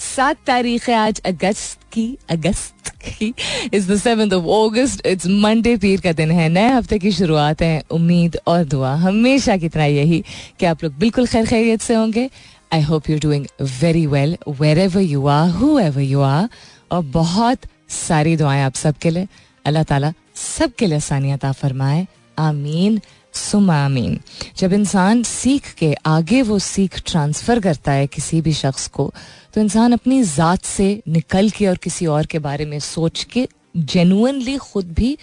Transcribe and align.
सात 0.00 0.36
तारीख 0.46 0.88
है 0.88 0.94
आज, 0.94 1.20
अगस्त 1.26 1.78
की 1.92 2.06
अगस्त 2.30 2.88
की। 3.04 3.32
Is 3.74 3.90
the 3.92 3.96
seventh 3.96 4.32
of 4.32 4.44
August 4.46 5.06
it's 5.06 5.26
Monday 5.42 5.76
पीर 5.76 6.00
का 6.00 6.12
दिन 6.12 6.30
है। 6.30 6.48
नए 6.48 6.68
हफ़्ते 6.68 6.98
की 6.98 7.12
शुरुआत 7.12 7.62
है, 7.62 7.82
उम्मीद 7.90 8.38
और 8.46 8.64
दुआ। 8.64 8.94
हमेशा 8.96 9.56
की 9.56 9.68
तरह 9.68 9.84
यही 9.84 10.22
कि 10.60 10.66
आप 10.66 10.84
लोग 10.84 10.96
बिल्कुल 10.98 11.26
खैर 11.26 11.46
खैरियत 11.46 11.80
से 11.80 11.94
होंगे। 11.94 12.28
I 12.72 12.82
hope 12.82 13.10
you 13.10 13.18
doing 13.18 13.46
very 13.80 14.06
well 14.06 14.36
wherever 14.78 15.02
you 15.02 15.26
are 15.26 15.48
whoever 15.78 16.00
you 16.00 16.20
are 16.22 16.48
और 16.92 17.02
बहुत 17.12 17.66
सारी 17.90 18.36
दुआएँ 18.36 18.62
आप 18.62 18.74
सबके 18.74 19.10
लिए। 19.10 19.28
अल्लाह 19.64 19.82
ताला 19.82 20.12
सबके 20.36 20.86
लिए 20.86 20.96
आसानियत 20.96 21.46
फरमाए। 21.46 22.06
आमीन 22.38 23.00
सुमामीन 23.34 24.18
जब 24.58 24.72
इंसान 24.72 25.22
सीख 25.22 25.72
के 25.78 25.92
आगे 26.06 26.40
वो 26.42 26.58
सीख 26.58 26.98
ट्रांसफ़र 27.06 27.60
करता 27.60 27.92
है 27.92 28.06
किसी 28.06 28.40
भी 28.40 28.52
शख्स 28.52 28.86
को 28.88 29.12
तो 29.54 29.60
इंसान 29.60 29.92
अपनी 29.92 30.22
ज़ात 30.22 30.64
से 30.64 31.02
निकल 31.08 31.50
के 31.50 31.66
और 31.66 31.76
किसी 31.82 32.06
और 32.06 32.26
के 32.26 32.38
बारे 32.38 32.64
में 32.64 32.78
सोच 32.80 33.24
के 33.32 33.46
जेनुअनली 33.76 34.56
खुद 34.56 34.92
भी 34.92 35.16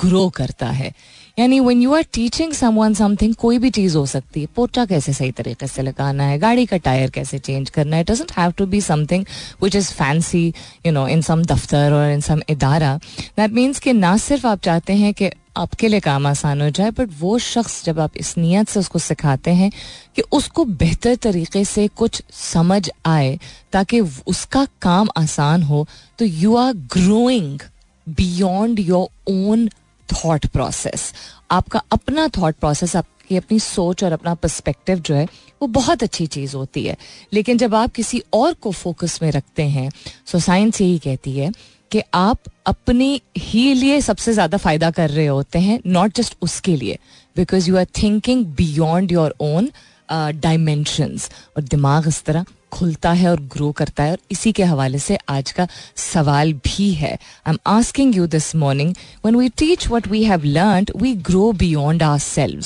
ग्रो 0.00 0.28
करता 0.36 0.66
है। 0.66 0.92
यानी 1.38 1.58
when 1.60 1.80
you 1.82 1.94
are 1.94 2.02
teaching 2.14 2.52
someone 2.52 2.94
something 2.94 3.34
कोई 3.34 3.58
भी 3.58 3.70
चीज़ 3.70 3.96
हो 3.96 4.04
सकती 4.06 4.40
है। 4.40 4.46
पोटा 4.56 4.84
कैसे 4.86 5.12
सही 5.12 5.30
तरीके 5.32 5.66
से 5.66 5.82
लगाना 5.82 6.24
है? 6.24 6.38
गाड़ी 6.38 6.66
का 6.66 6.76
टायर 6.76 7.10
कैसे 7.10 7.38
चेंज 7.38 7.70
करना 7.70 7.96
है? 7.96 8.04
Doesn't 8.04 8.32
have 8.38 8.52
to 8.58 8.66
be 8.66 8.80
something 8.80 9.24
which 9.62 9.76
is 9.76 9.92
fancy 9.94 10.46
you 10.86 10.92
know 10.92 11.06
in 11.08 11.22
some 11.22 11.42
दफ्तर 11.44 11.92
और 11.92 12.10
इन 12.12 12.20
सम 12.20 12.40
इदारा 12.50 12.96
दैट 13.36 13.50
मीन्स 13.50 13.78
कि 13.78 13.92
ना 13.92 14.16
सिर्फ़ 14.18 14.46
आप 14.46 14.60
चाहते 14.62 14.92
हैं 14.94 15.12
कि 15.14 15.30
आपके 15.56 15.88
लिए 15.88 16.00
काम 16.00 16.26
आसान 16.26 16.62
हो 16.62 16.70
जाए 16.70 16.90
बट 16.90 17.10
वो 17.20 17.38
शख्स 17.38 17.84
जब 17.84 18.00
आप 18.00 18.16
इस 18.16 18.38
नीयत 18.38 18.68
से 18.68 18.80
उसको 18.80 18.98
सिखाते 18.98 19.50
हैं 19.50 19.72
कि 20.16 20.22
उसको 20.32 20.64
बेहतर 20.64 21.16
तरीके 21.16 21.64
से 21.64 21.88
कुछ 21.88 22.22
समझ 22.30 22.90
आए 23.06 23.38
ताकि 23.72 24.00
उसका 24.00 24.66
काम 24.82 25.08
आसान 25.16 25.62
हो 25.62 25.86
तो 26.18 26.24
you 26.24 26.56
are 26.56 26.72
growing 26.72 27.60
beyond 28.08 28.80
your 28.80 29.08
own 29.32 29.68
thought 30.08 30.46
process 30.46 31.14
आपका 31.50 31.82
अपना 31.92 32.28
थॉट 32.28 32.54
प्रोसेस 32.54 32.96
आपकी 32.96 33.36
अपनी 33.36 33.58
सोच 33.60 34.04
और 34.04 34.12
अपना 34.12 34.34
पर्सपेक्टिव 34.34 34.98
जो 34.98 35.14
है, 35.14 35.26
वो 35.62 35.68
बहुत 35.68 36.02
अच्छी 36.02 36.26
चीज़ 36.26 36.56
होती 36.56 36.84
है। 36.84 36.96
लेकिन 37.32 37.58
जब 37.58 37.74
आप 37.74 37.92
किसी 37.92 38.22
और 38.32 38.54
को 38.54 38.72
फोकस 38.72 39.18
में 39.22 39.30
रखते 39.30 39.62
हैं 39.62 39.90
सो 40.26 40.38
साइंस 40.38 40.80
यही 40.80 40.98
कहती 40.98 41.38
है 41.38 41.52
कि 41.90 42.02
आप 42.14 42.38
अपने 42.66 43.08
ही 43.38 43.72
लिए 43.74 44.00
सबसे 44.00 44.32
ज़्यादा 44.32 44.58
फ़ायदा 44.58 44.90
कर 44.90 45.10
रहे 45.10 45.26
होते 45.26 45.58
हैं 45.58 45.80
नॉट 45.86 46.14
जस्ट 46.16 46.36
उसके 46.42 46.76
लिए 46.76 46.98
because 47.36 47.68
you 47.68 47.76
are 47.76 47.86
thinking 48.02 48.44
beyond 48.56 49.12
your 49.12 49.34
own 49.40 49.70
dimensions 50.10 51.30
और 51.56 51.62
दिमाग 51.64 52.06
इस 52.08 52.22
तरह 52.24 52.44
खुलता 52.72 53.10
है 53.12 53.30
और 53.30 53.40
ग्रो 53.52 53.70
करता 53.72 54.02
है, 54.02 54.10
और 54.12 54.18
इसी 54.30 54.50
के 54.52 54.64
हवाले 54.64 54.98
से 54.98 55.16
आज 55.28 55.50
का 55.52 55.66
सवाल 55.96 56.52
भी 56.64 56.90
है। 56.92 57.12
I 57.12 57.50
am 57.50 57.58
asking 57.66 58.16
you 58.16 58.26
this 58.26 58.54
morning 58.56 58.94
when 59.24 59.36
we 59.36 59.48
teach 59.58 59.86
what 59.88 60.08
we 60.08 60.22
have 60.24 60.44
learn 60.44 60.86
we 60.96 61.14
grow 61.28 61.52
beyond 61.60 62.02
ourselves 62.18 62.60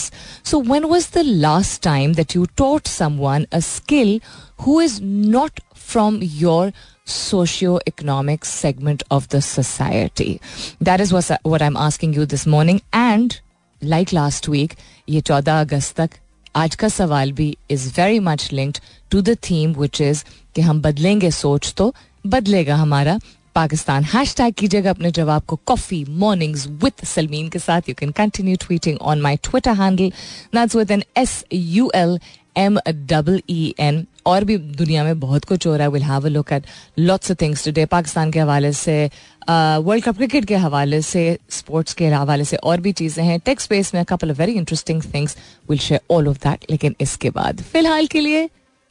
so 0.51 0.61
when 0.63 0.85
was 0.85 1.09
the 1.15 1.23
last 1.25 1.83
time 1.83 2.15
that 2.15 2.37
you 2.37 2.45
taught 2.57 2.87
someone 3.19 3.47
a 3.53 3.61
skill 3.67 4.21
who 4.67 4.81
is 4.83 4.99
not 5.03 5.61
from 5.77 6.19
your 6.23 6.73
socio-economic 7.11 8.45
segment 8.45 9.03
of 9.11 9.29
the 9.29 9.41
society. 9.43 10.41
That 10.81 11.01
is 11.01 11.13
what, 11.13 11.31
what 11.45 11.63
I'm 11.63 11.77
asking 11.79 12.15
you 12.15 12.27
this 12.27 12.47
morning. 12.47 12.83
And 12.95 13.39
like 13.83 14.13
last 14.13 14.49
week, 14.49 14.77
ये 15.09 15.21
14 15.23 15.61
अगस्त 15.61 15.97
तक 15.97 16.19
आज 16.55 16.75
का 16.75 16.89
सवाल 16.89 17.33
भी 17.33 17.57
is 17.71 17.89
very 17.97 18.19
much 18.21 18.49
linked 18.53 18.81
to 19.11 19.21
the 19.23 19.37
theme 19.51 19.75
which 19.75 20.01
is 20.01 20.25
कि 20.55 20.63
हम 20.63 20.81
बदलेंगे 20.83 21.31
सोच 21.31 21.73
तो 21.77 21.93
बदलेगा 22.27 22.77
हमारा 22.77 23.19
पाकिस्तान 23.55 24.05
हैश 24.05 24.35
टैग 24.37 24.55
कीजिएगा 24.59 24.91
अपने 24.91 25.11
जवाब 25.11 25.43
को 25.49 25.57
कॉफ़ी 25.67 26.05
मॉर्निंग्स 26.19 26.67
विद 26.83 27.05
सलमीन 27.07 27.49
के 27.49 27.59
साथ 27.59 27.89
you 27.89 27.95
can 27.99 28.11
continue 28.19 28.57
tweeting 28.67 28.99
on 29.13 29.21
my 29.21 29.37
Twitter 29.49 29.75
handle 29.81 30.13
that's 30.55 30.77
with 30.77 30.91
N 30.91 31.03
S 31.19 31.45
U 31.53 31.91
L 31.95 32.19
M 32.59 32.79
double 32.89 33.41
E 33.51 33.75
N 33.81 34.05
और 34.27 34.45
भी 34.45 34.57
दुनिया 34.59 35.05
में 35.05 35.19
बहुत 35.21 35.45
कुछ 35.45 35.67
हो 35.67 35.75
रहा 35.77 35.87
है। 35.87 35.93
Will 35.93 36.03
have 36.03 36.27
a 36.27 36.29
look 36.29 36.53
at 36.53 36.67
lots 36.99 37.31
of 37.31 37.39
things 37.43 37.65
today 37.65 37.85
Pakistan 37.87 38.31
के 38.31 38.39
हवाले 38.41 38.73
से 38.73 39.05
वर्ल्ड 39.49 40.05
कप 40.05 40.17
क्रिकेट 40.17 40.45
के 40.45 40.57
हवाले 40.57 41.01
से 41.03 41.39
स्पोर्ट्स 41.51 41.95
के 41.95 42.09
हवाले 42.09 42.45
से 42.45 42.57
और 42.57 42.81
भी 42.81 42.93
चीज़ें 42.93 43.25
हैं। 43.25 43.39
टेक्स 43.41 43.65
स्पेस 43.65 43.95
में 43.95 44.05
couple 44.05 44.31
of 44.31 44.39
very 44.39 44.53
interesting 44.55 45.03
things 45.15 45.37
will 45.71 45.79
share 45.79 46.01
all 46.11 46.29
of 46.29 46.39
that 46.39 46.71
लेकिन 46.71 46.97
इसके 47.01 47.31
बाद, 47.31 47.63
फ़िलहाल 47.63 48.07
के 48.07 48.21
लिए 48.21 48.49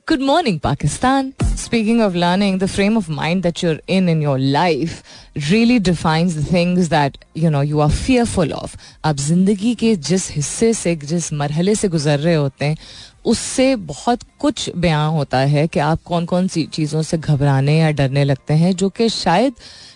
good 0.07 0.21
morning 0.21 0.59
Pakistan. 0.59 1.31
Speaking 1.57 2.01
of 2.01 2.15
learning 2.15 2.59
the 2.59 2.65
frame 2.65 2.97
of 2.97 3.09
mind 3.11 3.41
that 3.43 3.63
you're 3.63 3.81
in 3.89 4.07
in 4.09 4.21
your 4.21 4.39
life 4.39 5.03
really 5.37 5.77
defines 5.79 6.35
the 6.37 6.45
things 6.51 6.87
that 6.89 7.17
you 7.37 7.49
know 7.49 7.61
you 7.63 7.79
are 7.79 7.89
fearful 7.91 8.53
of 8.53 8.75
आप 9.05 9.15
ज़िंदगी 9.17 9.73
के 9.75 9.95
जिस 9.95 10.29
हिस्से 10.31 10.73
से, 10.73 10.95
जिस 10.95 11.31
मरहले 11.33 11.75
से 11.75 11.87
गुजर 11.87 12.19
रहे 12.19 12.35
होते 12.35 12.65
हैं 12.65 12.77
उससे 13.25 13.75
बहुत 13.75 14.19
कुछ 14.39 14.69
बयां 14.75 15.09
होता 15.11 15.37
है 15.37 15.67
कि 15.67 15.79
आप 15.81 15.99
कौन 16.05 16.25
कौन 16.25 16.47
सी 16.47 16.65
चीज़ों 16.73 17.01
से 17.01 17.17
घबराने 17.17 17.77
या 17.77 17.91
डरने 17.91 18.23
लगते 18.23 18.53
हैं, 18.53 18.75
जो 18.75 18.89
कि 18.89 19.09
शायद 19.11 19.53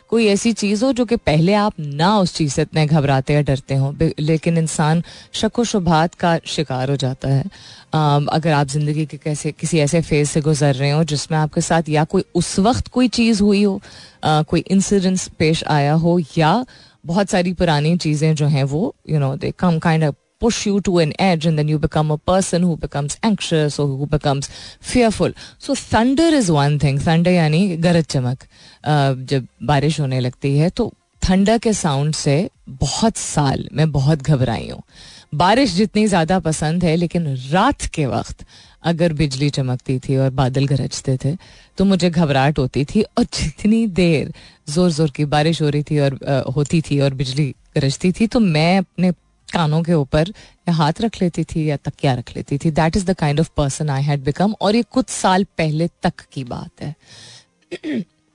कोई 0.09 0.25
ऐसी 0.27 0.51
चीज़ 0.53 0.83
हो 0.85 0.91
जो 0.93 1.05
कि 1.05 1.15
पहले 1.17 1.53
आप 1.55 1.73
ना 1.79 2.17
उस 2.19 2.33
चीज़ 2.35 2.53
से 2.53 2.61
इतने 2.61 2.85
घबराते 2.87 3.33
या 3.33 3.41
डरते 3.41 3.75
हो 3.75 3.93
लेकिन 4.19 4.57
इंसान 4.57 5.01
शक 5.33 5.59
व 5.59 5.63
शुभात 5.63 6.15
का 6.15 6.37
शिकार 6.47 6.89
हो 6.89 6.95
जाता 6.95 7.29
है। 7.29 7.43
अगर 7.93 8.51
आप 8.51 8.67
ज़िंदगी 8.67 9.05
के 9.05 9.17
कैसे, 9.17 9.51
किसी 9.51 9.79
ऐसे 9.79 10.01
फ़ेज़ 10.01 10.29
से 10.29 10.41
गुजर 10.41 10.75
रहे 10.75 10.91
हो, 10.91 11.03
जिसमें 11.03 11.37
आपके 11.37 11.61
साथ 11.61 11.89
या 11.89 12.03
कोई 12.05 12.23
उस 12.35 12.57
वक्त 12.59 12.87
कोई 12.87 13.07
चीज़ 13.09 13.41
हुई 13.43 13.63
हो 13.63 13.81
कोई 14.25 14.59
इंसिडेंस 14.61 15.27
पेश 15.39 15.63
आया 15.67 15.93
हो, 15.95 16.19
या 16.37 16.65
बहुत 17.05 17.29
सारी 17.29 17.53
पुरानी 17.53 17.95
चीज़ें 17.97 18.33
जो 18.35 18.47
हैं 18.47 18.63
वो 18.65 18.93
you 19.09 19.19
know 19.19 19.35
they 19.35 19.51
come 19.59 19.79
kind 19.79 20.03
of 20.03 20.15
push 20.43 20.59
you 20.65 20.79
to 20.81 20.97
an 20.99 21.13
edge 21.19 21.45
and 21.45 21.61
then 21.61 21.67
you 21.67 21.79
become 21.79 22.11
a 22.11 22.17
person 22.31 22.63
who 22.63 22.75
becomes 22.77 23.17
anxious 23.23 23.79
or 23.79 23.87
who 23.87 24.07
becomes 24.07 24.49
fearful. 24.81 25.37
So 25.59 25.75
thunder 25.75 26.29
is 26.41 26.51
one 26.51 26.79
thing. 26.79 26.99
Thunder 26.99 27.31
यानी 27.31 27.61
गरज 27.77 28.05
चमक 28.07 28.43
जब 29.29 29.47
बारिश 29.63 29.99
होने 29.99 30.19
लगती 30.19 30.57
है 30.57 30.69
तो 30.69 30.91
थंडर 31.21 31.57
के 31.57 31.73
साउंड 31.73 32.13
से 32.15 32.35
बहुत 32.69 33.17
साल 33.17 33.67
मैं 33.73 33.91
बहुत 33.91 34.21
घबराई 34.21 34.67
हूँ 34.69 34.81
बारिश 35.35 35.73
जितनी 35.73 36.05
ज़्यादा 36.07 36.39
पसंद 36.39 36.83
है 36.83 36.95
लेकिन 36.95 37.27
रात 37.51 37.85
के 37.95 38.05
वक्त 38.05 38.45
अगर 38.83 39.13
बिजली 39.13 39.49
चमकती 39.49 39.97
थी 39.99 40.17
और 40.17 40.29
बादल 40.39 40.65
गरजते 40.67 41.17
थे 41.23 41.35
तो 41.77 41.85
मुझे 41.85 42.09
घबराहट 42.09 42.59
होती 42.59 42.83
थी 42.85 43.01
और 43.17 43.23
जितनी 43.33 43.85
देर 43.99 44.31
ज़ोर 44.69 44.89
ज़ोर 44.91 45.09
की 45.15 45.25
बारिश 45.25 45.61
हो 45.61 45.69
रही 45.69 45.83
थी 45.83 45.99
और 45.99 46.19
आ, 46.27 46.39
होती 46.55 46.81
थी 46.81 46.99
और 46.99 47.13
बिजली 47.13 47.53
गरजती 47.75 48.11
थी 48.19 48.27
तो 48.27 48.39
मैं 48.39 48.77
अपने 48.77 49.11
कानों 49.53 49.81
के 49.83 49.93
ऊपर 49.93 50.29
या 50.69 50.73
हाथ 50.73 51.01
रख 51.01 51.21
लेती 51.21 51.43
थी 51.45 51.69
या 51.69 51.77
तकिया 51.77 52.13
रख 52.13 52.35
लेती 52.35 52.57
थी। 52.57 52.71
That 52.71 52.97
is 52.97 53.05
the 53.05 53.13
kind 53.15 53.39
of 53.39 53.49
person 53.57 53.89
I 53.89 54.03
had 54.03 54.23
become 54.23 54.55
और 54.61 54.75
ये 54.75 54.83
कुछ 54.91 55.09
साल 55.09 55.43
पहले 55.57 55.87
तक 56.03 56.25
की 56.33 56.43
बात 56.43 56.81
है। 56.81 56.95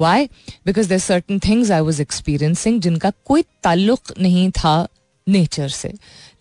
Why 0.00 0.26
because 0.66 0.88
there 0.88 0.98
certain 0.98 1.38
things 1.38 1.70
I 1.70 1.80
was 1.80 2.02
experiencing 2.02 2.80
जिनका 2.80 3.12
कोई 3.24 3.42
ताल्लुक 3.62 4.12
नहीं 4.18 4.50
था 4.50 4.86
नेचर 5.26 5.68
से। 5.68 5.92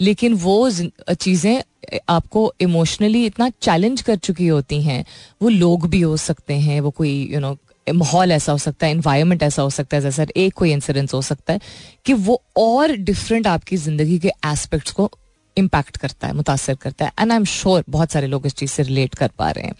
लेकिन 0.01 0.33
वो 0.33 0.69
चीज़ें 1.13 1.61
आपको 2.09 2.53
इमोशनली 2.61 3.25
इतना 3.25 3.49
चैलेंज 3.61 4.01
कर 4.01 4.15
चुकी 4.17 4.47
होती 4.47 4.81
हैं 4.81 5.03
वो 5.41 5.49
लोग 5.49 5.87
भी 5.89 6.01
हो 6.01 6.17
सकते 6.17 6.53
हैं 6.59 6.79
वो 6.81 6.91
कोई 6.91 7.11
यू 7.11 7.31
you 7.31 7.41
नो 7.41 7.51
know, 7.51 7.66
माहौल 7.91 8.31
ऐसा 8.31 8.51
हो 8.51 8.57
सकता 8.57 8.85
है 8.85 8.91
इन्वायरमेंट 8.91 9.43
ऐसा 9.43 9.61
हो 9.61 9.69
सकता 9.69 9.97
है 9.97 10.03
जैसा 10.03 10.25
एक 10.35 10.53
कोई 10.53 10.71
इंसिडेंस 10.71 11.13
हो 11.13 11.21
सकता 11.21 11.53
है 11.53 11.59
कि 12.05 12.13
वो 12.13 12.41
और 12.57 12.91
डिफरेंट 12.91 13.47
आपकी 13.47 13.77
ज़िंदगी 13.77 14.19
के 14.19 14.31
एस्पेक्ट्स 14.45 14.91
को 14.91 15.09
इम्पैक्ट 15.57 15.97
करता 15.97 16.27
है 16.27 16.33
मुतासर 16.33 16.75
करता 16.75 17.05
है. 17.05 17.11
एंड 17.19 17.31
आई 17.31 17.37
एम 17.37 17.43
श्योर 17.45 17.83
बहुत 17.89 18.11
सारे 18.11 18.27
लोग 18.27 18.45
इस 18.45 18.55
चीज़ 18.55 18.71
से 18.71 18.83
रिलेट 18.83 19.15
कर 19.15 19.29
पा 19.37 19.49
रहे 19.51 19.65
हैं. 19.65 19.73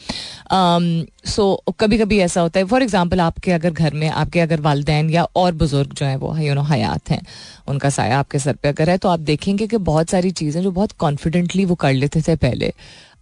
सो 1.25 1.44
um, 1.54 1.69
so, 1.69 1.75
कभी 1.80 1.98
कभी 1.98 2.19
ऐसा 2.19 2.42
होता 2.42 2.59
है 2.59 2.65
फॉर 2.65 2.83
एग्ज़ाम्पल 2.83 3.19
आपके 3.21 3.51
अगर 3.51 3.71
घर 3.71 3.94
में 3.94 4.07
आपके 4.09 4.39
अगर 4.39 4.62
वालदेन 4.62 5.09
या 5.09 5.24
और 5.36 5.51
बुज़ुर्ग 5.54 5.94
जो 5.94 6.06
है 6.06 6.15
वो 6.15 6.36
यू 6.38 6.54
नो 6.54 6.63
हयात 6.63 7.09
हैं 7.09 7.21
उनका 7.68 7.89
साया 7.89 8.19
आपके 8.19 8.39
सर 8.39 8.54
पे 8.54 8.69
अगर 8.69 8.89
है 8.89 8.98
तो 8.98 9.09
आप 9.09 9.19
देखेंगे 9.19 9.68
कि 9.68 9.77
बहुत 9.77 10.09
सारी 10.09 10.31
चीज़ें 10.31 10.62
जो 10.63 10.71
बहुत 10.71 10.92
कॉन्फिडेंटली 10.92 11.65
वो 11.65 11.75
कर 11.75 11.94
लेते 11.94 12.21
थे 12.21 12.36
पहले 12.36 12.74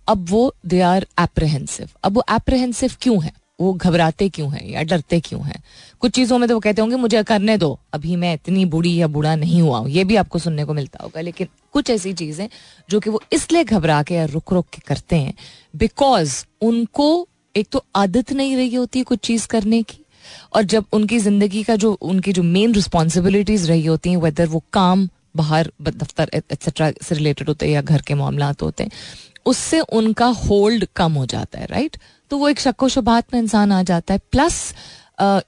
अब 0.07 0.25
वो 0.29 0.53
दे 0.65 0.81
आर 0.81 1.05
एप्रहेंसिव 1.19 1.89
अब 2.03 2.15
वो 2.15 2.23
एप्रहेंसिव 2.31 2.91
क्यों 3.01 3.23
है? 3.23 3.31
वो 3.59 3.73
घबराते 3.73 4.27
क्यों 4.29 4.51
हैं 4.53 4.65
या 4.69 4.81
डरते 4.83 5.19
क्यों 5.19 5.41
हैं? 5.43 5.61
कुछ 6.01 6.11
चीज़ों 6.11 6.37
में 6.37 6.47
तो 6.49 6.53
वो 6.53 6.59
कहते 6.59 6.81
होंगे, 6.81 6.95
मुझे 6.95 7.21
करने 7.23 7.57
दो। 7.57 7.77
अभी 7.93 8.15
मैं 8.15 8.33
इतनी 8.33 8.65
बूढ़ी 8.65 8.95
या 8.95 9.07
बूढ़ा 9.07 9.35
नहीं 9.35 9.61
हुआ 9.61 9.77
हूँ। 9.77 9.89
ये 9.89 10.03
भी 10.03 10.15
आपको 10.15 10.39
सुनने 10.39 10.65
को 10.65 10.73
मिलता 10.73 11.03
होगा। 11.03 11.21
लेकिन 11.21 11.47
कुछ 11.73 11.89
ऐसी 11.89 12.13
चीज़ें 12.13 12.47
जो 12.89 12.99
कि 12.99 13.09
वो 13.09 13.21
इसलिए 13.33 13.63
घबरा 13.63 14.01
के 14.03 14.15
या 14.15 14.25
रुक 14.25 14.53
रुक 14.53 14.65
के 14.73 14.81
करते 14.87 15.15
हैं 15.15 15.33
बिकॉज़ 15.73 16.43
उनको 16.61 17.27
एक 17.55 17.67
तो 17.71 17.83
आदत 17.95 18.31
नहीं 18.33 18.55
रही 18.55 18.73
होती 18.75 19.01
कुछ 19.03 19.19
चीज़ 19.19 19.47
करने 19.47 19.81
की, 19.83 19.97
और 20.55 20.63
जब 20.63 20.85
उनकी 20.93 21.19
ज़िंदगी 21.19 21.63
का 21.63 21.75
जो, 21.75 21.91
उनकी 21.93 22.31
जो 22.33 22.43
मेन 22.43 22.73
रिस्पॉन्सिबिलिटीज 22.73 23.69
रही 23.69 23.85
होती 23.85 24.09
हैं 24.09 24.17
वेदर 24.17 24.47
वो 24.47 24.63
काम, 24.73 25.07
बाहर 25.35 25.71
दफ्तर 25.81 26.29
एक्सेट्रा 26.33 26.91
से 27.01 27.15
रिलेटेड 27.15 27.47
होते 27.47 27.65
हैं 27.65 27.73
या 27.73 27.81
घर 27.81 28.01
के 28.01 28.13
मामला 28.13 28.51
होते 28.61 28.83
हैं, 28.83 28.91
उससे 29.45 29.79
उनका 29.79 30.25
होल्ड 30.25 30.85
कम 30.95 31.13
हो 31.13 31.25
जाता 31.25 31.59
है 31.59 31.65
राइट 31.65 31.97
तो 32.31 32.37
वो 32.37 32.49
एक 32.49 32.59
शक्को 32.59 32.89
शुबात 32.89 33.33
में 33.33 33.39
इंसान 33.41 33.71
आ 33.71 33.81
जाता 33.83 34.13
है। 34.13 34.19
प्लस 34.31 34.73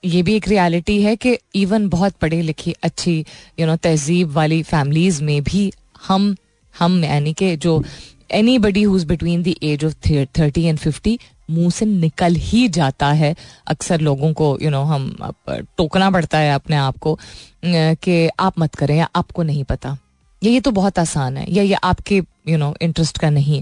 ये 0.05 0.21
भी 0.23 0.35
एक 0.35 0.47
रियलिटी 0.47 1.01
है 1.01 1.15
कि 1.15 1.37
इवन 1.55 1.87
बहुत 1.89 2.13
पढ़ी 2.21 2.41
लिखी 2.41 2.75
अच्छी 2.83 3.19
यू 3.59 3.67
नो 3.67 3.75
तहजीब 3.75 4.31
वाली 4.31 4.61
फैमिलीज़ 4.63 5.23
में 5.23 5.41
भी 5.43 5.71
हम 6.07 6.35
हम 6.75 7.03
यानी 7.03 7.33
कि 7.33 7.55
जो 7.57 7.83
anybody 8.59 8.83
who's 8.83 9.03
between 9.03 9.43
the 9.43 9.55
age 9.63 9.85
of 9.85 9.95
thirty 10.39 10.63
and 10.63 10.77
fifty 10.77 11.17
मुँह 11.51 11.69
से 11.69 11.85
निकल 11.85 12.35
ही 12.35 12.67
जाता 12.69 13.11
है। 13.11 13.35
अक्सर 13.67 14.01
लोगों 14.01 14.31
को 14.33 14.47
यू 14.51 14.57
you 14.57 14.71
नो 14.71 14.77
know, 14.77 14.93
हम 14.93 15.65
टोकना 15.77 16.09
पड़ता 16.11 16.37
है 16.37 16.53
अपने 16.53 16.75
आप 16.75 16.97
को 16.97 17.17
कि 17.65 18.27
आप 18.39 18.59
मत 18.59 18.75
करें 18.75 18.97
या 18.97 19.09
आपको 19.15 19.43
नहीं 19.43 19.63
पता। 19.63 19.97
ये 20.41 20.51
ये 20.51 20.59
तो 20.59 20.71
बहुत 20.71 20.99
आसान 20.99 21.37
है। 21.37 21.45
या 21.49 21.63
ये 21.63 21.73
आपके 21.73 22.21
यू 22.49 22.57
नो 22.57 22.75
इंटरेस्ट 22.81 23.17
का 23.17 23.29
नहीं। 23.29 23.61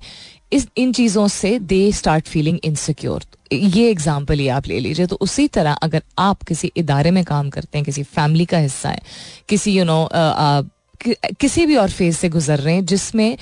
इस 0.51 0.67
इन 0.77 0.91
चीज़ों 0.93 1.27
से 1.27 1.57
दे 1.59 1.91
स्टार्ट 1.91 2.27
फीलिंग 2.27 2.59
इनसिक्योर 2.63 3.23
ये 3.53 3.89
एग्ज़ाम्पल 3.89 4.39
ही 4.39 4.47
आप 4.47 4.67
ले 4.67 4.79
लीजिए। 4.79 5.05
तो 5.05 5.17
उसी 5.21 5.47
तरह 5.47 5.73
अगर 5.73 6.01
आप 6.19 6.43
किसी 6.43 6.71
इदारे 6.77 7.11
में 7.11 7.23
काम 7.23 7.49
करते 7.49 7.77
हैं 7.77 7.85
किसी 7.85 8.03
फैमिली 8.03 8.45
का 8.45 8.57
हिस्सा 8.57 8.89
है 8.89 9.01
किसी 9.49 9.71
यू 9.71 9.83
you 9.83 9.87
नो 9.87 10.03
know, 10.03 10.69
कि, 11.01 11.15
किसी 11.39 11.65
भी 11.65 11.75
और 11.75 11.89
फ़ेज़ 11.89 12.17
से 12.17 12.29
गुजर 12.29 12.59
रहे 12.59 12.73
हैं 12.73 12.85
जिसमें 12.85 13.37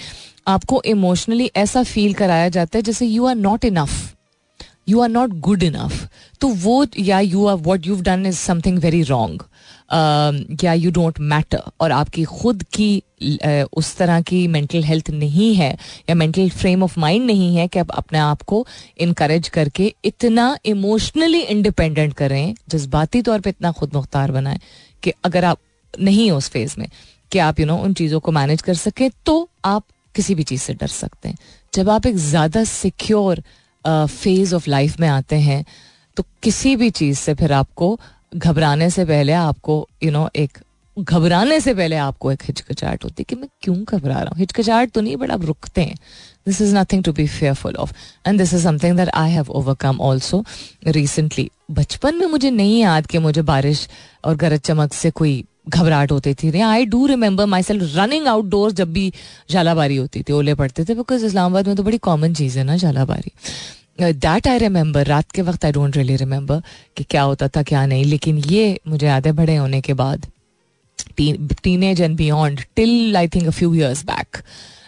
आपको 0.47 0.81
इमोशनली 0.85 1.51
ऐसा 1.55 1.83
फील 1.83 2.13
कराया 2.13 2.49
जाता 2.49 2.77
है 2.77 2.81
जैसे 2.81 3.05
you 3.05 3.25
are 3.25 3.35
not 3.35 3.65
enough 3.65 4.13
you 4.89 5.01
are 5.01 5.09
not 5.09 5.29
good 5.39 5.63
enough 5.63 6.07
तो 6.41 6.47
वो 6.47 6.85
या 6.99 7.19
you 7.19 7.45
are 7.45 7.57
what 7.57 7.87
you 7.87 8.01
done 8.01 8.25
is 8.25 8.37
something 8.37 8.79
very 8.79 9.01
wrong 9.03 9.43
या 10.63 10.73
यू 10.73 10.91
डोंट 10.91 11.19
मैटर 11.21 11.61
और 11.81 11.91
आपकी 11.91 12.23
खुद 12.23 12.63
की 12.73 13.03
उस 13.73 13.95
तरह 13.97 14.21
की 14.21 14.47
मेंटल 14.47 14.83
हेल्थ 14.83 15.09
नहीं 15.11 15.53
है 15.55 15.71
या 16.09 16.15
मेंटल 16.15 16.49
फ्रेम 16.51 16.83
ऑफ़ 16.83 16.99
माइंड 16.99 17.25
नहीं 17.25 17.55
है 17.55 17.67
कि 17.67 17.79
आप 17.79 17.91
अपने 17.91 18.19
आप 18.19 18.41
को 18.43 18.65
इनक्रेज 18.97 19.49
करके 19.49 19.93
इतना 20.05 20.55
इमोशनली 20.65 21.39
इंडिपेंडेंट 21.41 22.13
करें, 22.13 22.55
जज्बाती 22.69 23.21
तौर 23.21 23.39
पर 23.39 23.49
इतना 23.49 23.71
खुद 23.71 23.93
मुख्तार 23.95 24.31
बनाएँ 24.31 24.59
कि 25.03 25.13
अगर 25.25 25.45
आप 25.45 25.57
नहीं 25.93 26.29
हो 26.31 26.37
उस 26.37 26.49
फ़ेज़ 26.49 26.75
में, 26.79 26.87
कि 27.31 27.39
आप 27.39 27.59
यू 27.59 27.65
नो 27.65 27.77
उन 27.77 27.93
चीज़ों 27.93 28.19
को 28.19 28.31
मैनेज 28.31 28.61
कर 28.61 28.73
सकें 28.75 29.09
तो 29.25 29.47
आप 29.65 29.83
किसी 30.15 30.35
भी 30.35 30.43
चीज़ 30.43 30.61
से 30.61 30.73
डर 30.73 30.87
सकते 30.89 31.29
हैं। 31.29 31.37
जब 31.73 31.89
आप 31.89 32.05
एक 32.05 32.15
ज़्यादा 32.17 32.63
सिक्योर 32.65 33.43
फ़ेज़ 33.85 34.55
ऑफ़ 34.55 34.69
लाइफ 34.69 34.99
में 34.99 35.07
आते 35.07 35.35
हैं 35.37 35.63
तो 36.17 36.23
किसी 36.43 36.75
भी 36.75 36.89
चीज़ 36.91 37.17
से 37.19 37.33
फिर 37.33 37.53
आपको 37.53 37.99
घबराने 38.35 38.89
से 38.89 39.05
पहले 39.05 39.33
आपको 39.33 39.87
यू 40.03 40.09
you 40.09 40.17
नो 40.17 40.23
know, 40.23 40.35
एक 40.35 40.57
घबराने 40.97 41.59
से 41.59 41.73
पहले 41.73 41.95
आपको 41.95 42.31
एक 42.31 42.43
हिचकिचाहट 42.43 43.03
होती 43.03 43.21
है 43.21 43.25
कि 43.29 43.35
मैं 43.35 43.47
क्यों 43.61 43.75
घबरा 43.77 44.13
रहा 44.13 44.29
हूँ? 44.29 44.37
हिचकिचाहट 44.39 44.91
तो 44.91 45.01
नहीं 45.01 45.15
बट 45.17 45.31
आप 45.31 45.45
रुकते 45.45 45.81
हैं। 45.81 45.95
This 46.45 46.61
is 46.61 46.75
nothing 46.75 47.03
to 47.03 47.13
be 47.13 47.27
fearful 47.27 47.75
of 47.75 47.93
and 48.27 48.39
this 48.39 48.53
is 48.53 48.63
something 48.63 48.97
that 48.97 49.09
I 49.09 49.31
have 49.31 49.49
overcome 49.49 49.99
also 50.01 50.43
recently 50.87 51.49
बचपन 51.71 52.15
में 52.15 52.25
मुझे 52.27 52.51
नहीं 52.51 52.79
याद 52.81 53.07
कि 53.07 53.17
मुझे 53.17 53.41
बारिश 53.41 53.87
और 54.25 54.35
गरज 54.35 54.59
चमक 54.59 54.93
से 54.93 55.11
कोई 55.11 55.43
घबराहट 55.69 56.11
होती 56.11 56.33
थी। 56.33 56.59
I 56.59 56.85
do 56.85 57.05
remember 57.05 57.45
myself 57.63 57.95
running 57.95 58.27
outdoor 58.27 58.71
जब 58.71 58.93
भी 58.93 59.11
झालाबारी 59.51 59.95
होती 59.95 60.23
थी 60.23 60.33
ओले 60.33 60.55
पड़ते 60.55 60.85
थे 60.85 60.95
बिकॉज़ 60.95 61.25
इस्लामाबाद 61.25 61.67
में 61.67 61.75
तो 61.75 61.83
बड़ी 61.83 61.97
कॉमन 61.97 62.33
चीज़ 62.33 62.57
है 62.59 62.63
ना 62.63 62.77
झालाबारी 62.77 63.31
दैट 63.99 64.47
आई 64.47 64.57
रिमेंबर 64.57 65.05
रात 65.05 65.31
के 65.31 65.41
वक्त 65.41 65.65
आई 65.65 65.71
डोंट 65.71 65.97
रियली 65.97 66.15
रिमेंबर 66.15 66.61
कि 66.97 67.03
क्या 67.03 67.21
होता 67.21 67.47
था, 67.47 67.63
क्या 67.63 67.85
नहीं। 67.85 68.05
लेकिन 68.05 68.37
ये 68.49 68.79
मुझे 68.87 69.07
है 69.07 69.31
बड़े 69.31 69.55
होने 69.55 69.81
के 69.81 69.93
बाद 69.93 70.25
teenage 71.83 72.01
and 72.01 72.15
beyond 72.17 72.61
till 72.75 73.17
I 73.17 73.27
think 73.35 73.47
a 73.47 73.51
few 73.51 73.73
years 73.75 74.03
back 74.05 74.37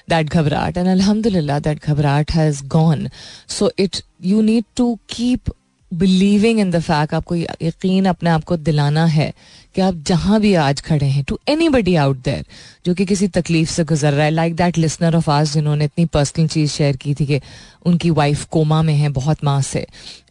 that 0.10 0.30
घबराहट। 0.30 0.78
एंड 0.78 0.88
अलहमदिल्ला 0.88 1.60
दैट 1.60 1.86
घबराहट 1.86 2.32
has 2.32 2.64
gone 2.68 3.08
so 3.50 3.72
it 3.80 4.02
you 4.24 4.42
need 4.42 4.64
to 4.78 4.94
keep 5.10 5.52
believing 5.92 6.60
in 6.60 6.72
the 6.72 6.80
fact 6.82 7.14
आपको 7.14 7.36
यकीन 7.36 8.06
अपने 8.06 8.30
आप 8.30 8.44
को 8.44 8.58
दिलाना 8.58 9.06
है 9.06 9.34
कि 9.76 9.82
आप 9.82 9.96
जहाँ 10.08 10.40
भी 10.42 10.54
आज 10.56 10.82
खड़े 10.82 11.06
हैं 11.06 11.24
to 11.28 11.38
any 11.50 11.68
buddy 11.70 11.96
out 11.96 12.18
there 12.24 12.46
जो 12.86 12.94
कि 12.96 13.06
किसी 13.06 13.28
तकलीफ़ 13.30 13.70
से 13.70 13.84
गुजर 13.84 14.14
रहा 14.14 14.26
है 14.26 14.32
लाइक 14.32 14.56
दैट 14.56 14.78
लिसनर 14.78 15.16
ऑफ़ 15.16 15.30
आज 15.32 15.52
जिन्होंने 15.54 15.86
इतनी 15.86 16.06
पर्सनल 16.14 16.48
चीज़ 16.48 16.72
शेयर 16.72 16.96
की 16.98 17.14
थी 17.14 17.26
कि 17.26 17.40
उनकी 17.86 18.10
वाइफ 18.12 18.46
कोमा 18.52 18.82
में 18.82 18.94
है, 18.94 19.10
बहुत 19.10 19.44
माह 19.44 19.62
से 19.62 19.86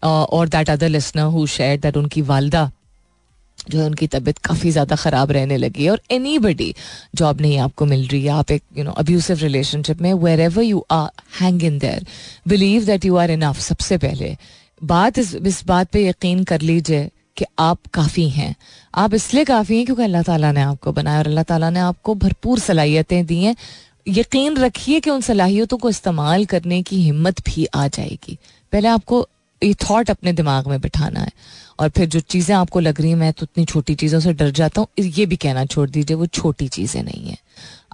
और 0.05 0.49
that 0.49 0.71
other 0.71 0.89
listener 0.89 1.25
who 1.25 1.47
share 1.47 1.79
that 1.81 1.97
उनकी 1.97 2.23
वालदा 2.23 2.71
जो 3.71 3.79
है, 3.79 3.87
उनकी 3.87 4.07
तबीयत 4.07 4.39
काफ़ी 4.45 4.71
ज़्यादा 4.71 4.97
ख़राब 4.97 5.31
रहने 5.33 5.57
लगी 5.57 5.85
है। 5.85 5.91
और 5.91 6.01
एनी 6.11 6.39
बडी 6.39 6.75
जॉब 7.15 7.41
नहीं 7.41 7.59
आपको 7.59 7.87
मिल 7.87 8.07
रही 8.09 8.23
है, 8.23 8.31
आप 8.31 8.51
एक 8.51 8.63
यू 8.79 8.85
नो 8.85 8.93
अब्यूसिव 8.93 9.39
रिलेशनशिप 9.39 10.01
में 10.01 10.13
wherever 10.41 10.63
you 10.63 10.85
are 10.91 11.11
hang 11.41 11.65
in 11.65 11.79
there 11.79 12.07
believe 12.49 12.85
that 12.85 13.05
you 13.05 13.17
are 13.17 13.31
enough 13.31 13.61
सबसे 13.61 13.99
पहले। 13.99 14.37
बात 14.81 15.19
इस 15.19 15.35
इस 15.37 15.65
बात 15.67 15.91
पे 15.91 16.09
यकीन 16.09 16.43
कर 16.45 16.61
लीजिए 16.61 17.09
कि 17.37 17.45
आप 17.59 17.79
काफ़ी 17.95 18.29
हैं। 18.31 18.55
आप 18.95 19.15
इसलिए 19.15 19.45
काफ़ी 19.45 19.77
हैं 19.77 19.85
क्योंकि 19.85 20.03
अल्लाह 20.03 20.23
ताला 20.23 20.53
ने 20.53 20.63
आपको 20.63 20.93
बनाया 20.93 21.19
और 21.19 21.27
अल्लाह 21.27 21.45
ताला 21.45 21.71
ने 21.71 21.81
आपको 21.81 22.15
भरपूर 22.15 22.59
सलाहियतें 22.59 23.25
दी 23.27 23.43
हैं। 23.43 23.57
यकीन 24.09 24.57
रखिए 24.57 25.01
कि 25.01 25.11
उन 25.11 25.21
सलाहियतों 25.21 25.79
को 25.79 25.91
इस्तेमाल 25.91 26.45
करने 26.47 26.83
की 26.83 27.03
हिम्मत 27.03 27.41
भी 27.47 27.65
आ 27.67 27.87
जाएगी। 27.89 28.39
पहले 28.73 28.89
आपको 28.89 29.27
ये 29.63 29.75
थॉट 29.83 30.11
अपने 30.11 30.33
दिमाग 30.33 30.67
में 30.69 30.81
बिठाना 30.81 31.21
है 31.21 31.31
और 31.81 31.89
फिर 31.89 32.09
जो 32.09 32.21
चीज़ें 32.21 32.55
आपको 32.57 32.81
लग 32.81 33.01
रही 33.01 33.11
हैं, 33.11 33.17
मैं 33.17 33.33
तो 33.33 33.45
इतनी 33.45 33.65
छोटी 33.65 33.95
चीज़ों 33.95 34.21
से 34.21 34.33
डर 34.33 34.51
जाता 34.51 34.81
हूँ। 34.81 34.89
ये 35.01 35.27
भी 35.27 35.37
कहना 35.37 35.65
छोड़ 35.65 35.89
दीजिए, 35.91 36.17
वो 36.17 36.27
छोटी 36.27 36.69
चीज़ें 36.69 37.03
नहीं 37.03 37.29
है। 37.29 37.37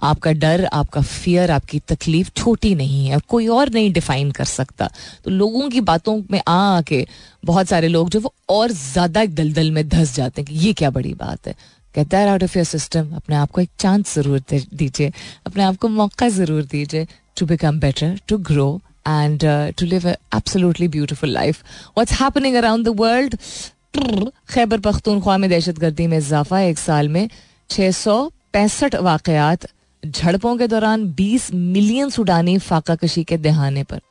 आपका 0.03 0.31
डर 0.33 0.65
आपका 0.73 1.01
फियर 1.01 1.51
आपकी 1.51 1.79
तकलीफ़ 1.87 2.29
छोटी 2.37 2.73
नहीं 2.75 3.07
है 3.07 3.19
कोई 3.29 3.47
और 3.47 3.69
नहीं 3.73 3.91
डिफाइन 3.93 4.31
कर 4.31 4.45
सकता। 4.45 4.89
तो 5.25 5.31
लोगों 5.31 5.69
की 5.69 5.81
बातों 5.81 6.15
में 6.31 6.41
आ 6.47 6.57
आके 6.77 7.05
बहुत 7.45 7.67
सारे 7.67 7.87
लोग 7.87 8.09
जो 8.09 8.19
वो 8.19 8.33
और 8.49 8.71
ज़्यादा 8.71 9.25
दलदल 9.25 9.71
में 9.71 9.87
धस 9.89 10.15
जाते 10.15 10.41
हैं 10.41 10.47
कि 10.47 10.59
ये 10.65 10.73
क्या 10.73 10.89
बड़ी 10.91 11.13
बात 11.13 11.47
है। 11.47 11.55
कहता 11.95 12.17
है 12.17 12.29
आउट 12.29 12.43
ऑफ़ 12.43 12.57
योर 12.57 12.65
सिस्टम 12.65 13.15
अपने 13.15 13.35
आप 13.35 13.51
को 13.51 13.61
एक 13.61 13.69
चांस 13.79 14.15
ज़रूर 14.15 14.39
दीजिए 14.51 15.11
अपने 15.45 15.63
आप 15.63 15.77
को 15.77 15.87
मौका 15.89 16.29
ज़रूर 16.29 16.63
दीजिए 16.71 17.07
to 17.37 17.45
become 17.45 17.79
better 17.79 18.19
to 18.27 18.37
grow 18.51 18.69
and 19.09 19.43
uh, 19.43 19.71
to 19.77 19.85
live 19.91 20.03
an 20.09 20.17
absolutely 20.37 20.87
beautiful 20.87 21.31
happening 22.17 22.57
around 22.57 22.87
the 22.87 22.91
world? 22.99 23.35
Khyber 24.53 24.79
Pakhtunkhwa 24.79 25.37
में 25.37 25.49
दहशत 25.49 25.79
गर्दी 25.79 26.05
में 26.07 26.17
इजाफा 26.17 26.59
एक 26.61 26.77
साल 26.79 27.09
में 27.09 27.29
छः 27.69 27.91
सौ 27.91 28.13
पैंसठ 28.53 28.95
वाकयात 29.07 29.65
झड़पों 30.05 30.57
के 30.57 30.67
दौरान 30.67 31.05
20 31.13 31.53
मिलियन 31.53 32.09
सूडानी 32.09 32.57
फाका 32.57 32.95
कशी 32.95 33.23
के 33.23 33.37
दहाने 33.37 33.83
पर। 33.83 34.01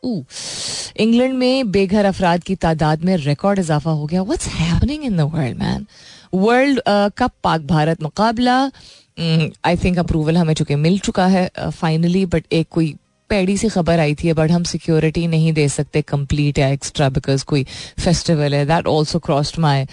इंग्लैंड 0.97 1.35
में 1.35 1.71
बेघर 1.71 2.05
अफराद 2.05 2.43
की 2.43 2.55
तादाद 2.55 3.05
में 3.05 3.17
रिकॉर्ड 3.17 3.59
इजाफा 3.59 3.91
हो 3.91 4.07
गया। 4.07 4.23
What's 4.23 4.47
happening 4.47 5.05
in 5.05 5.17
the 5.17 5.21
world 5.21 5.59
man 5.59 5.87
world 6.35 6.81
cup 6.89 7.33
Pak 7.45 7.61
Bharat 7.61 8.03
मुकाबला। 8.03 8.71
आई 9.65 9.77
थिंक 9.77 9.99
अप्रूवल 9.99 10.37
हमें 10.37 10.55
चुके 10.55 10.77
मिल 10.77 10.99
चुका 10.99 11.27
है 11.27 11.51
फाइनली 11.59 12.25
uh, 12.25 12.33
बट 12.33 12.45
एक 12.53 12.69
कोई 12.71 12.95
पैड़ी 13.31 13.57
से 13.57 13.69
खबर 13.69 14.01
आई 14.01 14.15
थी 14.15 14.33
बट 14.33 14.51
हम 14.51 14.63
सिक्योरिटी 14.65 15.27
नहीं 15.27 15.53
दे 15.53 15.69
सकते 15.69 16.03
कंप्लीट 16.03 16.59
या 16.59 16.69
एक्स्ट्रा 16.69 17.09
बिकॉज़ 17.11 17.45
कोई 17.45 17.65
फेस्टिवल 18.01 18.55
है। 18.55 18.65
That 18.67 18.87
also 18.89 19.19
crossed 19.21 19.59
my 19.59 19.87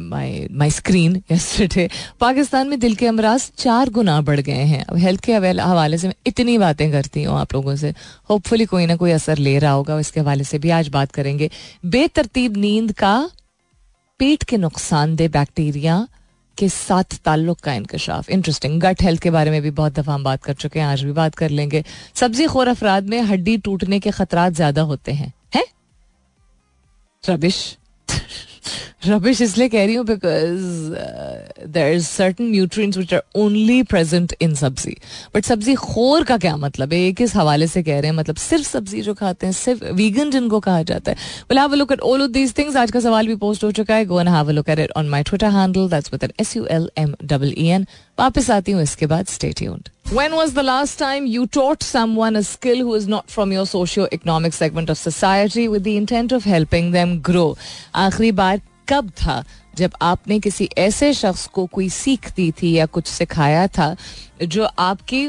my 0.00 0.46
my 0.52 0.70
screen 0.70 1.22
yesterday 1.32 1.88
Pakistan 2.20 2.68
में 2.68 2.78
दिल 2.80 2.94
के 2.94 3.06
अमराज 3.06 3.50
चार 3.58 3.90
गुना 3.90 4.20
बढ़ 4.22 4.40
गए 4.40 4.64
हैं। 4.64 4.84
अब 4.84 4.96
हेल्थ 4.96 5.24
के 5.24 5.32
हवाले 5.32 5.98
से 5.98 6.08
मैं 6.08 6.14
इतनी 6.26 6.56
बातें 6.58 6.90
करती 6.92 7.22
हूँ 7.22 7.38
आप 7.38 7.54
लोगों 7.54 7.76
से। 7.76 7.92
होपफुली 8.30 8.64
कोई 8.66 8.86
ना 8.86 8.96
कोई 8.96 9.10
असर 9.10 9.38
ले 9.38 9.58
रहा 9.58 9.72
होगा 9.72 9.98
इसके 10.00 10.20
हवाले 10.20 10.44
से 10.44 10.58
भी 10.58 10.70
आज 10.70 10.88
बात 10.88 11.12
करेंगे। 11.12 11.50
बेतरतीब 11.86 12.56
नींद 12.56 12.92
का 12.92 13.30
पेट 14.20 14.42
के 14.44 14.56
नुकसानदेह 14.58 15.28
बैक्टीरिया 15.30 16.06
के 16.60 16.68
साथ 16.68 17.18
ताल्लुक 17.24 17.60
का 17.60 17.72
इंकशाफ। 17.74 18.30
इंटरेस्टिंग 18.30 18.80
गट 18.80 19.02
हेल्थ 19.02 19.22
के 19.22 19.30
बारे 19.30 19.50
में 19.50 19.60
भी 19.62 19.70
बहुत 19.70 19.98
दफ़ा 19.98 20.14
हम 20.14 20.24
बात 20.24 20.42
कर 20.44 20.54
चुके 20.54 20.80
हैं 20.80 20.86
आज 20.86 21.02
भी 21.04 21.12
बात 21.12 21.34
कर 21.34 21.50
लेंगे। 21.50 21.84
सब्ज़ी 22.14 22.46
खोर 22.46 22.68
अफराद 22.68 23.08
में 23.08 23.20
हड्डी 23.22 23.56
टूटने 23.58 24.00
के 24.00 24.10
खतरा 24.10 24.48
ज़्यादा 24.50 24.82
होते 24.82 25.12
हैं 25.12 25.32
है? 25.54 25.64
रबिश 27.24 27.76
रबिश 29.06 29.40
इसलिए 29.42 29.68
कह 29.68 29.84
रही 29.84 29.94
हूँ 29.94 30.04
because 30.06 31.66
there 31.68 31.92
is 31.92 32.06
certain 32.06 32.44
nutrients 32.44 32.98
which 32.98 33.14
are 33.14 33.22
only 33.36 33.82
present 33.90 34.34
in 34.40 34.54
sabzi 34.54 34.96
but 35.34 35.44
सब्ज़ी 35.44 35.74
खोर 35.76 36.24
का 36.24 36.36
क्या 36.38 36.56
मतलब 36.56 36.92
है 36.92 37.12
किस 37.12 37.34
हवाले 37.36 37.66
से 37.66 37.82
कह 37.82 38.00
रहे 38.00 38.10
हैं 38.10 38.16
मतलब 38.16 38.36
सिर्फ़ 38.38 38.66
सब्ज़ी 38.68 39.02
जो 39.02 39.14
खाते 39.14 39.46
हैं 39.46 39.52
सिर्फ़ 39.52 39.84
वीगन 39.94 40.30
जिनको 40.30 40.60
कहा 40.60 40.82
जाता 40.82 41.10
है 41.10 41.16
well 41.50 41.58
have 41.58 41.72
a 41.72 41.76
look 41.76 41.92
at 41.92 42.00
all 42.02 42.22
of 42.22 42.30
these 42.30 42.56
things 42.58 42.76
आज 42.76 42.90
का 42.90 43.00
सवाल 43.00 43.26
भी 43.26 43.36
पोस्ट 43.38 43.64
हो 43.64 43.70
चुका 43.72 43.94
है 43.94 44.04
go 44.04 44.20
and 44.20 44.28
have 44.28 44.48
a 44.48 44.52
look 44.52 44.68
at 44.68 44.78
it 44.78 44.92
on 44.96 45.08
my 45.08 45.22
Twitter 45.22 45.50
handle 45.50 45.88
that's 45.90 46.12
with 46.12 46.24
N 46.24 46.32
S 46.40 46.56
U 46.56 46.66
L 46.70 46.90
M 46.98 47.14
double 47.24 47.54
E 47.58 47.66
N 47.68 47.86
वापस 48.20 48.50
आती 48.50 48.72
हूँ 48.72 48.82
इसके 48.82 49.06
बाद 49.06 49.26
stay 49.26 49.52
tuned 49.58 49.88
When 50.10 50.32
was 50.36 50.54
the 50.54 50.62
last 50.62 50.98
time 50.98 51.26
you 51.32 51.42
taught 51.56 51.84
someone 51.88 52.36
a 52.38 52.42
skill 52.46 52.80
who 52.86 52.94
is 52.94 53.04
not 53.10 53.28
from 53.34 53.52
your 53.56 53.64
socio-economic 53.72 54.56
segment 54.56 54.90
of 54.94 54.98
society 54.98 55.66
with 55.74 55.84
the 55.84 55.92
intent 55.98 56.32
of 56.38 56.48
helping 56.52 56.88
them 56.96 57.12
grow? 57.28 57.46
आखिरी 57.94 58.32
बार 58.40 58.60
कब 58.88 59.10
था 59.22 59.44
जब 59.78 59.92
आपने 60.02 60.38
किसी 60.46 60.68
ऐसे 60.78 61.12
शख्स 61.14 61.46
को 61.54 61.66
कोई 61.76 61.88
सीख 61.98 62.30
दी 62.36 62.50
थी 62.62 62.72
या 62.72 62.86
कुछ 62.96 63.06
सिखाया 63.06 63.66
था 63.78 63.94
जो 64.42 64.68
आपकी 64.88 65.28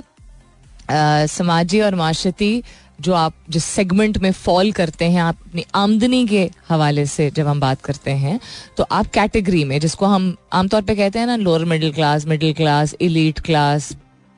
समाजी 1.38 1.82
और 1.82 1.96
माशती 1.96 2.52
जो 3.02 3.14
आप 3.14 3.34
जिस 3.50 3.64
सेगमेंट 3.66 4.18
में 4.18 4.32
फॉल 4.32 4.72
करते 4.72 5.06
हैं, 5.06 5.22
आप 5.22 5.38
अपनी 5.48 5.66
आमदनी 5.76 6.26
के 6.28 6.50
हवाले 6.70 7.06
से 7.06 7.30
जब 7.32 7.48
हम 7.48 7.60
बात 7.60 7.82
करते 7.82 8.12
हैं 8.14 8.40
तो 8.78 8.84
आप 8.92 9.08
कैटेगरी 9.14 9.64
में, 9.64 9.80
जिसको 9.80 10.06
हम 10.06 10.36
आमतौर 10.54 10.82
पे 10.82 10.96
कहते 10.96 11.20
हैं 11.20 11.26
ना 11.28 11.36
lower 11.36 11.66
middle 11.66 11.94
class 11.94 12.26
middle 12.28 12.54
class 12.54 12.96
elite 13.02 13.40
class 13.40 13.92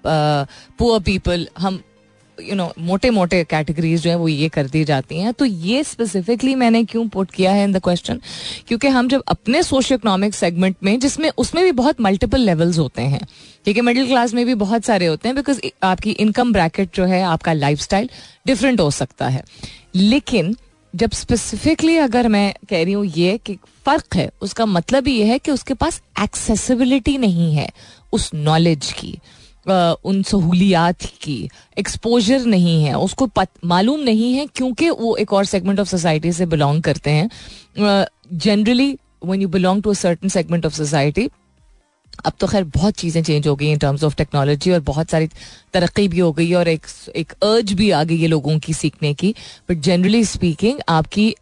poor 0.04 1.00
people 1.02 1.48
हम 1.60 1.80
यू 2.40 2.56
नो 2.56 2.72
मोटे 2.80 3.10
मोटे 3.10 3.44
कैटेगरीज 3.44 4.02
जो 4.02 4.10
है 4.10 4.16
वो 4.16 4.28
ये 4.28 4.50
कर 4.50 4.68
दी 4.68 4.84
जाती 4.84 5.18
हैं। 5.18 5.34
तो 5.34 5.46
ये 5.46 5.84
स्पेसिफिकली 5.84 6.56
मैंने 6.56 6.84
क्यों 6.84 7.08
पुट 7.08 7.32
किया 7.32 7.52
है 7.52 7.64
इन 7.64 7.72
द 7.74 7.80
क्वेश्चन 7.80 8.22
क्योंकि 8.68 8.88
हम 8.88 9.08
जब 9.08 9.24
अपने 9.28 9.64
सोशो 9.64 9.96
इकोनॉमिक 9.96 10.34
सेगमेंट 10.34 10.76
में, 10.84 11.00
जिसमें, 11.00 11.30
उसमें 11.38 11.64
भी 11.64 11.72
बहुत 11.72 12.02
मल्टीपल 12.02 12.40
लेवल्स 12.40 12.80
होते 12.80 13.02
हैं, 13.02 13.22
ठीक 13.66 13.76
है 13.78 13.82
मिडिल 13.82 14.08
क्लास 14.08 14.34
में 14.34 14.46
भी 14.46 14.56
बहुत 14.56 14.86
सारे 14.86 15.06
होते 15.06 15.28
हैं 15.28 15.36
बिकॉज़ 15.36 15.60
आपकी 15.84 16.12
इनकम 16.12 16.54
ब्रैकेट 16.54 16.96
जो 16.96 17.06
है, 17.06 17.22
आपका 17.24 17.54
लाइफ 17.54 17.94
डिफरेंट 18.48 18.80
हो 18.80 18.90
सकता 18.92 19.28
है। 19.28 19.44
लेकिन 19.96 20.56
जब 20.94 21.12
स्पेसिफिकली 21.12 21.96
अगर 21.98 22.28
मैं 22.28 22.54
कह 22.70 22.84
रही 22.84 22.94
हूँ 22.94 23.06
ये 23.08 23.38
कि 23.38 23.58
फ़र्क 23.86 24.16
है, 24.16 24.30
उसका 24.42 24.66
मतलब 24.66 25.08
ये 25.08 25.26
है 25.26 25.38
कि 25.40 25.52
उसके 25.52 25.74
पास 25.74 26.02
एक्सेसिबिलिटी 26.22 27.18
नहीं 27.18 27.54
है, 27.54 27.70
उस 28.14 28.30
नॉलेज 28.34 28.92
की। 28.92 29.18
उन 29.66 30.22
सहूलियात 30.24 31.04
की। 31.22 31.50
एक्सपोजर 31.78 32.46
नहीं 32.46 32.84
है। 32.84 32.98
उसको 33.00 33.30
मालूम 33.66 34.00
नहीं 34.00 34.34
है 34.34 34.46
क्योंकि 34.48 34.90
वो 34.90 35.16
एक 35.16 35.34
और 35.34 35.46
सेगमेंट 35.46 35.80
ऑफ़ 35.80 35.88
सोसाइटी 35.88 36.32
से 36.32 36.46
बिलोंग 36.46 36.82
करते 36.84 37.12
हैं। 37.12 37.30
Generally 38.34 38.98
when 39.26 39.42
you 39.42 39.48
belong 39.50 39.84
to 39.84 39.90
a 39.90 39.94
certain 39.94 40.30
segment 40.30 40.66
of 40.66 40.74
society 40.74 41.30
अब 42.26 42.34
तो 42.40 42.48
खैर 42.48 42.64
बहुत 42.66 42.94
चीज़ें 42.94 43.22
चेंज 43.24 43.48
हो 43.48 43.56
गई 43.56 43.72
इन 43.72 43.78
टर्म्स 43.78 44.04
ऑफ़ 44.04 44.16
टेक्नोलॉजी 44.16 44.72
और 44.72 44.80
बहुत 44.82 45.10
सारी 45.10 45.28
तरक्की 45.74 46.08
भी 46.08 46.20
हो 46.20 46.32
गई 46.32 46.52
और 46.54 46.68
एक 46.68 46.86
एक 47.16 47.32
अर्ज़ 47.44 47.74
भी 47.74 47.90
आ 47.92 48.04
गई 48.04 48.18
है 48.18 48.28
लोगों 48.28 48.58
की 48.60 48.74
सीखने 48.74 49.14
की। 49.14 49.34
बट 49.70 49.80
जनरली 49.80 50.24
स्पीकिंग 50.26 50.80
आपकी 50.90 51.34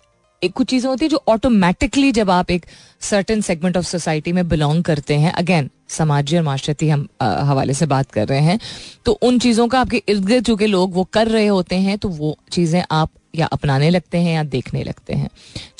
एक 0.43 0.53
कुछ 0.53 0.67
चीज़ें 0.69 0.89
होती 0.89 1.05
है 1.05 1.09
जो 1.09 1.21
ऑटोमेटिकली 1.29 2.11
जब 2.11 2.29
आप 2.31 2.51
एक 2.51 2.65
सर्टन 3.01 3.41
सेगमेंट 3.41 3.77
ऑफ़ 3.77 3.85
सोसाइटी 3.85 4.31
में 4.31 4.47
बिलोंग 4.49 4.83
करते 4.83 5.15
हैं 5.15 5.31
अगेन 5.33 5.69
समाजी 5.89 6.37
और 6.37 6.43
माशरती 6.43 6.89
हम 6.89 7.07
हवाले 7.21 7.73
से 7.73 7.85
बात 7.85 8.11
कर 8.11 8.27
रहे 8.27 8.41
हैं 8.41 8.59
तो 9.05 9.11
उन 9.21 9.39
चीज़ों 9.39 9.67
का 9.67 9.79
आपके 9.79 10.01
इर्द 10.09 10.25
गिर्द 10.25 10.45
चूँकि 10.45 10.67
लोग 10.67 10.93
वो 10.93 11.03
कर 11.13 11.27
रहे 11.27 11.47
होते 11.47 11.75
हैं 11.77 11.97
तो 11.97 12.09
वो 12.09 12.37
चीज़ें 12.51 12.83
आप 12.91 13.09
या 13.35 13.45
अपनाने 13.47 13.89
लगते 13.89 14.17
हैं 14.17 14.33
या 14.33 14.43
देखने 14.45 14.83
लगते 14.83 15.13
हैं। 15.13 15.29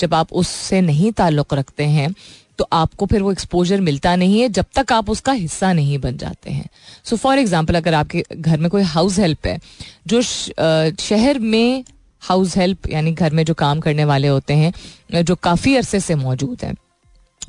जब 0.00 0.14
आप 0.14 0.32
उससे 0.32 0.80
नहीं 0.80 1.10
ताल्लुक़ 1.12 1.54
रखते 1.54 1.84
हैं 1.86 2.14
तो 2.58 2.66
आपको 2.72 3.06
फिर 3.06 3.22
वो 3.22 3.32
एक्सपोजर 3.32 3.80
मिलता 3.80 4.14
नहीं 4.16 4.40
है, 4.40 4.48
जब 4.48 4.64
तक 4.74 4.92
आप 4.92 5.10
उसका 5.10 5.32
हिस्सा 5.32 5.72
नहीं 5.72 5.98
बन 5.98 6.16
जाते 6.16 6.50
हैं। 6.50 6.68
सो 7.04 7.16
फॉर 7.16 7.38
एग्ज़ाम्पल 7.38 7.74
अगर 7.74 7.94
आपके 7.94 8.24
घर 8.32 8.58
में 8.58 8.70
कोई 8.70 8.82
हाउस 8.84 9.18
हेल्प 9.18 9.46
है, 9.46 9.58
जो 10.06 10.22
शहर 10.22 11.38
में 11.38 11.84
हाउस 12.22 12.56
हेल्प, 12.56 12.88
यानी 12.90 13.12
घर 13.12 13.32
में 13.32 13.44
जो 13.44 13.54
काम 13.54 13.80
करने 13.80 14.04
वाले 14.04 14.28
होते 14.28 14.54
हैं, 14.54 14.72
जो 15.14 15.34
काफ़ी 15.36 15.76
अरसे 15.76 16.00
से 16.00 16.14
मौजूद 16.16 16.64
हैं, 16.64 16.74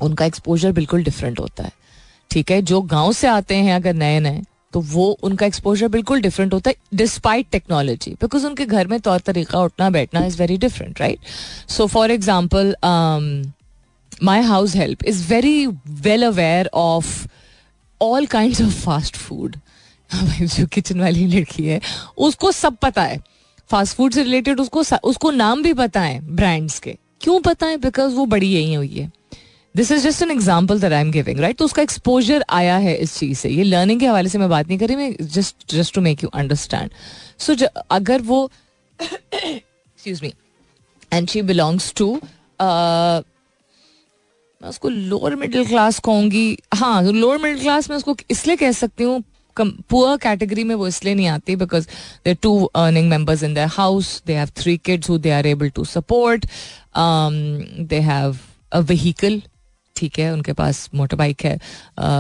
उनका 0.02 0.26
एक्सपोजर 0.26 0.72
बिल्कुल 0.72 1.04
डिफरेंट 1.04 1.40
होता 1.40 1.64
है। 1.64 1.72
ठीक 2.32 2.52
है? 2.52 2.62
जो 2.62 2.82
गाँव 2.84 3.12
से 3.14 3.28
आते 3.28 3.56
हैं 3.56 3.74
अगर 3.76 3.94
नए 3.96 4.20
नए 4.20 4.42
तो 4.74 4.80
वो 4.82 5.06
उनका 5.24 5.46
एक्सपोजर 5.46 5.88
बिल्कुल 5.88 6.22
डिफरेंट 6.22 6.54
होता 6.54 6.70
है 6.70 6.98
डिस्पाइट 6.98 7.48
टेक्नोलॉजी 7.52 8.12
बिकॉज़ 8.22 8.46
उनके 8.46 8.66
घर 8.66 8.88
में 8.88 9.00
तौर 9.00 9.20
तरीका 9.26 9.60
उठना 9.62 9.90
बैठना 9.90 10.24
is 10.26 10.38
very 10.38 10.58
different 10.58 11.02
right 11.02 11.20
so 11.72 11.86
for 11.88 12.12
example 12.12 12.74
my 14.24 14.42
house 14.44 14.76
help 14.76 15.04
is 15.06 15.24
very 15.28 15.66
well 16.00 16.26
aware 16.26 16.70
of 16.74 17.28
all 18.02 18.26
kind 18.26 18.62
of 18.62 18.82
fast 18.86 19.18
food 19.18 19.56
जो 20.10 20.66
किचन 20.68 21.00
वाली 21.02 21.26
लड़की 21.28 21.66
है, 21.66 21.80
उसको 22.18 22.52
सब 22.52 22.78
पता 22.78 23.04
है। 23.04 23.20
फास्ट 23.74 23.96
फ़ूड 23.98 24.14
से 24.14 24.24
रिलेटेड 24.24 24.60
उसको 24.60 24.84
उसको 25.04 25.32
नाम 25.34 25.62
भी 25.64 25.74
पता 25.76 26.02
है 26.02 26.20
ब्रांड्स 26.36 26.80
के। 26.80 26.96
क्यों 27.22 27.40
पता 27.42 27.66
है? 27.66 27.78
बिकॉज़ 27.80 28.14
वो 28.16 28.26
बड़ी 28.28 28.48
यही 28.48 28.74
हुई 28.74 28.88
है। 28.90 29.12
This 29.76 29.92
is 29.92 30.04
just 30.04 30.22
an 30.22 30.32
example 30.32 30.80
that 30.80 30.94
I 30.94 31.02
am 31.02 31.12
giving 31.12 31.40
right 31.40 31.58
तो 31.58 31.66
उसका 31.66 31.82
एक्सपोजर 31.82 32.44
आया 32.52 32.76
है 32.78 32.96
इस 32.96 33.18
चीज़ 33.18 33.40
से। 33.40 33.50
ये 33.50 33.64
लर्निंग 33.64 34.00
के 34.00 34.08
हवाले 34.08 34.30
से 34.30 34.38
मैं 34.38 34.50
बात 34.50 34.68
नहीं 34.68 34.78
करी 34.80 34.96
मैं 34.96 35.16
just 35.22 35.76
just 35.76 35.94
to 35.96 36.02
make 36.02 36.24
you 36.24 36.30
understand 36.34 36.90
so 37.40 37.56
अगर 37.92 38.22
वो 38.22 38.50
excuse 39.00 40.22
me 40.24 40.34
and 41.12 41.28
she 41.30 41.42
belongs 41.44 41.94
to 41.98 42.14
मैं 44.62 44.70
उसको 44.70 44.90
लोअर 44.90 45.36
मिडिल 45.36 45.66
क्लास 45.68 46.00
कहूँगी। 46.00 46.58
हाँ 46.74 47.04
लोअर 47.04 47.38
मिडिल 47.38 47.62
क्लास 47.62 47.90
में 47.90 47.98
उसको 47.98 48.16
इसलिए 48.32 48.56
कह 48.56 48.72
सकती 48.74 49.04
हूँ 49.04 49.24
पुअर 49.62 50.18
कैटेगरी 50.18 50.64
में 50.64 50.76
वो 50.76 50.88
इसलिए 50.88 51.16
नहीं 51.16 51.28
आती 51.28 51.56
because 51.56 51.88
they 52.26 52.34
two 52.34 52.64
earning 52.66 53.10
members 53.10 53.44
in 53.44 53.54
the 53.54 53.70
house 53.72 54.22
they 54.28 54.34
have 54.34 54.50
three 54.58 54.78
kids 54.78 55.10
who 55.10 55.18
they 55.18 55.32
are 55.32 55.48
able 55.48 55.70
to 55.70 55.86
support 55.86 56.46
they 57.90 58.00
have 58.12 58.38
a 58.72 58.80
vehicle 58.80 59.42
ठीक 59.96 60.18
है 60.20 60.32
उनके 60.34 60.54
पास 60.54 60.90
मोटर 60.96 61.16
बाइक 61.16 61.44
है 61.46 61.58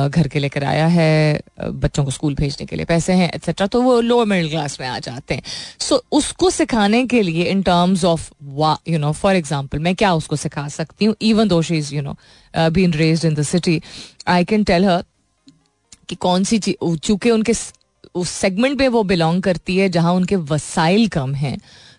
घर 0.09 0.27
के 0.27 0.39
लेकर 0.39 0.63
आया 0.63 0.85
है 0.87 1.41
बच्चों 1.59 2.03
को 2.05 2.11
स्कूल 2.11 2.35
भेजने 2.35 2.65
के 2.65 2.75
लिए 2.75 2.85
पैसे 2.85 3.13
हैं 3.13 3.29
एक्सेट्रा 3.31 3.67
तो 3.67 3.81
वो 3.81 3.99
लोअर 4.01 4.25
मिडिल 4.25 4.49
क्लास 4.49 4.79
में 4.79 4.87
आ 4.87 4.99
जाते 4.99 5.33
हैं। 5.33 5.43
सो 5.79 5.95
so, 5.95 6.01
उसको 6.11 6.49
सिखाने 6.49 7.05
के 7.05 7.21
लिए 7.21 7.43
इन 7.43 7.61
टर्म्स 7.61 8.03
ऑफ़ 8.05 8.29
वा 8.43 8.77
यू 8.87 8.99
नो 8.99 9.11
फॉर 9.11 9.35
एग्ज़ाम्पल 9.35 9.79
मैं 9.79 9.95
क्या 9.95 10.13
उसको 10.13 10.35
सिखा 10.35 10.67
सकती 10.67 11.05
हूँ? 11.05 11.15
Even 11.21 11.47
though 11.47 11.61
she 11.61 11.77
is 11.77 11.93
you 11.95 12.01
know 12.01 12.15
been 12.53 12.93
raised 12.93 13.25
in 13.25 13.33
the 13.33 13.43
city 13.43 13.81
I 14.27 14.45
can 14.45 14.63
tell 14.63 14.85
her 14.85 15.03
कि 16.13 16.15
कौन 16.21 16.43
सी 16.43 16.59
चीज़ 16.59 16.97
चूँकि 16.97 17.31
उनके 17.31 17.53
उस 18.15 18.29
सेगमेंट 18.29 18.77
पे 18.79 18.87
वो 18.87 19.03
बिलोंग 19.03 19.41
करती 19.43 19.77
है, 19.77 19.89
जहाँ 19.89 20.13
उनके 20.13 20.35
वसाइल 20.35 21.07
कम 21.09 21.33
हैं 21.35 21.57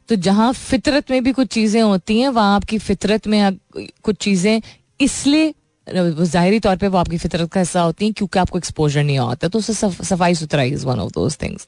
तो 0.08 0.16
जहाँ 0.16 0.52
फितरत 0.52 1.10
में 1.10 1.22
भी 1.24 1.32
कुछ 1.32 1.48
चीज़ें 1.48 1.80
होती 1.82 2.18
हैं, 2.20 2.28
वहाँ 2.28 2.54
आपकी 2.56 2.78
फितरत 2.78 3.26
में 3.26 3.56
कुछ 3.76 4.16
चीज़ें 4.16 4.60
इसलिए 5.00 5.54
जाहरी 5.86 6.60
तौर 6.60 6.76
पे 6.76 6.88
वो 6.88 6.98
आपकी 6.98 7.18
फितरत 7.18 7.52
का 7.52 7.60
हिस्सा 7.60 7.80
होती 7.82 8.04
हैं, 8.04 8.14
क्योंकि 8.14 8.38
आपको 8.38 8.58
एक्सपोजर 8.58 9.04
नहीं 9.04 9.18
होता 9.18 9.48
तो 9.48 9.58
उससे 9.58 9.74
सफ़ाई 10.04 10.34
सुथराई 10.34 10.70
is 10.72 10.86
one 10.86 11.00
of 11.00 11.12
those 11.12 11.36
things 11.42 11.66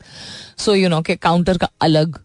so 0.59 0.75
you 0.75 0.89
know 0.89 1.01
कि 1.03 1.17
काउंटर 1.17 1.59
का 1.59 1.69
अलग 1.83 2.19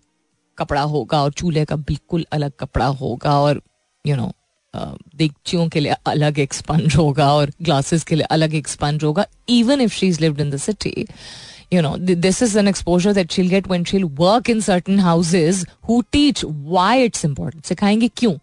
कपड़ा 0.58 0.82
होगा 0.94 1.22
और 1.24 1.32
चूल्हे 1.32 1.66
का 1.66 1.76
बिल्कुल 1.90 2.26
अलग 2.32 2.52
कपड़ा 2.60 2.86
होगा 3.02 3.40
और 3.40 3.62
यू 4.06 4.16
you 4.16 4.22
नो 4.22 4.32
देगचियों 5.16 5.70
के 5.70 5.80
लिए 5.80 5.96
अलग 6.06 6.40
एक 6.40 6.54
स्पंज 6.54 6.96
होगा 6.96 7.34
और 7.34 7.52
ग्लासेस 7.62 8.04
के 8.04 8.16
लिए 8.16 8.24
अलग 8.24 8.56
एक 8.56 8.68
स्पंज 8.68 9.04
होगा 9.04 9.26
even 9.50 9.82
if 9.82 9.94
she 9.94 10.08
is 10.08 10.22
lived 10.22 10.42
in 10.42 10.50
the 10.50 10.58
city 10.58 11.08
you 11.74 11.82
know, 11.82 11.96
th- 11.96 12.20
this 12.22 12.42
is 12.42 12.56
an 12.56 12.68
exposure 12.68 13.14
that 13.14 13.32
she'll 13.32 13.50
get 13.50 13.68
when 13.68 13.86
she'll 13.86 14.10
work 14.10 14.50
in 14.50 14.62
certain 14.62 14.98
houses 14.98 15.66
who 15.88 16.04
teach 16.16 16.44
why 16.44 17.10
it's 17.10 17.26
सिखाएँगे 17.68 18.08
क्यों? 18.08 18.34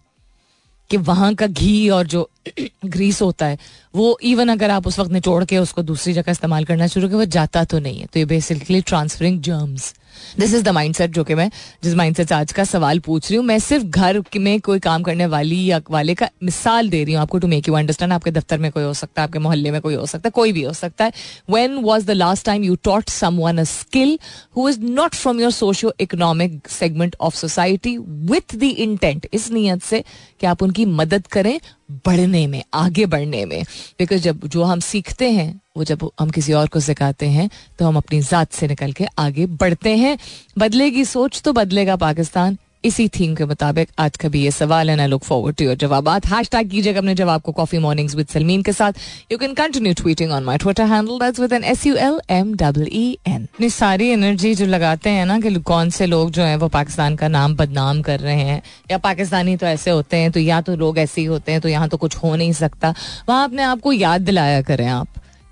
कि 0.91 0.97
वहाँ 0.97 1.35
का 1.35 1.47
घी 1.47 1.89
और 1.89 2.07
जो 2.07 2.31
ग्रीस 2.85 3.23
होता 3.23 3.47
है, 3.47 3.59
वो 3.95 4.19
इवन 4.23 4.49
अगर 4.49 4.71
आप 4.71 4.87
उस 4.87 4.99
वक्त 4.99 5.11
निचोड़ 5.11 5.45
के 5.45 5.59
उसको 5.59 5.83
दूसरी 5.83 6.13
जगह 6.13 6.33
इस्तेमाल 6.33 6.65
करना 6.65 6.87
शुरू 6.87 7.09
करें 7.09 7.19
वो 7.19 7.25
जाता 7.25 7.65
तो 7.65 7.79
नहीं 7.79 7.99
है। 7.99 8.07
तो 8.07 8.19
ये 8.19 8.25
basically 8.25 8.81
transferring 8.81 9.41
germs 9.41 9.95
this 10.39 10.55
is 10.55 10.63
the 10.63 10.69
mindset 10.71 11.11
जो 11.11 11.25
कि 11.25 11.35
मैं 11.35 11.51
जिस 11.83 11.95
माइंडसेट 11.95 12.29
से 12.29 12.35
आज 12.35 12.53
का 12.53 12.65
सवाल 12.65 12.99
पूछ 12.99 13.31
रही 13.31 13.37
हूँ, 13.37 13.45
मैं 13.47 13.59
सिर्फ़ 13.59 13.85
घर 13.85 14.23
में 14.37 14.61
कोई 14.61 14.79
काम 14.79 15.03
करने 15.03 15.27
वाली 15.27 15.65
या 15.65 15.81
वाले 15.91 16.15
का 16.15 16.29
मिसाल 16.43 16.89
दे 16.91 17.03
रही 17.05 17.15
हूँ 17.15 17.23
आपको 17.23 17.39
टू 17.39 17.49
मेक 17.49 17.69
यू 17.69 17.75
अंडरस्टैंड 17.75 18.13
आपके 18.13 18.31
दफ्तर 18.31 18.59
में 18.59 18.71
कोई 18.73 18.85
हो 18.85 18.93
सकता 18.95 19.23
है, 19.23 19.29
आपके 19.29 19.39
मोहल्ले 19.39 19.71
में 19.71 19.81
कोई 19.81 19.95
हो 19.95 20.07
सकता 20.07 20.29
है, 20.29 20.31
कोई 20.31 20.53
भी 20.53 20.63
हो 20.63 20.73
सकता 20.73 21.05
है। 21.05 21.13
When 21.51 21.75
was 21.79 22.07
the 22.07 22.11
last 22.11 22.47
time 22.47 22.65
you 22.65 22.77
taught 22.85 23.09
someone 23.39 23.59
a 23.59 23.65
skill 23.65 24.19
who 24.57 24.69
is 24.69 24.81
not 24.81 25.15
from 25.15 25.41
your 25.41 25.51
socio 25.53 25.93
economic 26.01 26.69
segment 26.71 27.17
of 27.21 27.37
society 27.37 27.97
with 27.99 28.57
the 28.57 28.63
intent 28.63 29.27
इस 29.33 29.51
नीयत 29.53 29.83
से 29.83 30.05
कि 30.41 30.47
आप 30.47 30.63
उनकी 30.63 30.85
मदद 30.87 31.27
करें 31.27 31.59
बढ़ने 32.07 32.47
में, 32.47 32.63
आगे 32.75 33.07
बढ़ने 33.07 33.45
में। 33.45 33.63
बिकॉज़ 33.99 34.21
जब 34.23 34.47
जो 34.47 34.63
हम 34.63 34.81
सीखते 34.81 35.31
हैं 35.31 35.61
वो 35.79 35.85
जब 35.85 36.09
हम 36.21 36.31
किसी 36.31 36.53
और 36.53 36.69
को 36.69 36.81
सिखाते 36.83 37.27
हैं 37.31 37.51
तो 37.79 37.87
हम 37.87 37.97
अपनी 37.97 38.21
ज़ात 38.23 38.53
से 38.53 38.69
निकल 38.69 38.93
के 38.93 39.07
आगे 39.19 39.47
बढ़ते 39.59 39.97
हैं। 39.97 40.17
बदलेगी 40.59 41.05
सोच 41.07 41.43
तो 41.45 41.53
बदलेगा 41.55 41.97
पाकिस्तान। 41.99 42.59
इसी 42.85 43.07
थीम 43.11 43.35
के 43.35 43.45
मुताबिक 43.45 43.89
आज 43.99 44.17
का 44.17 44.29
भी 44.29 44.43
ये 44.43 44.51
सवाल 44.51 44.91
है। 44.91 45.07
लुक 45.09 45.23
फॉरवर्ड 45.25 45.57
टू 45.57 45.65
योर 45.65 45.75
जवाब 45.77 46.09
हैश 46.27 46.49
टैग 46.51 46.69
कीजिएगा 46.71 46.99
अपने 46.99 47.15
जवाब 47.15 47.41
को 47.43 47.53
कॉफ़ी 47.53 47.79
मॉर्निंग्स 47.79 48.15
विद 48.15 48.27
सलमीन 48.29 48.63
के 48.63 48.73
साथ। 48.73 48.93
You 49.33 49.39
can 49.39 49.55
continue 49.55 49.95
tweeting 49.95 50.33
on 50.33 50.45
my 50.45 50.59
Twitter 50.59 50.85
handle 50.87 51.19
that's 51.21 51.41
with 51.41 51.53
N 51.53 51.65
S 51.65 51.87
U 51.87 51.95
L 51.97 52.21
M 52.31 52.55
double 52.57 52.87
E 52.93 53.19
N 53.27 53.43
इतनी 53.45 53.71
सारी 53.71 54.09
एनर्जी 54.11 54.55
जो 54.55 54.67
लगाते 54.67 55.11
हैं 55.11 55.27
ना 55.27 55.41
कि 55.41 55.55
कौन 55.63 55.91
से 55.91 56.07
लोग 56.07 56.31
जो 56.31 56.43
हैं, 56.43 56.57
वो 56.57 56.69
पाकिस्तान 56.69 57.17
का 57.17 57.29
नाम 57.29 57.57
बदनाम 57.57 58.03
कर 58.03 58.21
रहे 58.21 58.43
हैं। 58.43 58.63
या 58.91 58.99
पाकिस्तानी 59.01 59.57
तो 59.57 59.67
ऐसे 59.67 59.91
होते 59.91 60.17
हैं 60.17 60.31
तो 60.33 60.41
या 60.41 60.61
तो 60.61 60.77
लोग 60.77 60.99
ऐसे 60.99 61.21
ही 61.21 61.27
होते 61.27 61.53
हैं 61.53 61.61
तो 61.61 61.69
यहाँ 61.69 61.89
तो 61.89 61.97
कुछ 61.97 62.17
हो 62.17 62.35
नहीं 62.37 62.53
सकता। 62.55 62.95
वहाँ 63.29 63.45
अपने 63.45 63.63
आप 63.65 63.81
को 63.81 63.93
याद 63.93 64.21
दिलाया 64.23 64.63
करें 64.63 64.87
आप। 64.89 65.09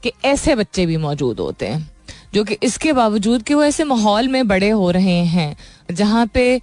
कि 0.06 0.12
ऐसे 0.24 0.54
बच्चे 0.54 0.86
भी 0.86 0.96
मौजूद 0.96 1.40
होते 1.40 1.66
हैं, 1.66 1.90
जो 2.34 2.42
कि 2.44 2.56
इसके 2.62 2.92
बावजूद 2.92 3.42
कि 3.42 3.54
वो 3.54 3.62
ऐसे 3.64 3.84
माहौल 3.84 4.28
में 4.28 4.46
बड़े 4.48 4.68
हो 4.70 4.90
रहे 4.90 5.20
हैं, 5.26 5.56
जहाँ 5.92 6.26
पे 6.26 6.60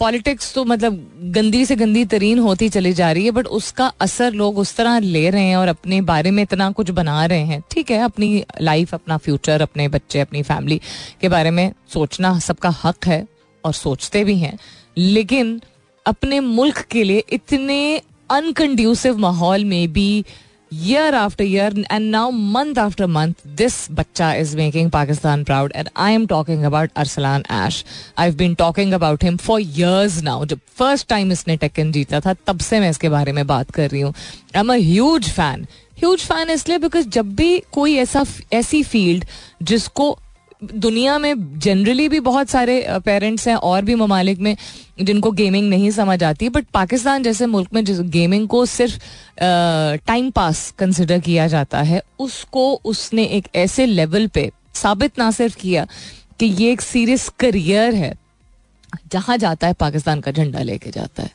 पॉलिटिक्स 0.00 0.52
तो 0.54 0.64
मतलब 0.64 0.94
गंदी 1.34 1.64
से 1.66 1.76
गंदी 1.76 2.04
तरीन 2.04 2.38
होती 2.38 2.68
चली 2.68 2.92
जा 2.92 3.10
रही 3.12 3.24
है 3.24 3.30
बट 3.30 3.46
उसका 3.48 3.86
असर 4.00 4.32
लोग 4.32 4.58
उस 4.58 4.74
तरह 4.76 4.98
ले 4.98 5.28
रहे 5.30 5.42
हैं 5.42 5.56
और 5.56 5.68
अपने 5.68 6.00
बारे 6.02 6.30
में 6.30 6.42
इतना 6.42 6.70
कुछ 6.70 6.90
बना 6.90 7.24
रहे 7.26 7.44
हैं। 7.44 7.62
ठीक 7.70 7.90
है, 7.90 7.98
अपनी 7.98 8.44
लाइफ 8.60 8.94
अपना 8.94 9.16
फ्यूचर 9.16 9.62
अपने 9.62 9.88
बच्चे, 9.88 10.20
अपनी 10.20 10.42
फैमिली 10.42 10.80
के 11.20 11.28
बारे 11.28 11.50
में 11.50 11.72
सोचना 11.92 12.38
सबका 12.38 12.74
हक 12.84 13.06
है 13.06 13.26
और 13.64 13.72
सोचते 13.74 14.24
भी 14.24 14.38
हैं, 14.38 14.58
लेकिन 14.96 15.60
अपने 16.06 16.40
मुल्क 16.40 16.78
के 16.90 17.04
लिए 17.04 17.24
इतने 17.32 18.00
अनकंड्यूसिव 18.30 19.18
माहौल 19.18 19.64
में 19.64 19.92
भी 19.92 20.24
year 20.71 21.13
after 21.13 21.43
year 21.43 21.69
and 21.89 22.11
now 22.11 22.31
month 22.31 22.77
after 22.77 23.05
month 23.05 23.41
this 23.43 23.89
bacha 23.89 24.27
is 24.35 24.55
making 24.55 24.89
pakistan 24.89 25.43
proud 25.43 25.71
and 25.75 25.89
i 25.97 26.11
am 26.11 26.25
talking 26.25 26.63
about 26.63 26.93
arsalan 26.93 27.43
ash 27.49 27.83
i've 28.17 28.37
been 28.37 28.55
talking 28.55 28.93
about 28.93 29.21
him 29.21 29.37
for 29.37 29.59
years 29.59 30.23
now 30.23 30.37
जब 30.45 30.61
first 30.81 31.09
time 31.09 31.31
इसने 31.31 31.57
taken 31.57 31.91
जीता 31.91 32.19
था 32.19 32.33
तब 32.47 32.59
से 32.59 32.79
मैं 32.79 32.89
इसके 32.89 33.09
बारे 33.09 33.31
में 33.31 33.45
बात 33.47 33.71
कर 33.71 33.89
रही 33.89 34.01
हूँ 34.01 34.13
I 34.55 34.59
am 34.59 34.73
a 34.73 34.77
huge 34.77 35.29
fan 35.31 35.67
huge 35.99 36.25
fan 36.25 36.49
इसलिए 36.49 36.77
बिकॉज 36.77 37.07
जब 37.17 37.35
भी 37.35 37.51
कोई 37.73 37.95
ऐसा 37.97 38.25
ऐसी 38.53 38.83
फील्ड 38.83 39.25
जिसको 39.63 40.17
दुनिया 40.62 41.18
में 41.18 41.58
जनरली 41.58 42.08
भी 42.08 42.20
बहुत 42.20 42.48
सारे 42.48 42.86
पेरेंट्स 43.04 43.46
हैं 43.48 43.54
और 43.56 43.84
भी 43.84 43.94
ममालिक 43.94 44.38
में 44.38 44.56
जिनको 45.02 45.30
गेमिंग 45.30 45.68
नहीं 45.70 45.90
समझ 45.90 46.22
आती 46.24 46.48
बट 46.48 46.66
पाकिस्तान 46.74 47.22
जैसे 47.22 47.46
मुल्क 47.46 47.72
में 47.74 47.84
जिस 47.84 48.00
गेमिंग 48.00 48.46
को 48.48 48.64
सिर्फ़ 48.66 48.98
टाइम 50.06 50.30
पास 50.30 50.70
कंसिडर 50.78 51.20
किया 51.20 51.46
जाता 51.46 51.82
है, 51.82 52.02
उसको 52.18 52.72
उसने 52.84 53.24
एक 53.26 53.48
ऐसे 53.54 53.86
लेवल 53.86 54.26
पे 54.26 54.50
साबित 54.74 55.18
ना 55.18 55.30
सिर्फ़ 55.30 55.56
किया 55.56 55.86
कि 56.40 56.46
ये 56.46 56.72
एक 56.72 56.80
सीरियस 56.80 57.28
करियर 57.40 57.94
है, 57.94 58.14
जहाँ 59.12 59.36
जाता 59.36 59.66
है 59.66 59.72
पाकिस्तान 59.72 60.20
का 60.20 60.30
झंडा 60.30 60.62
लेके 60.62 60.90
जाता 60.90 61.22
है। 61.22 61.30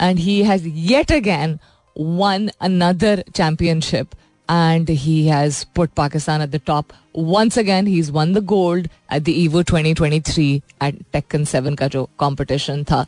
And 0.00 0.18
he 0.18 0.42
has 0.42 0.68
yet 0.68 1.12
again 1.12 1.58
won 1.96 2.50
another 2.60 3.24
championship 3.34 4.08
and 4.49 4.89
he 4.89 5.27
has 5.27 5.63
put 5.75 5.93
Pakistan 5.95 6.41
at 6.41 6.51
the 6.51 6.59
top. 6.59 6.93
Once 7.13 7.57
again, 7.57 7.85
he's 7.85 8.11
won 8.11 8.33
the 8.33 8.41
gold 8.41 8.87
at 9.09 9.25
the 9.25 9.47
EVO 9.47 9.63
2023 9.63 10.63
at 10.81 10.95
Tekken 11.11 11.45
7 11.45 11.75
का 11.75 11.87
जो 11.87 12.09
competition 12.19 12.83
था 12.91 13.05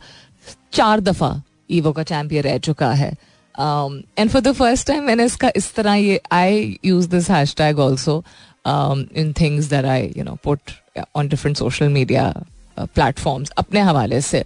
चार 0.72 1.00
दफा 1.00 1.34
EVO 1.70 1.94
का 1.96 2.02
चैंपियन 2.02 2.42
रह 2.42 2.58
चुका 2.58 2.92
है 2.92 3.10
and 4.18 4.30
for 4.30 4.40
the 4.40 4.52
first 4.52 4.86
time 4.86 5.04
मैंने 5.04 5.24
इसका 5.24 5.50
इस 5.56 5.74
तरह 5.74 5.94
ये 5.94 6.20
I 6.32 6.78
use 6.84 7.06
this 7.06 7.30
hashtag 7.56 7.78
also 7.78 8.22
in 8.66 9.32
things 9.40 9.66
that 9.70 9.84
I 9.84 10.12
you 10.16 10.24
know 10.24 10.36
put 10.44 10.70
on 11.16 11.28
different 11.28 11.56
social 11.56 11.88
media 11.88 12.32
platforms 12.79 13.49
अपने 13.57 13.79
हवाले 13.81 14.21
से। 14.21 14.43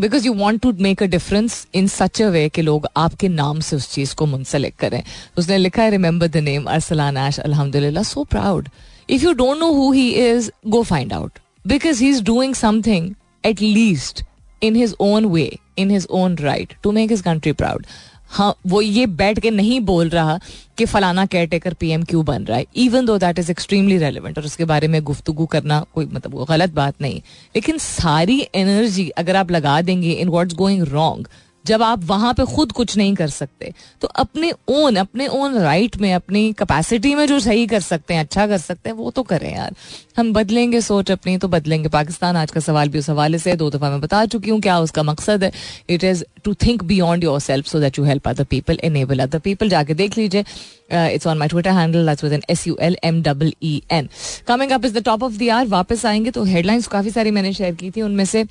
Because 0.00 0.26
you 0.26 0.32
want 0.34 0.62
to 0.62 0.72
make 0.80 1.02
a 1.02 1.06
difference 1.06 1.66
in 1.74 1.86
such 1.88 2.22
a 2.22 2.28
way 2.30 2.48
कि 2.48 2.62
लोग 2.62 2.86
आपके 2.96 3.28
नाम 3.28 3.60
से 3.60 3.76
उस 3.76 3.90
चीज़ 3.92 4.14
को 4.14 4.26
मुंसलिक 4.26 4.76
करें। 4.76 5.02
उसने 5.38 5.58
लिखा 5.58 5.82
है 5.82 5.90
remember 5.90 6.28
the 6.28 6.36
name 6.36 6.64
Arsalan 6.64 7.16
Ash 7.16 7.38
अलहमदिल्ला 7.40 8.02
so 8.02 8.24
proud 8.30 8.68
if 9.10 9.24
you 9.24 9.32
don't 9.32 9.58
know 9.58 9.70
who 9.72 9.90
he 9.92 10.08
is 10.26 10.50
go 10.68 10.82
find 10.82 11.12
out 11.12 11.38
because 11.66 12.02
he 12.02 12.10
is 12.10 12.22
doing 12.24 12.54
something 12.54 13.10
at 13.46 13.60
least 13.62 14.22
in 14.62 14.76
his 14.76 14.94
own 15.00 15.24
way 15.26 15.50
in 15.78 15.90
his 15.90 16.06
own 16.10 16.36
right 16.38 16.74
to 16.82 16.92
make 16.92 17.10
his 17.10 17.20
country 17.22 17.52
proud 17.52 17.86
हाँ 18.32 18.54
वो 18.66 18.80
ये 18.80 19.06
बैठ 19.06 19.38
के 19.38 19.50
नहीं 19.50 19.80
बोल 19.80 20.08
रहा 20.08 20.38
कि 20.78 20.84
फलाना 20.86 21.24
केयर 21.26 21.46
टेकर 21.48 21.74
पी 21.74 21.90
एम 21.90 22.02
क्यों 22.02 22.24
बन 22.24 22.44
रहा 22.44 22.58
है 22.58 22.66
even 22.76 23.06
though 23.06 23.16
that 23.18 23.38
is 23.38 23.50
extremely 23.50 23.96
relevant 23.98 24.38
और 24.38 24.44
उसके 24.44 24.64
बारे 24.64 24.88
में 24.88 25.02
गुफ्तगु 25.04 25.46
करना 25.46 25.84
कोई 25.94 26.06
मतलब 26.06 26.34
वो 26.34 26.44
गलत 26.44 26.70
बात 26.70 27.00
नहीं। 27.00 27.20
लेकिन 27.56 27.78
सारी 27.78 28.40
एनर्जी 28.54 29.08
अगर 29.08 29.36
आप 29.36 29.50
लगा 29.50 29.80
देंगे 29.82 30.12
इन 30.12 30.28
वॉट्स 30.28 30.54
गोइंग 30.54 30.82
रॉन्ग 30.82 31.28
जब 31.64 31.82
आप 31.82 32.04
वहाँ 32.04 32.32
पे 32.34 32.44
खुद 32.46 32.72
कुछ 32.72 32.96
नहीं 32.96 33.14
कर 33.14 33.28
सकते 33.30 33.72
तो 34.02 34.08
अपने 34.08 34.52
ओन 34.68 34.96
अपने 34.96 35.26
ओन 35.28 35.58
राइट 35.58 35.96
में, 35.96 36.12
अपनी 36.14 36.52
कैपेसिटी 36.52 37.14
में 37.14 37.26
जो 37.26 37.38
सही 37.40 37.66
कर 37.66 37.80
सकते 37.80 38.14
हैं 38.14 38.20
अच्छा 38.20 38.46
कर 38.46 38.58
सकते 38.58 38.88
हैं, 38.90 38.96
वो 38.96 39.10
तो 39.10 39.22
करें 39.22 39.52
यार। 39.54 39.74
हम 40.16 40.32
बदलेंगे 40.32 40.80
सोच 40.80 41.10
अपनी 41.10 41.36
तो 41.38 41.48
बदलेंगे। 41.48 41.88
पाकिस्तान 41.88 42.36
आज 42.36 42.50
का 42.50 42.60
सवाल 42.60 42.88
भी 42.88 42.98
उस 42.98 43.08
हवाले 43.10 43.38
से 43.38 43.54
दो 43.56 43.70
दफ़ा 43.70 43.90
मैं 43.90 44.00
बता 44.00 44.24
चुकी 44.26 44.50
हूँ 44.50 44.60
क्या 44.60 44.78
उसका 44.80 45.02
मकसद 45.02 45.44
है। 45.44 45.52
It 45.88 46.04
is 46.04 46.24
to 46.44 46.54
think 46.62 46.82
beyond 46.84 47.24
yourself 47.40 47.66
so 47.66 47.80
that 47.80 47.98
you 47.98 48.04
help 48.04 48.28
other 48.28 48.44
people 48.50 48.78
enable 48.84 49.18
other 49.18 49.38
people 49.38 49.68
जाके 49.68 49.94
देख 49.94 50.18
लीजिए 50.18 50.44
it's 50.92 51.26
on 51.26 51.38
my 51.38 51.48
Twitter 51.48 51.70
handle 51.70 52.10
with 52.22 52.32
N 52.32 52.42
S 52.50 52.66
U 52.66 52.76
L 52.80 52.96
M 53.04 53.22
double 53.22 53.52
E 53.62 53.80
N 53.90 54.08
coming 54.48 54.70
up 54.72 54.84
is 54.84 54.98
the 54.98 55.04
top 55.04 55.22
of 55.22 55.38
the 55.38 55.48
hour 55.50 55.66
वापस 55.68 56.04
आएँगे 56.06 56.30
तो 56.30 56.44
headlines 56.44 56.86
काफ़ी 56.86 57.10
सारी 57.10 57.30
मैंने 57.30 57.52
share 57.52 57.74
की 57.74 57.90
थी, 57.90 58.02
उनमें 58.02 58.24
से 58.24 58.44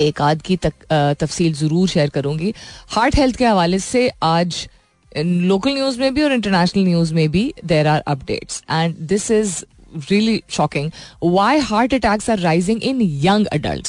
एक 0.00 0.20
आध 0.22 0.42
की 0.42 0.56
तक, 0.56 0.72
तफसील 1.20 1.54
ज़रूर 1.54 1.88
शेयर 1.88 2.08
करूँगी। 2.08 2.52
हार्ट 2.88 3.16
हेल्थ 3.16 3.36
के 3.36 3.44
हवाले 3.44 3.78
से 3.78 4.08
आज 4.22 4.68
लोकल 5.16 5.70
न्यूज़ 5.70 5.98
में 6.00 6.14
भी 6.14 6.22
और 6.22 6.32
इंटरनेशनल 6.32 6.84
न्यूज़ 6.84 7.14
में 7.14 7.28
भी 7.30 7.52
there 7.64 7.86
are 7.86 8.00
updates 8.08 8.62
and 8.70 8.96
this 9.08 9.30
is 9.30 9.62
really 10.10 10.42
shocking 10.50 10.90
why 11.24 11.58
heart 11.58 11.94
attacks 11.94 12.30
are 12.30 12.38
rising 12.38 12.82
in 12.82 13.00
young 13.24 13.46
adult 13.46 13.88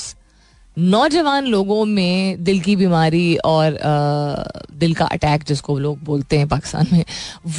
नौजवान 0.78 1.46
लोगों 1.46 1.86
में 1.86 2.44
दिल 2.44 2.60
की 2.60 2.76
बीमारी 2.76 3.36
और 3.36 3.78
आ, 3.78 4.62
दिल 4.72 4.94
का 4.94 5.06
अटैक 5.06 5.44
जिसको 5.44 5.78
लोग 5.80 6.04
बोलते 6.04 6.38
हैं 6.38 6.48
पाकिस्तान 6.48 6.88
में 6.94 7.04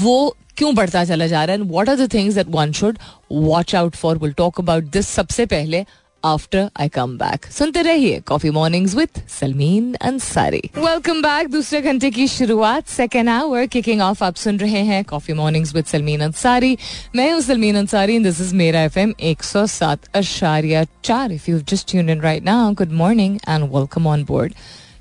वो 0.00 0.36
क्यों 0.56 0.74
बढ़ता 0.74 1.04
चला 1.04 1.26
जा 1.26 1.44
रहा 1.44 1.56
है? 1.56 1.62
What 1.62 1.88
are 1.88 1.96
the 1.96 2.12
things 2.14 2.34
that 2.34 2.46
one 2.50 2.72
should 2.72 2.98
watch 3.32 3.74
out 3.74 3.96
for 3.96 4.18
will 4.18 4.32
talk 4.32 4.60
about 4.60 4.84
this 4.92 5.08
सबसे 5.08 5.46
पहले 5.46 5.84
आफ्टर 6.24 6.68
आई 6.80 6.88
कम 6.88 7.16
बैक 7.18 7.46
सुनते 7.46 7.82
रहिए 7.82 8.20
coffee 8.20 8.50
mornings 8.50 8.94
with 8.94 9.22
Salmeen 9.40 9.94
Ansari 9.94 10.62
welcome 10.76 11.22
back 11.22 11.48
दूसरे 11.50 11.80
घंटे 11.80 12.10
की 12.10 12.26
शुरुआत 12.28 12.86
सेकेंड 12.86 13.28
आवर 13.28 13.66
किकिंग 13.66 14.00
ऑफ़ 14.00 14.24
आप 14.24 14.34
सुन 14.34 14.58
रहे 14.58 14.82
हैं 14.82 15.02
coffee 15.04 15.34
mornings 15.34 15.74
with 15.74 15.84
Salmeen 15.84 16.20
Ansari 16.20 16.76
मैं 17.16 17.32
हूँ 17.32 17.40
सलमीन 17.40 17.76
अंसारी 17.76 18.18
दिस 18.18 18.40
इज़ 18.40 18.54
मेरा 18.54 18.82
एफ़ 18.82 18.98
एम 18.98 19.14
एक 19.20 19.42
सौ 19.42 19.66
सात 19.66 20.08
अशारिया 20.14 20.84
चार. 21.04 21.32
If 21.32 21.50
you 21.50 21.58
just 21.58 21.90
tune 21.90 22.10
in 22.10 22.20
right 22.20 22.44
now 22.44 22.72
good 22.72 22.92
morning 22.92 23.38
and 23.48 23.64
welcome 23.74 24.06
on 24.06 24.24
board 24.24 24.54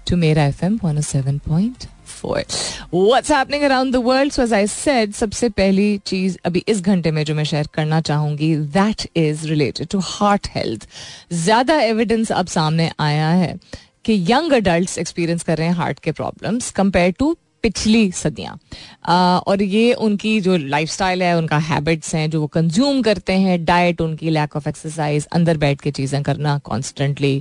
to 0.10 0.18
मेरा 0.18 0.46
F 0.46 0.66
M 0.66 0.80
one 0.84 1.02
seven 1.02 1.38
point 1.38 1.86
four 2.22 2.44
what's 2.94 3.32
happening 3.32 3.64
around 3.64 3.94
the 3.94 4.02
world 4.06 4.34
so 4.34 4.44
as 4.44 4.54
I 4.54 4.68
said 4.68 5.14
सबसे 5.14 5.50
पहली 5.52 5.98
चीज़ 6.06 6.38
अभी 6.46 6.64
इस 6.68 6.82
घंटे 6.82 7.12
में 7.12 7.24
जो 7.26 7.36
मैं 7.36 7.44
शेयर 7.44 7.68
करना 7.74 8.02
चाहूँगी 8.02 8.56
that 8.74 9.08
is 9.18 9.48
related 9.48 9.88
to 9.88 10.00
heart 10.04 10.48
health 10.56 10.88
ज़्यादा 11.44 11.80
एविडेंस 11.82 12.32
अब 12.32 12.48
सामने 12.48 12.92
आया 13.00 13.30
है 13.30 13.56
कि 14.06 14.14
यंग 14.30 14.54
अडल्ट 14.54 14.98
एक्सपीरियंस 14.98 15.44
कर 15.44 15.58
रहे 15.58 15.68
हैं 15.68 15.76
हार्ट 15.76 16.00
के 16.00 16.12
प्रॉब्लम्स 16.12 16.72
कंपेयर 16.72 17.12
टू 17.20 17.36
पिछली 17.64 18.12
सदियाँ। 18.12 18.58
और 19.48 19.62
ये 19.64 19.94
उनकी 19.94 20.40
जो 20.42 20.56
लाइफस्टाइल 20.58 21.24
है 21.24 21.36
उनका 21.38 21.58
हैबिट्स 21.58 22.14
हैं 22.16 22.30
जो 22.30 22.42
वो 22.42 22.48
कंज्यूम 22.54 23.02
करते 23.02 23.34
हैं 23.34 23.64
डाइट 23.66 24.02
उनकी 24.02 24.30
लैक 24.30 24.56
ऑफ़ 24.56 24.70
एक्सरसाइज 24.70 25.26
अंदर 25.34 25.58
बैठ 25.58 25.82
के 25.82 25.92
चीज़ें 25.92 26.22
करना 26.24 26.58
कॉन्स्टेंटली 26.66 27.36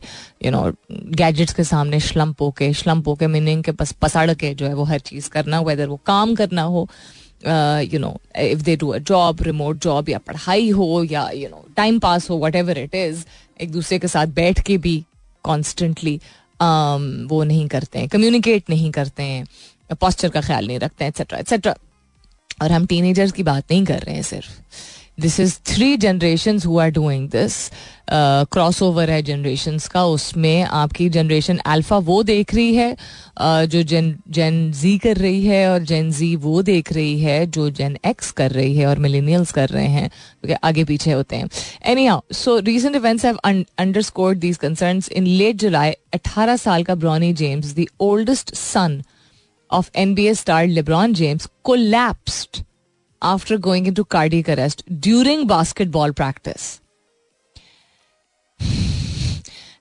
यू 0.44 0.50
नो 0.50 0.62
गैजेट्स 0.90 1.54
के 1.54 1.64
सामने 1.64 2.00
श्लम्प 2.00 2.42
होके 2.42 2.72
श्लम्प 2.72 3.09
होके 3.09 3.26
मीनिंग 3.26 3.64
के 3.64 3.72
बस 3.72 3.92
पसाड़ 4.02 4.33
के 4.35 4.54
जो 4.54 4.66
है 4.66 4.74
वो 4.74 4.85
हर 4.85 4.98
चीज़ 5.11 5.28
करना 5.30 5.61
वेदर 5.61 5.88
वो 5.88 6.00
काम 6.06 6.35
करना 6.35 6.62
हो 6.62 6.88
you 7.46 7.98
know 7.98 8.16
if 8.38 8.62
they 8.62 8.76
do 8.76 8.88
a 8.88 8.98
job 9.11 9.42
remote 9.42 9.83
job 9.83 10.09
या 10.09 10.18
पढ़ाई 10.26 10.68
हो 10.70 11.04
या 11.11 11.28
यू 11.35 11.48
नो 11.48 11.64
टाइम 11.76 11.98
पास 11.98 12.30
हो 12.30 12.38
वट 12.38 12.56
एवर 12.56 12.78
इट 12.78 12.94
इज़ 12.94 13.24
एक 13.61 13.72
दूसरे 13.72 13.98
के 13.98 14.09
साथ 14.09 14.26
बैठ 14.35 14.61
के 14.66 14.76
भी 14.78 15.02
कॉन्स्टेंटली 15.44 16.18
um, 16.61 17.02
वो 17.30 17.42
नहीं 17.44 17.66
करते 17.68 17.98
हैं 17.98 18.09
कम्युनिकेट 18.09 18.70
नहीं 18.70 18.90
करते 18.90 19.22
हैं। 19.22 19.44
पॉस्चर 19.94 20.29
का 20.29 20.40
ख्याल 20.40 20.66
नहीं 20.66 20.79
रखते 20.79 21.07
एक्सेट्रा 21.07 21.38
एक्सेट्रा 21.38 21.74
और 22.62 22.72
हम 22.72 22.87
टीनेजर्स 22.87 23.33
की 23.33 23.42
बात 23.42 23.64
नहीं 23.70 23.85
कर 23.85 23.98
रहे 23.98 24.14
हैं 24.14 24.22
सिर्फ़। 24.22 24.50
This 25.20 25.40
is 25.40 25.59
three 25.66 25.96
generation 25.96 26.59
who 26.66 26.79
are 26.79 26.90
doing 26.90 27.29
this 27.29 27.70
crossover 28.83 29.11
है 29.11 29.22
जनरेशन 29.22 29.79
का 29.79 30.05
उसमें 30.05 30.62
आपकी 30.62 31.09
जनरेशन 31.09 31.57
अल्फ़ा 31.57 31.98
वो 31.98 32.22
देख 32.22 32.55
रही 32.55 32.74
है 32.74 32.94
uh, 32.94 33.64
जो 33.64 33.83
जेन 33.83 34.18
जेन 34.31 34.72
जी 34.72 34.98
कर 34.98 35.16
रही 35.16 35.46
है 35.46 35.72
और 35.72 35.83
जेन 35.83 36.11
जी 36.12 36.37
वो 36.37 36.62
देख 36.62 36.92
रही 36.92 37.20
है 37.20 37.46
जो 37.46 37.70
जेन 37.70 37.98
एक्स 38.07 38.31
कर 38.31 38.50
रही 38.50 38.76
है 38.76 38.87
और 38.87 38.98
मिलीनियल्स 38.98 39.53
कर 39.53 39.68
रहे 39.68 39.87
हैं 39.87 40.09
क्योंकि 40.09 40.55
आगे 40.64 40.85
पीछे 40.85 41.12
होते 41.12 41.37
हैं। 41.37 41.48
Anyhow 42.07 42.20
so 42.33 42.59
recent 42.59 42.96
events 42.96 43.24
have 43.24 43.37
under 43.37 43.66
underscored 43.79 44.38
these 44.38 44.57
concern 44.57 45.03
in 45.12 45.26
late 45.26 45.57
July 45.57 45.92
18 46.14 46.59
साल 46.59 46.85
का 46.85 46.94
Bronny 46.94 47.33
James 47.33 47.74
the 47.74 47.87
oldest 48.00 48.55
son 48.55 49.03
of 49.72 49.90
NBA 49.96 50.35
star 50.35 50.66
LeBron 50.66 51.14
James 51.14 51.48
collapsed 51.64 52.62
after 53.22 53.59
going 53.59 53.87
into 53.87 54.02
cardiac 54.04 54.48
arrest 54.48 54.83
during 54.98 55.46
basketball 55.46 56.12
practice. 56.12 56.80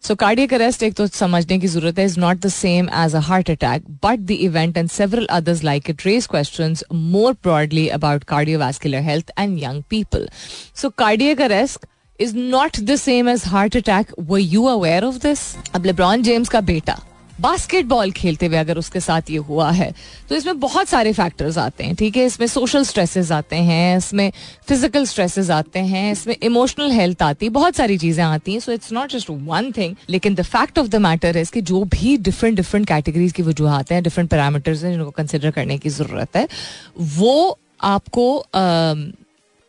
So 0.01 0.15
cardiac 0.15 0.53
arrest 0.57 0.83
एक 0.83 0.93
तो 0.95 1.07
समझने 1.07 1.57
की 1.59 1.67
ज़रूरत 1.67 1.99
है 1.99 2.05
is 2.07 2.17
not 2.17 2.41
the 2.41 2.49
same 2.49 2.89
as 2.89 3.13
a 3.13 3.21
heart 3.29 3.49
attack, 3.49 3.81
but 4.01 4.25
the 4.27 4.37
event 4.45 4.77
and 4.77 4.91
several 4.91 5.25
others 5.29 5.63
like 5.63 5.89
it 5.93 6.05
raise 6.05 6.27
questions 6.27 6.83
more 6.91 7.33
broadly 7.33 7.89
about 7.89 8.25
cardiovascular 8.25 9.01
health 9.09 9.31
and 9.37 9.59
young 9.59 9.83
people. 9.83 10.25
So 10.73 10.91
cardiac 11.03 11.39
arrest 11.49 11.85
is 12.19 12.33
not 12.33 12.79
the 12.91 12.97
same 12.97 13.27
as 13.27 13.43
heart 13.43 13.75
attack. 13.75 14.11
Were 14.17 14.45
you 14.55 14.67
aware 14.67 15.03
of 15.11 15.21
this? 15.27 15.45
अब 15.75 15.83
LeBron 15.83 16.23
James 16.29 16.49
का 16.49 16.61
बेटा 16.61 17.01
basketball 17.39 18.11
खेलते 18.11 18.45
हुए 18.45 18.57
अगर 18.57 18.77
उसके 18.77 18.99
साथ 18.99 19.29
ये 19.31 19.37
हुआ 19.49 19.69
है 19.71 19.93
तो 20.29 20.35
इसमें 20.35 20.59
बहुत 20.59 20.87
सारे 20.87 21.13
फैक्टर्स 21.13 21.57
आते 21.57 21.83
हैं, 21.83 21.95
ठीक 21.95 22.17
है? 22.17 22.25
इसमें 22.25 22.45
सोशल 22.47 22.83
स्ट्रेसेस 22.83 23.31
आते 23.31 23.55
हैं, 23.55 23.97
इसमें 23.97 24.31
फ़िज़िकल 24.67 25.05
स्ट्रेसेस 25.05 25.49
आते 25.51 25.79
हैं, 25.81 26.11
इसमें 26.11 26.35
इमोशनल 26.43 26.91
हेल्थ 26.91 27.21
आती 27.23 27.45
है, 27.45 27.49
बहुत 27.51 27.75
सारी 27.75 27.97
चीज़ें 27.97 28.23
आती 28.23 28.53
हैं। 28.53 28.59
So 28.59 28.71
it's 28.71 28.91
not 28.93 29.11
just 29.11 29.29
one 29.29 29.71
thing 29.77 29.95
लेकिन 30.09 30.35
the 30.35 30.41
fact 30.43 30.79
of 30.79 30.87
the 30.87 30.95
matter 31.01 31.37
है 31.37 31.43
कि 31.45 31.61
जो 31.63 31.83
भी 31.85 32.17
डिफरेंट 32.19 32.55
डिफरेंट 32.55 32.87
कैटेगरीज 32.87 33.31
की 33.31 33.43
वजूहत 33.43 33.91
हैं 33.91 34.01
डिफरेंट 34.03 34.29
पैरामीटर्स 34.29 34.83
हैं, 34.83 34.91
जिनको 34.91 35.11
कंसिडर 35.11 35.51
करने 35.51 35.77
की 35.77 35.89
ज़रूरत 35.91 36.35
है, 36.35 36.47
वो 36.95 37.57
आपको 37.83 38.45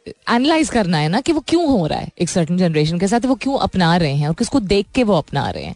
एनालाइज 0.07 0.71
करना 0.71 0.99
है 0.99 1.09
ना 1.09 1.21
कि 1.21 1.33
वो 1.33 1.41
क्यों 1.49 1.69
हो 1.69 1.87
रहा 1.87 1.99
है 1.99 2.11
एक 2.21 2.29
सर्टन 2.29 2.57
जनरेशन 2.59 2.99
के 2.99 3.09
साथ, 3.09 3.25
वो 3.27 3.35
क्यों 3.35 3.59
अपना 3.59 3.97
रहे 3.97 4.15
हैं 4.15 4.29
और 4.29 4.35
किसको 4.35 4.61
देख 4.61 4.87
के 4.95 5.05
वो 5.05 5.15
अपना 5.15 5.49
रहे 5.51 5.65
हैं। 5.65 5.75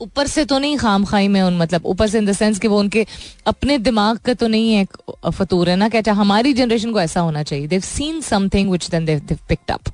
ऊपर 0.00 0.26
से 0.26 0.44
तो 0.44 0.58
नहीं 0.58 0.76
खाम 0.76 1.04
खाई 1.04 1.28
में 1.28 1.40
उन 1.42 1.56
मतलब 1.58 1.86
ऊपर 1.86 2.08
से 2.08 2.18
इन 2.18 2.26
द 2.26 2.32
सेंस 2.32 2.58
कि 2.58 2.68
वो 2.68 2.78
उनके 2.80 3.06
अपने 3.46 3.78
दिमाग 3.78 4.18
का 4.18 4.34
तो 4.34 4.48
नहीं 4.48 4.72
है 4.72 4.86
फतूर 5.30 5.70
है 5.70 5.76
ना? 5.76 5.88
अच्छा 5.88 6.12
हमारी 6.12 6.52
जनरेशन 6.52 6.92
को 6.92 7.00
ऐसा 7.00 7.20
होना 7.20 7.42
चाहिए। 7.42 7.66
They've 7.66 7.80
seen 7.80 8.20
something 8.20 8.70
which 8.70 8.88
then 8.90 9.04
they've 9.04 9.56
up 9.70 9.92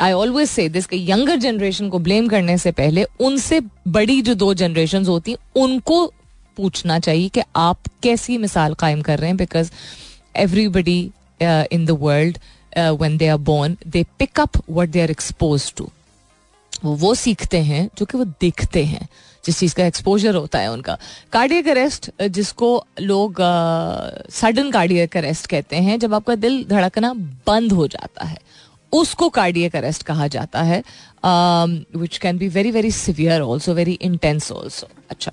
I 0.00 0.12
always 0.12 0.48
say 0.48 0.68
this 0.68 0.86
younger 0.92 1.36
generation 1.36 1.88
को 1.88 1.98
ब्लेम 1.98 2.28
करने 2.28 2.56
से 2.58 2.70
पहले 2.72 3.04
उनसे 3.20 3.60
बड़ी 3.88 4.20
जो 4.22 4.34
दो 4.34 4.52
जनरेशन 4.54 5.06
होती, 5.06 5.36
उनको 5.56 6.06
पूछना 6.56 6.98
चाहिए 6.98 7.28
कि 7.28 7.40
आप 7.56 7.78
कैसी 8.02 8.38
मिसाल 8.38 8.74
कायम 8.74 9.02
कर 9.02 9.18
रहे 9.18 9.28
हैं? 9.28 9.36
Because 9.36 9.70
everybody 10.36 11.00
in 11.42 11.84
the 11.86 11.96
world 12.00 12.38
when 13.00 13.16
they 13.16 13.28
are 13.28 13.36
born 13.38 13.76
they 13.86 14.04
pick 14.18 14.40
up 14.40 14.62
what 14.70 14.88
they 14.88 15.00
are 15.02 15.10
exposed 15.10 15.72
to 15.76 15.88
वो 16.84 16.94
वो 16.96 17.14
सीखते 17.14 17.58
हैं 17.58 17.88
जो 17.98 18.04
कि 18.06 18.18
वो 18.18 18.24
देखते 18.40 18.84
हैं। 18.84 19.08
जिस 19.44 19.58
चीज़ 19.58 19.74
का 19.74 19.84
एक्सपोजर 19.86 20.34
होता 20.34 20.58
है 20.58 20.72
उनका। 20.72 20.96
कार्डियक 21.32 21.68
अरेस्ट 21.68 22.10
जिसको 22.22 22.72
लोग 23.00 23.36
सडन 24.32 24.70
कार्डियक 24.70 25.16
अरेस्ट 25.16 25.46
कहते 25.46 25.76
हैं, 25.76 25.98
जब 25.98 26.14
आपका 26.14 26.34
दिल 26.36 26.64
धड़कना 26.64 27.12
बंद 27.46 27.72
हो 27.72 27.86
जाता 27.88 28.24
है, 28.24 28.38
उसको 28.92 29.28
कार्डियक 29.30 29.76
अरेस्ट 29.76 30.02
कहा 30.02 30.26
जाता 30.28 30.62
है 30.62 30.82
which 31.22 32.18
can 32.18 32.38
be 32.38 32.48
very 32.48 32.70
very 32.70 32.90
severe 32.90 33.40
also 33.42 33.74
very 33.74 33.92
intense 33.92 34.50
also 34.52 34.88
अच्छा 35.10 35.32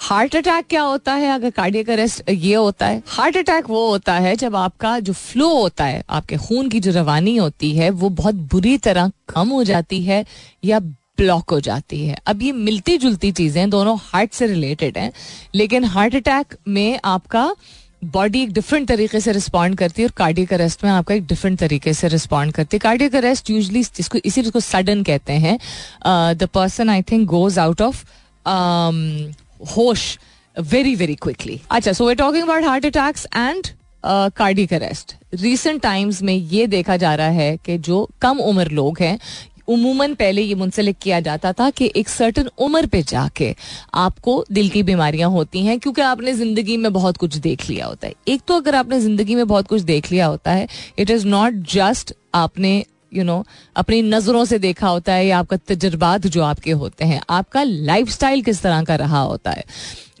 हार्ट 0.00 0.34
अटैक 0.36 0.66
क्या 0.66 0.82
होता 0.82 1.12
है 1.14 1.30
अगर 1.30 1.50
कार्डियक 1.50 1.90
अरेस्ट 1.90 2.30
ये 2.30 2.54
होता 2.54 2.86
है? 2.86 3.02
हार्ट 3.08 3.36
अटैक 3.36 3.68
वो 3.68 3.86
होता 3.88 4.14
है 4.14 4.34
जब 4.36 4.56
आपका 4.56 4.98
जो 5.00 5.12
फ्लो 5.12 5.48
होता 5.50 5.84
है, 5.84 6.02
आपके 6.10 6.36
खून 6.38 6.68
की 6.68 6.80
जो 6.80 6.90
रवानी 6.92 7.36
होती 7.36 7.70
है, 7.76 7.90
वो 7.90 8.08
बहुत 8.10 8.34
बुरी 8.34 8.76
तरह 8.78 9.10
कम 9.28 9.48
हो 9.48 9.62
जाती 9.64 10.02
है 10.02 10.24
या 10.64 10.80
ब्लॉक 11.18 11.50
हो 11.50 11.60
जाती 11.60 12.04
है। 12.06 12.16
अब 12.26 12.42
ये 12.42 12.52
मिलती 12.52 12.96
जुलती 12.98 13.30
चीज़ें 13.32 13.68
दोनों 13.70 13.96
हार्ट 14.02 14.32
से 14.32 14.46
रिलेटेड 14.46 14.98
हैं, 14.98 15.12
लेकिन 15.54 15.84
हार्ट 15.86 16.14
अटैक 16.16 16.56
में 16.68 16.98
आपका 17.04 17.54
बॉडी 18.14 18.42
एक 18.42 18.52
डिफरेंट 18.52 18.86
तरीके 18.88 19.20
से 19.20 19.32
रिस्पॉन्ड 19.32 19.76
करती 19.78 20.02
है 20.02 20.06
और 20.08 20.12
कार्डियक 20.16 20.52
अरेस्ट 20.52 20.84
में 20.84 20.90
आपका 20.90 21.14
एक 21.14 21.26
डिफरेंट 21.26 21.58
तरीके 21.58 21.92
से 21.94 22.08
रिस्पॉन्ड 22.08 22.52
करती 22.54 22.76
है। 22.76 22.78
कार्डियक 22.80 23.14
अरेस्ट 23.16 23.50
यूजली 23.50 23.82
जिसको, 23.82 24.18
इसी 24.18 24.42
जिसको 24.42 24.60
सडन 24.60 25.02
कहते 25.02 25.32
हैं 25.34 25.58
the 26.36 26.48
person 26.54 26.90
I 26.90 27.02
think 27.02 27.26
goes 27.28 27.58
out 27.58 27.82
of 27.82 28.04
होश 29.76 30.18
वेरी 30.56 30.94
वेरी 30.94 31.14
क्विकली 31.14 31.60
अच्छा 31.70 31.92
so 31.92 32.06
we 32.08 32.14
talking 32.14 32.42
about 32.42 32.64
heart 32.64 32.86
attacks 32.86 33.26
and 33.26 33.66
cardiac 34.36 34.72
arrest 34.72 35.14
recent 35.34 35.80
times 35.82 36.22
में 36.22 36.34
ये 36.34 36.66
देखा 36.66 36.96
जा 36.96 37.14
रहा 37.14 37.28
है 37.30 37.56
कि 37.56 37.78
जो 37.80 38.08
कम 38.22 38.38
उम्र 38.42 38.70
लोग 38.72 38.98
हैं 39.00 39.18
उमूमन 39.68 40.14
पहले 40.14 40.42
ये 40.42 40.54
मुंसलिक 40.54 40.96
किया 41.02 41.20
जाता 41.20 41.52
था 41.52 41.68
कि 41.70 41.90
एक 41.96 42.08
सर्टन 42.08 42.48
उम्र 42.58 42.86
पे 42.86 43.02
जाके 43.02 43.54
आपको 43.94 44.44
दिल 44.52 44.68
की 44.68 44.82
बीमारियाँ 44.82 45.30
होती 45.30 45.64
हैं 45.66 45.78
क्योंकि 45.80 46.02
आपने 46.02 46.32
ज़िंदगी 46.32 46.76
में 46.76 46.92
बहुत 46.92 47.16
कुछ 47.16 47.36
देख 47.36 47.68
लिया 47.70 47.86
होता 47.86 48.06
है। 48.06 48.14
एक 48.28 48.42
तो 48.48 48.54
अगर 48.54 48.74
आपने 48.74 49.00
ज़िंदगी 49.00 49.34
में 49.34 49.46
बहुत 49.46 49.68
कुछ 49.68 49.82
देख 49.82 50.10
लिया 50.12 50.26
होता 50.26 50.50
है 50.50 50.66
इट 50.98 51.10
इज़ 51.10 51.26
नॉट 51.26 51.52
जस्ट 51.72 52.14
आपने 52.34 52.84
यू 53.12 53.20
you 53.20 53.26
नो 53.26 53.36
know, 53.38 53.46
अपनी 53.76 54.00
नज़रों 54.02 54.44
से 54.44 54.58
देखा 54.58 54.88
होता 54.88 55.12
है 55.12 55.26
या 55.26 55.38
आपका 55.38 55.56
तजर्बात 55.56 56.26
जो 56.26 56.42
आपके 56.42 56.70
होते 56.72 57.04
हैं 57.04 57.20
आपका 57.30 57.62
लाइफ 57.62 58.18
किस 58.22 58.62
तरह 58.62 58.82
का 58.82 58.94
रहा 58.96 59.20
होता 59.20 59.50
है। 59.50 59.64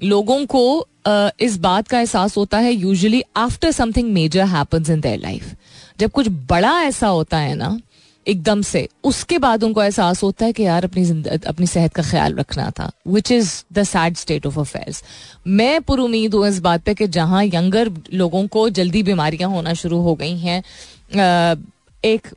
लोगों 0.02 0.44
को 0.46 0.88
इस 1.40 1.56
बात 1.56 1.88
का 1.88 1.98
एहसास 1.98 2.36
होता 2.36 2.58
है 2.58 2.72
usually 2.72 3.22
after 3.36 3.70
something 3.70 4.12
major 4.12 4.44
happens 4.46 4.90
in 4.90 5.00
their 5.00 5.18
life 5.20 5.54
जब 5.98 6.10
कुछ 6.10 6.28
बड़ा 6.50 6.72
ऐसा 6.82 7.08
होता 7.08 7.38
है 7.38 7.54
ना 7.54 7.78
एकदम 8.28 8.62
से। 8.62 8.88
उसके 9.04 9.38
बाद 9.38 9.64
उनको 9.64 9.82
एहसास 9.82 10.22
होता 10.22 10.46
है 10.46 10.52
कि 10.52 10.62
यार 10.62 10.84
अपनी 10.84 11.04
अपनी 11.46 11.66
सेहत 11.66 11.94
का 11.94 12.02
ख्याल 12.02 12.34
रखना 12.34 12.70
था 12.70 12.90
which 13.08 13.32
is 13.32 13.52
the 13.72 13.82
sad 13.82 14.16
state 14.16 14.46
of 14.46 14.58
affairs 14.60 15.02
मैं 15.46 15.80
पुरुद 15.82 16.34
हूँ 16.34 16.46
इस 16.48 16.58
बात 16.60 16.82
पे 16.82 16.94
कि 16.94 17.06
जहाँ 17.08 17.44
यंगर 17.44 17.90
लोगों 18.14 18.46
को 18.46 18.68
जल्दी 18.70 19.02
बीमारियाँ 19.02 19.50
होना 19.50 19.74
शुरू 19.74 20.00
हो 20.00 20.14
गई 20.14 20.36
हैं 20.38 20.62
एक 22.04 22.28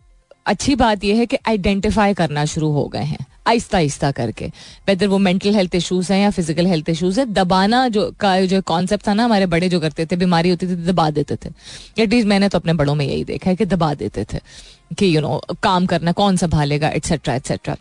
अच्छी 0.47 0.75
बात 0.75 1.03
यह 1.03 1.17
है 1.17 1.25
कि 1.25 1.37
आइडेंटिफाई 1.47 2.13
करना 2.13 2.45
शुरू 2.45 2.69
हो 2.71 2.85
गए 2.87 3.03
हैं, 3.03 3.25
आहिस्ता 3.47 3.77
आहिस्ता 3.77 4.11
करके। 4.11 4.45
वेदर 4.87 5.07
वो 5.07 5.17
मेंटल 5.19 5.55
हेल्थ 5.55 5.75
इश्यूज़ 5.75 6.11
हैं 6.13 6.19
या 6.21 6.29
फ़िज़िकल 6.31 6.67
हेल्थ 6.67 6.89
इश्यूज़ 6.89 7.19
है, 7.19 7.25
दबाना 7.33 7.87
जो 7.89 8.09
का 8.19 8.39
जो 8.43 8.61
कॉन्सेप्ट 8.63 9.07
था 9.07 9.13
ना, 9.13 9.25
हमारे 9.25 9.45
बड़े 9.47 9.69
जो 9.69 9.79
करते 9.79 10.05
थे, 10.05 10.15
बीमारी 10.15 10.49
होती 10.49 10.67
थी 10.67 10.75
तो 10.75 10.91
दबा 10.91 11.09
देते 11.11 11.35
थे। 11.35 11.49
एटलीस्ट 11.97 12.27
मैंने 12.27 12.49
तो 12.49 12.57
अपने 12.57 12.73
बड़ों 12.75 12.95
में 12.95 13.05
यही 13.05 13.23
देखा 13.25 13.49
है 13.49 13.55
कि 13.55 13.65
दबा 13.67 13.93
देते 13.95 14.25
थे 14.33 14.39
कि 14.91 15.15
यू 15.15 15.21
नो 15.21 15.41
काम 15.63 15.85
करना, 15.85 16.11
कौन 16.13 16.37
संभालेगा 16.37 16.89
etcetera 16.89 17.35
etcetera 17.35 17.75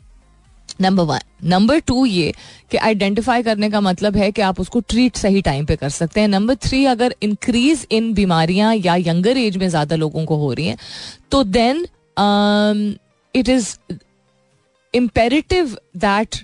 number 0.81 1.03
one 1.05 1.19
number 1.45 1.79
two 1.81 2.05
ये 2.07 2.33
कि 2.71 2.77
आइडेंटिफाई 2.79 3.43
करने 3.43 3.69
का 3.71 3.81
मतलब 3.81 4.17
है 4.17 4.31
कि 4.33 4.43
आप 4.43 4.61
उसको 4.61 4.81
ट्रीट 4.83 5.17
सही 5.17 5.43
टाइम 5.43 5.67
पे 5.67 5.77
कर 5.77 5.89
सकते 5.91 6.21
हैं। 6.21 6.29
नंबर 6.29 6.55
थ्री 6.63 6.85
अगर 6.87 7.15
इंक्रीज 7.23 7.87
इन 7.91 8.13
बीमारियाँ 8.15 8.75
या 8.77 8.97
यंगर 8.99 9.37
एज 9.39 9.57
में 9.57 9.69
ज़्यादा 9.69 9.97
लोगों 9.97 10.25
को 10.25 10.37
हो 10.37 10.53
रही 10.53 10.67
हैं 10.67 10.77
तो 11.31 11.43
then 11.45 11.87
it 12.17 13.49
is 13.49 13.77
imperative 14.95 15.73
that 16.03 16.37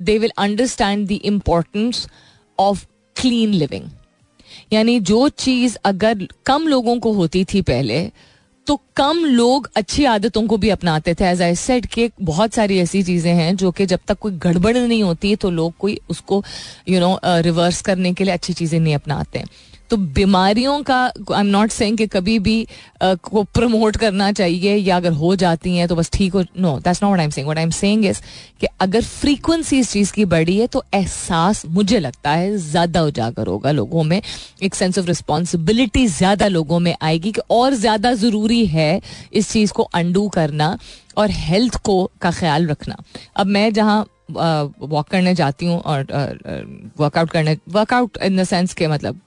they 0.00 0.18
will 0.20 0.32
understand 0.38 1.08
the 1.08 1.20
importance 1.30 1.98
of 2.58 2.86
clean 3.16 3.54
living. 3.62 3.84
यानी 4.72 4.98
जो 5.00 5.28
चीज़ 5.28 5.76
अगर 5.84 6.26
कम 6.46 6.66
लोगों 6.68 6.98
को 7.00 7.12
होती 7.12 7.44
थी 7.44 7.62
पहले 7.62 8.10
तो 8.66 8.78
कम 8.96 9.24
लोग 9.24 9.70
अच्छी 9.76 10.04
आदतों 10.04 10.46
को 10.46 10.56
भी 10.56 10.68
अपनाते 10.70 11.14
थे। 11.14 11.24
एज 11.24 11.42
आई 11.42 11.54
सेड 11.56 11.86
के 11.86 12.10
बहुत 12.20 12.54
सारी 12.54 12.78
ऐसी 12.78 13.02
चीज़ें 13.02 13.32
हैं 13.34 13.54
जो 13.56 13.70
कि 13.70 13.86
जब 13.86 14.00
तक 14.08 14.18
कोई 14.18 14.32
गड़बड़ 14.32 14.76
नहीं 14.76 15.02
होती 15.02 15.34
तो 15.36 15.50
लोग 15.50 15.72
कोई 15.78 15.98
उसको 16.10 16.42
यू 16.88 17.00
नो 17.00 17.18
रिवर्स 17.24 17.80
करने 17.82 18.12
के 18.14 18.24
लिए 18.24 18.34
अच्छी 18.34 18.52
चीज़ें 18.52 18.78
नहीं 18.80 18.94
अपनाते। 18.94 19.44
तो 19.90 19.96
बीमारियों 19.96 20.82
का 20.82 21.00
आई 21.04 21.40
एम 21.40 21.46
नॉट 21.46 21.70
सेइंग 21.70 21.96
कि 21.98 22.06
कभी 22.06 22.38
भी 22.38 22.66
uh, 23.02 23.16
को 23.20 23.42
प्रमोट 23.44 23.96
करना 23.96 24.30
चाहिए 24.32 24.74
या 24.76 24.96
अगर 24.96 25.12
हो 25.12 25.34
जाती 25.36 25.76
हैं 25.76 25.88
तो 25.88 25.96
बस 25.96 26.10
ठीक 26.12 26.32
हो 26.32 26.42
no 26.58 26.78
that's 26.78 27.02
not 27.02 27.18
I 27.18 27.24
am 27.24 27.30
saying 27.30 27.46
what 27.46 27.58
I 27.58 27.64
am 27.64 27.70
saying 27.70 28.04
is 28.06 28.20
कि 28.60 28.66
अगर 28.80 29.02
फ्रीक्वेंसी 29.02 29.78
इस 29.78 29.92
चीज़ 29.92 30.12
की 30.12 30.24
बढ़ी 30.26 30.58
है 30.58 30.66
तो 30.66 30.82
एहसास 30.94 31.64
मुझे 31.68 31.98
लगता 31.98 32.30
है 32.30 32.56
ज़्यादा 32.58 33.02
उजागर 33.02 33.46
होगा 33.46 33.70
लोगों 33.70 34.02
में। 34.04 34.20
एक 34.62 34.74
सेंस 34.74 34.98
ऑफ़ 34.98 35.06
रिस्पॉन्सिबिलिटी 35.06 36.06
ज़्यादा 36.08 36.46
लोगों 36.48 36.78
में 36.80 36.94
आएगी 37.02 37.32
कि 37.32 37.40
और 37.50 37.74
ज़्यादा 37.76 38.12
ज़रूरी 38.14 38.64
है 38.66 39.00
इस 39.32 39.50
चीज़ 39.52 39.72
को 39.72 39.82
अंडू 39.94 40.28
करना 40.28 40.76
और 41.16 41.30
हेल्थ 41.30 41.76
को 41.84 42.04
का 42.22 42.30
ख्याल 42.30 42.66
रखना। 42.66 42.96
अब 43.36 43.46
मैं 43.46 43.72
जहाँ 43.72 44.04
वॉक 44.30 45.08
करने 45.08 45.34
जाती 45.34 45.66
हूँ 45.66 45.80
और 45.80 46.06
वर्कआउट 47.00 47.30
करने 47.30 47.56
वर्कआउट 47.68 48.18
इन 48.22 48.36
द 48.36 48.44
सेंस 48.44 48.74
के 48.74 48.86
मतलब 48.86 49.20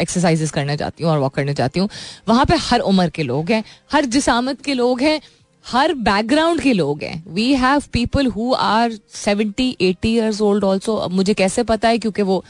एक्सरसाइजेस 0.00 0.50
करने 0.50 0.76
जाती 0.76 1.04
हूँ 1.04 1.12
और 1.12 1.18
वॉक 1.18 1.34
करने 1.34 1.54
जाती 1.54 1.80
हूँ। 1.80 1.88
वहाँ 2.28 2.44
पे 2.44 2.56
हर 2.60 2.80
उम्र 2.80 3.08
के 3.08 3.22
लोग 3.22 3.50
हैं, 3.50 3.64
हर 3.92 4.04
जिसामत 4.06 4.62
के 4.62 4.74
लोग 4.74 5.00
हैं, 5.00 5.20
हर 5.64 5.94
बैकग्राउंड 5.94 6.60
के 6.60 6.72
लोग 6.72 7.02
हैं। 7.02 7.22
We 7.28 7.52
have 7.54 7.82
people 7.92 8.26
who 8.26 8.52
are 8.54 8.98
seventy 9.14 9.76
eighty 9.80 10.14
years 10.14 10.40
old 10.40 10.64
also 10.64 11.08
मुझे 11.08 11.34
कैसे 11.34 11.62
पता 11.62 11.88
है? 11.88 11.98
क्योंकि 11.98 12.22
वो, 12.22 12.44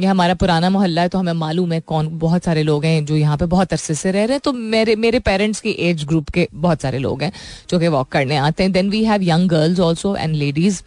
ये 0.00 0.06
हमारा 0.06 0.34
पुराना 0.34 0.70
मोहल्ला 0.70 1.02
है 1.02 1.08
तो 1.08 1.18
हमें 1.18 1.32
मालूम 1.32 1.72
है 1.72 1.80
कौन, 1.80 2.08
बहुत 2.18 2.44
सारे 2.44 2.62
लोग 2.62 2.84
हैं 2.84 3.04
जो 3.04 3.16
यहाँ 3.16 3.36
पे 3.36 3.46
बहुत 3.46 3.72
अरसे 3.72 3.94
से 3.94 4.10
रह 4.10 4.24
रहे 4.24 4.32
हैं। 4.32 4.40
तो 4.40 4.52
मेरे 4.52 4.96
मेरे 4.96 5.18
पेरेंट्स 5.20 5.60
की 5.60 5.70
एज 5.70 6.04
ग्रुप 6.04 6.28
के 6.28 6.48
बहुत 6.54 6.82
सारे 6.82 6.98
लोग 6.98 7.22
हैं 7.22 7.32
जो 7.70 7.78
कि 7.78 7.88
वॉक 7.88 8.08
करने 8.08 8.36
आते 8.36 8.62
हैं। 8.62 8.72
Then 8.72 8.90
we 8.90 9.04
have 9.04 9.22
young 9.22 9.48
girls 9.48 9.80
also 9.80 10.16
and 10.16 10.34
ladies 10.34 10.82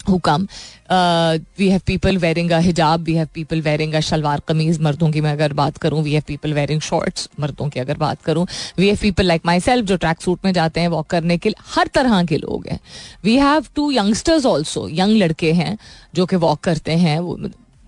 who 0.00 0.18
come. 0.18 0.46
Uh, 0.90 1.38
have 1.60 1.80
people 1.86 2.16
wearing 2.18 2.50
a 2.50 2.58
hijab, 2.58 3.06
we 3.06 3.14
have 3.14 3.28
people 3.32 3.60
wearing 3.62 3.92
a 3.94 4.00
shalwar 4.00 4.40
kameez 4.48 4.80
मर्दों 4.80 5.10
की 5.10 5.20
मैं 5.20 5.32
अगर 5.32 5.52
बात 5.52 5.76
करूँ 5.78 6.02
we 6.02 6.12
have 6.12 6.22
people 6.26 6.54
wearing 6.54 6.80
shorts 6.80 7.28
मर्दों 7.40 7.68
की 7.68 7.80
अगर 7.80 7.96
बात 7.96 8.22
करूँ 8.22 8.46
we 8.78 8.90
we 8.90 9.00
people 9.02 9.26
like 9.26 9.46
myself 9.60 9.86
जो 9.86 9.96
ट्रैक 9.96 10.22
सूट 10.22 10.44
में 10.44 10.52
जाते 10.52 10.80
हैं 10.80 10.88
वॉक 10.88 11.06
करने 11.06 11.38
के 11.38 11.52
हर 11.66 11.88
तरह 11.94 12.22
के 12.24 12.38
लोग 12.38 12.66
हैं 12.68 12.78
we 13.24 13.36
have 13.38 13.66
two 13.76 13.90
youngsters 13.90 14.46
also 14.46 14.88
young 14.88 15.16
लड़के 15.16 15.52
हैं 15.52 15.76
जो 16.14 16.26
कि 16.26 16.36
वॉक 16.36 16.60
करते 16.60 16.96
हैं 16.96 17.18
वो 17.18 17.38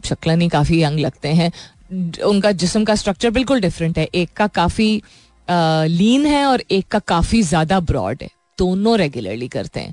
शक्ल 0.05 0.31
नहीं 0.31 0.49
काफ़ी 0.49 0.83
यंग 0.83 1.01
लगते 1.01 1.29
हैं 1.33 1.53
उनका 2.25 2.53
जिसम 2.55 2.85
का 2.85 2.95
स्ट्रक्चर 2.95 3.31
बिल्कुल 3.31 3.61
डिफरेंट 3.61 3.99
है 3.99 4.09
एक 4.15 4.33
का 4.37 4.47
काफ़ी 4.55 4.91
लीन 5.49 6.27
है 6.27 6.45
और 6.47 6.63
एक 6.71 6.89
का 6.89 6.99
काफ़ी 7.09 7.43
ज़्यादा 7.45 7.81
ब्रॉड 7.83 8.23
है 8.23 8.31
दोनों 8.59 8.99
रेगुलरली 8.99 9.49
करते 9.49 9.81
हैं 9.81 9.93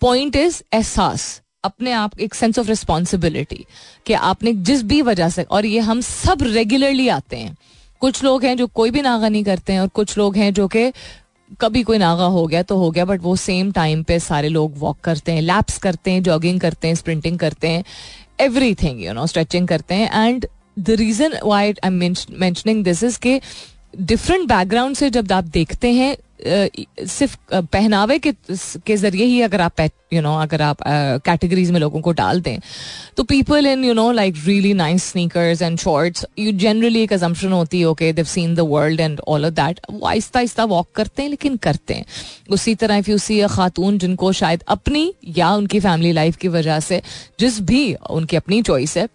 पॉइंट 0.00 0.36
इज़ 0.36 0.62
एहसास 0.74 1.40
अपने 1.64 1.92
आप 1.92 2.18
एक 2.20 2.34
सेंस 2.34 2.58
ऑफ़ 2.58 2.68
रिस्पॉन्सिबिलिटी 2.68 3.64
कि 4.06 4.12
आपने 4.12 4.52
जिस 4.52 4.82
भी 4.82 5.00
वजह 5.02 5.28
से, 5.28 5.42
और 5.42 5.66
ये 5.66 5.80
हम 5.80 6.00
सब 6.00 6.42
रेगुलरली 6.44 7.08
आते 7.08 7.36
हैं। 7.36 7.56
कुछ 8.02 8.22
लोग 8.24 8.44
हैं 8.44 8.56
जो 8.56 8.66
कोई 8.66 8.90
भी 8.90 9.02
नागा 9.02 9.28
नहीं 9.28 9.44
करते 9.44 9.72
हैं, 9.72 9.80
और 9.80 9.88
कुछ 9.90 10.16
लोग 10.18 10.36
हैं 10.36 10.52
जो 10.54 10.68
कि 10.68 10.92
कभी 11.60 11.82
कोई 11.82 11.98
नागा 11.98 12.24
हो 12.26 12.46
गया 12.46 12.62
तो 12.62 12.76
हो 12.78 12.90
गया 12.90 13.04
बट 13.04 13.20
वो 13.22 13.34
सेम 13.36 13.70
टाइम 13.72 14.02
पे 14.02 14.18
सारे 14.20 14.48
लोग 14.48 14.78
वॉक 14.78 14.98
करते 15.04 15.32
हैं 15.32 15.42
लैप्स 15.42 15.78
करते 15.78 16.10
हैं 16.10 16.22
जॉगिंग 16.22 16.60
करते 16.60 16.88
हैं 16.88 16.94
स्प्रिंटिंग 16.94 17.38
करते 17.38 17.68
हैं 17.68 17.84
every 18.40 18.74
thing 18.74 19.04
you 19.04 19.12
know 19.12 19.26
stretching 19.26 19.68
करते 19.68 19.94
हैं। 19.94 20.26
And 20.26 20.46
the 20.78 20.90
reason 20.90 21.38
why 21.44 21.64
I 21.64 21.86
am 21.86 22.14
mentioning 22.32 22.82
this 22.84 23.02
is 23.02 23.18
के 23.18 23.40
डिफरेंट 24.00 24.48
बैकग्राउंड 24.48 24.96
से 24.96 25.10
जब 25.10 25.32
आप 25.32 25.44
देखते 25.44 25.92
हैं 25.92 26.16
सिर्फ़ 26.40 27.36
पहनावे 27.52 28.18
के 28.18 28.32
के 28.86 28.96
ज़रिए 28.96 29.24
ही 29.24 29.40
अगर 29.42 29.60
आप 29.60 29.80
यू 30.12 30.20
नो 30.22 30.34
अगर 30.38 30.62
आप 30.62 30.78
कैटेगरीज 31.26 31.70
में 31.70 31.78
लोगों 31.80 32.00
को 32.00 32.12
डाल 32.12 32.40
दें 32.40 32.58
तो 33.16 33.22
people 33.24 33.66
in 33.66 33.84
you 33.84 33.94
know 33.94 34.10
like 34.12 34.34
really 34.46 34.72
nice 34.74 35.04
sneakers 35.10 35.62
and 35.62 35.78
shorts 35.78 36.26
you 36.38 36.52
generally 36.58 37.02
एक 37.02 37.12
अजम्पन 37.12 37.52
होती 37.52 37.80
है 37.80 37.86
okay 37.86 38.12
they've 38.12 38.24
seen 38.24 38.54
the 38.54 38.60
world 38.70 39.00
and 39.00 39.20
all 39.28 39.46
of 39.46 39.54
that 39.54 39.80
वो 39.90 40.06
आहिस्ता 40.06 40.38
आहिस्ता 40.38 40.64
वॉक 40.64 40.88
करते 40.94 41.22
हैं, 41.22 41.28
लेकिन 41.30 41.56
करते 41.56 41.94
हैं। 41.94 42.04
उसी 42.50 42.74
तरह 42.74 42.96
इफ़ 42.96 43.10
यू 43.10 43.18
सी 43.18 43.40
अ 43.40 43.48
खातून 43.48 43.98
जिनको 43.98 44.32
शायद 44.34 44.62
अपनी 44.68 45.12
या 45.36 45.50
उनकी 45.54 45.80
फैमिली 45.80 46.12
लाइफ 46.12 46.36
की 46.36 46.48
वजह 46.48 46.80
से, 46.80 47.02
जिस 47.40 47.60
भी 47.62 47.94
उनकी 47.94 48.36
अपनी 48.36 48.62
चॉइस 48.62 48.96
है, 48.96 49.08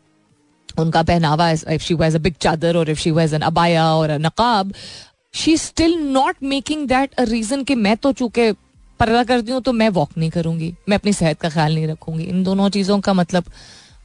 उनका 0.79 1.01
पहनावा 1.03 1.49
if 1.51 1.81
she 1.83 1.93
was 1.93 2.15
a 2.15 2.19
big 2.19 2.33
चादर 2.41 2.77
और 2.77 2.89
if 2.89 2.99
she 2.99 3.11
was 3.11 3.33
an 3.33 3.41
abaya 3.41 3.85
और 3.93 4.11
नकाब 4.19 4.73
she 5.33 5.55
still 5.57 5.93
not 6.03 6.35
making 6.43 6.87
that 6.87 7.13
a 7.13 7.23
reason 7.23 7.63
कि 7.63 7.75
मैं 7.75 7.95
तो 7.97 8.11
चूँकि 8.11 8.51
पर्दा 8.99 9.23
करती 9.23 9.51
हूँ 9.51 9.61
तो 9.61 9.73
मैं 9.73 9.89
वॉक 9.89 10.17
नहीं 10.17 10.29
करूँगी। 10.29 10.73
मैं 10.89 10.97
अपनी 10.97 11.13
सेहत 11.13 11.39
का 11.41 11.49
ख्याल 11.49 11.75
नहीं 11.75 11.87
रखूँगी। 11.87 12.23
इन 12.23 12.43
दोनों 12.43 12.69
चीज़ों 12.69 12.99
का 12.99 13.13
मतलब 13.13 13.51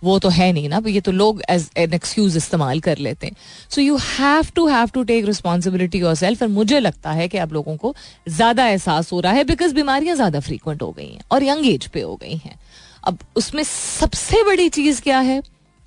वो 0.02 0.18
तो 0.18 0.28
है 0.28 0.52
नहीं 0.52 0.68
ना। 0.68 0.80
ये 0.86 1.00
तो 1.00 1.12
लोग 1.12 1.42
एज 1.50 1.68
एन 1.76 1.94
एक्सक्यूज 1.94 2.36
इस्तेमाल 2.36 2.80
कर 2.80 2.98
लेते 2.98 3.26
हैं। 3.26 3.36
So 3.70 3.80
you 3.80 3.96
have 3.98 4.50
to 4.56 4.66
have 4.68 4.90
to 4.94 5.02
take 5.04 5.24
responsibility 5.24 5.98
yourself 6.14 6.42
और 6.42 6.48
मुझे 6.48 6.80
लगता 6.80 7.12
है 7.12 7.28
कि 7.28 7.38
अब 7.38 7.52
लोगों 7.52 7.76
को 7.76 7.94
ज़्यादा 8.28 8.66
एहसास 8.68 9.12
हो 9.12 9.20
रहा 9.20 9.32
है 9.32 9.44
बिकॉज़ 9.44 9.74
बीमारियाँ 9.74 10.16
ज़्यादा 10.16 10.40
फ्रीक्वेंट 10.40 10.82
हो 10.82 10.90
गई 10.90 11.08
हैं 11.08 11.22
और 11.32 11.44
यंग 11.44 11.66
एज 11.66 11.86
पे 11.86 12.00
हो 12.00 12.16
गई 12.16 12.36
हैं। 12.36 12.58
अब 13.04 13.18
उसमें 13.36 13.62
सबसे 13.64 14.42
बड़ी 14.44 14.68
चीज़ 14.70 15.02
क्या 15.02 15.18
है? 15.20 15.42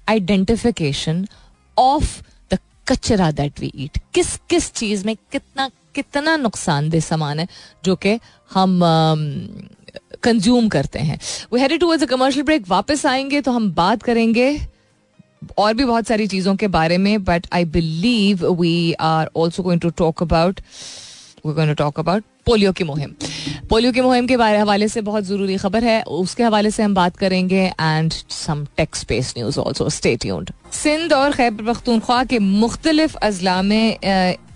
आइडेंटिफिकेशन 0.07 1.27
ऑफ़ 1.77 2.21
कचरा 2.87 3.31
दैट 3.31 3.59
वी 3.59 3.71
ईट 3.75 3.99
किस 4.13 4.35
किस 4.49 4.71
चीज़ 4.73 5.05
में 5.05 5.15
कितना 5.31 5.69
कितना 5.95 6.35
नुकसानदेह 6.37 7.01
सामान 7.01 7.39
है 7.39 7.47
जो 7.85 7.95
कि 7.95 8.19
हम 8.53 8.79
कंज्यूम 10.23 10.65
uh, 10.65 10.71
करते 10.71 10.99
हैं। 10.99 11.19
वो 11.53 11.59
headed 11.59 11.79
towards 11.79 12.03
a 12.03 12.07
commercial 12.07 12.45
break 12.45 12.67
वापस 12.67 13.05
आएँगे 13.05 13.41
तो 13.41 13.51
हम 13.51 13.71
बात 13.71 14.03
करेंगे 14.03 14.67
और 15.57 15.73
भी 15.73 15.85
बहुत 15.85 16.07
सारी 16.07 16.27
चीज़ों 16.27 16.55
के 16.55 16.67
बारे 16.67 16.97
में 16.97 17.23
but 17.23 17.47
I 17.53 17.65
believe 17.65 18.45
we 18.61 18.93
are 18.93 19.29
also 19.35 19.63
going 19.63 19.81
to 19.81 19.89
talk 19.89 20.23
about 20.23 20.59
we 21.45 21.53
going 21.53 21.69
to 21.69 21.75
talk 21.75 21.99
about 21.99 22.23
polio 22.47 22.71
की 22.71 22.83
मुहिम 22.83 23.13
पोलियो 23.69 23.91
की 23.91 24.01
मुहिम 24.01 24.27
के 24.27 24.37
बारे 24.37 24.57
हवाले 24.57 24.87
से 24.87 25.01
बहुत 25.01 25.23
ज़रूरी 25.23 25.57
खबर 25.57 25.83
है 25.83 26.01
उसके 26.17 26.43
हवाले 26.43 26.71
से 26.71 26.83
हम 26.83 26.93
बात 26.95 27.17
करेंगे 27.17 27.63
and 27.81 28.13
some 28.29 28.65
tech 28.77 28.99
space 28.99 29.33
news 29.37 29.59
also 29.59 29.89
state 29.89 30.25
Sindh 30.73 31.13
और 31.13 31.31
खैबर 31.31 31.73
पख्तूनख्वा 31.73 32.23
के 32.23 32.39
मुख्तलिफ़ 32.39 33.15
अजला 33.23 33.61
में 33.61 33.97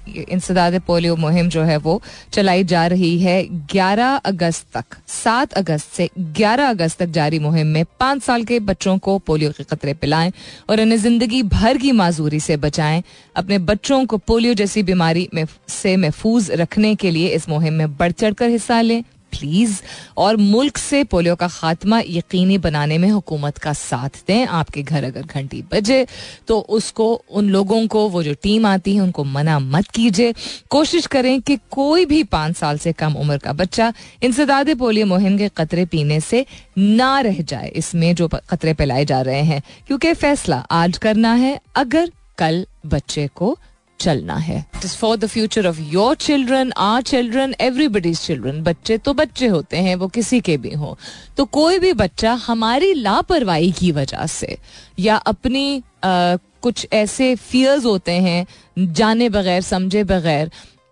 इंसदाद 0.07 0.79
पोलियो 0.81 1.15
मुहिम 1.15 1.49
जो 1.49 1.61
है 1.63 1.77
वो 1.77 2.01
चलाई 2.33 2.63
जा 2.63 2.85
रही 2.87 3.17
है। 3.19 3.43
11 3.73 4.15
अगस्त 4.25 4.65
तक 4.73 4.97
7 5.07 5.53
अगस्त 5.53 5.93
से 5.93 6.09
11 6.17 6.69
अगस्त 6.69 6.99
तक 6.99 7.09
जारी 7.09 7.39
मुहिम 7.39 7.67
में 7.67 7.85
पाँच 7.99 8.23
साल 8.23 8.43
के 8.43 8.59
बच्चों 8.61 8.97
को 8.97 9.17
पोलियो 9.19 9.51
के 9.51 9.63
खतरे 9.63 9.93
पिलाएँ 9.93 10.31
और 10.69 10.81
उन्हें 10.81 10.97
ज़िंदगी 10.97 11.43
भर 11.43 11.77
की 11.77 11.91
माजूरी 11.91 12.39
से 12.39 12.57
बचाएँ। 12.57 13.03
अपने 13.35 13.57
बच्चों 13.59 14.05
को 14.05 14.17
पोलियो 14.17 14.53
जैसी 14.53 14.83
बीमारी 14.83 15.29
में 15.33 15.45
से 15.69 15.95
महफूज 15.97 16.51
रखने 16.51 16.95
के 16.95 17.11
लिए 17.11 17.27
इस 17.27 17.49
मुहिम 17.49 17.73
में 17.73 17.97
बढ़ 17.97 18.11
चढ़ 18.11 18.43
हिस्सा 18.43 18.81
लें। 18.81 19.03
प्लीज़ 19.31 19.81
और 20.17 20.35
मुल्क 20.37 20.77
से 20.77 21.03
पोलियो 21.03 21.35
का 21.35 21.47
खात्मा 21.47 21.99
यकीनी 21.99 22.57
बनाने 22.57 22.97
में 22.97 23.09
हुकूमत 23.09 23.57
का 23.57 23.73
साथ 23.73 24.23
दें। 24.27 24.45
आपके 24.45 24.83
घर 24.83 25.03
अगर 25.03 25.21
घंटी 25.23 25.61
बजे 25.71 26.05
तो 26.47 26.59
उसको, 26.59 27.13
उन 27.29 27.49
लोगों 27.49 27.85
को, 27.87 28.07
वो 28.09 28.23
जो 28.23 28.33
टीम 28.33 28.65
आती 28.65 28.95
है, 28.95 29.01
उनको 29.01 29.23
मना 29.23 29.57
मत 29.59 29.87
कीजिए। 29.87 30.33
कोशिश 30.69 31.05
करें 31.07 31.41
कि 31.41 31.57
कोई 31.71 32.05
भी 32.05 32.23
पाँच 32.23 32.57
साल 32.57 32.77
से 32.77 32.93
कम 32.93 33.13
उम्र 33.13 33.37
का 33.37 33.53
बच्चा 33.53 33.91
इंसदाद 34.23 34.75
पोलियो 34.77 35.05
मुहिम 35.05 35.37
के 35.37 35.49
कतरे 35.57 35.85
पीने 35.85 36.19
से 36.21 36.45
ना 36.77 37.19
रह 37.19 37.41
जाए, 37.41 37.67
इसमें 37.69 38.13
जो 38.15 38.27
कतरे 38.27 38.73
पिलाए 38.73 39.05
जा 39.05 39.21
रहे 39.21 39.41
हैं। 39.41 39.61
क्योंकि 39.87 40.13
फैसला 40.13 40.57
आज 40.71 40.97
करना 40.97 41.33
है, 41.33 41.59
अगर 41.75 42.11
कल 42.37 42.65
बच्चे 42.85 43.27
को 43.35 43.57
चलना 44.01 44.35
है। 44.35 44.65
For 44.85 45.17
the 45.17 45.27
future 45.27 45.67
of 45.67 45.79
your 45.81 46.15
children 46.17 46.71
are 46.77 47.01
children 47.01 47.55
everybody's 47.61 48.19
children 48.19 48.61
बच्चे 48.63 48.97
तो 48.97 49.13
बच्चे 49.13 49.47
होते 49.47 49.77
हैं 49.77 49.95
वो 49.95 50.07
किसी 50.09 50.39
के 50.41 50.57
भी 50.57 50.73
हो। 50.73 50.97
तो 51.37 51.45
कोई 51.45 51.79
भी 51.79 51.93
बच्चा 51.95 52.33
हमारी 52.45 52.93
लापरवाही 52.93 53.71
की 53.71 53.91
वजह 53.91 54.25
से 54.27 54.57
या 54.99 55.15
अपनी 55.15 55.83
आ, 56.03 56.35
कुछ 56.61 56.87
ऐसे 56.93 57.35
फियर्स 57.35 57.85
होते 57.85 58.11
हैं 58.11 58.45
जाने 58.93 59.29
बगैर 59.29 59.61
समझे 59.61 60.03
बगैर 60.03 60.51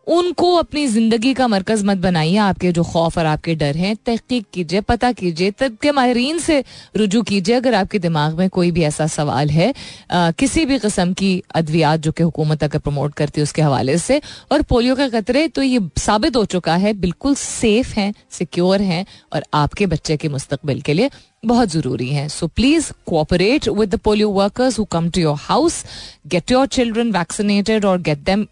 उनको 0.10 0.54
अपनी 0.56 0.86
ज़िंदगी 0.88 1.34
का 1.34 1.48
मरकज 1.48 1.84
मत 1.86 1.98
बनाइए। 1.98 2.36
आपके 2.40 2.72
जो 2.72 2.84
खौफ 2.84 3.18
और 3.18 3.26
आपके 3.26 3.56
डर 3.56 3.78
हैं 3.78 3.96
तहकीक 4.06 4.46
कीजिए 4.54 4.82
पता 4.82 5.12
कीजिए 5.12 5.52
तब 5.52 5.76
के 5.82 5.92
माहरीन 5.92 6.40
से 6.40 6.64
रुजू 6.98 7.22
कीजिए। 7.24 7.56
अगर 7.56 7.74
आपके 7.76 8.00
दिमाग 8.00 8.38
में 8.40 8.50
कोई 8.50 8.72
भी 8.72 8.84
ऐसा 8.84 9.08
सवाल 9.10 9.50
है 9.50 9.74
आ, 10.12 10.32
किसी 10.32 10.66
भी 10.66 10.80
कस्म 10.80 11.14
की 11.14 11.32
अद्वियात 11.56 12.00
जो 12.00 12.12
कि 12.12 12.24
हुकूमत 12.24 12.64
अगर 12.64 12.80
प्रमोट 12.80 13.14
करती 13.14 13.42
है 13.42 13.44
उसके 13.44 13.62
हवाले 13.62 13.98
से 13.98 14.22
और 14.52 14.62
पोलियो 14.64 14.96
के 14.96 15.10
खतरे 15.10 15.48
तो 15.48 15.62
ये 15.62 15.80
साबित 16.00 16.36
हो 16.36 16.46
चुका 16.48 16.76
है 16.76 16.94
बिल्कुल 17.00 17.36
सेफ़ 17.36 17.94
हैं 18.00 18.14
सिक्योर 18.32 18.82
हैं 18.82 19.06
और 19.34 19.44
आपके 19.54 19.86
बच्चे 19.88 20.18
के 20.18 20.30
मुस्तबिल 20.30 20.82
के 20.82 20.94
लिए 20.94 21.10
बहुत 21.46 21.70
ज़रूरी 21.70 22.10
है। 22.10 22.28
So 22.30 22.48
please 22.50 22.92
cooperate 23.08 23.68
with 23.70 23.90
the 23.90 24.00
polio 24.00 24.30
workers 24.32 24.80
who 24.80 24.86
come 24.92 25.10
to 25.10 25.22
your 25.22 25.36
house 25.40 25.84
get 26.28 26.52
your 26.52 26.66
children 26.68 27.12
vaccinated 27.12 27.86
और 27.86 28.02
get 28.02 28.24
them 28.26 28.46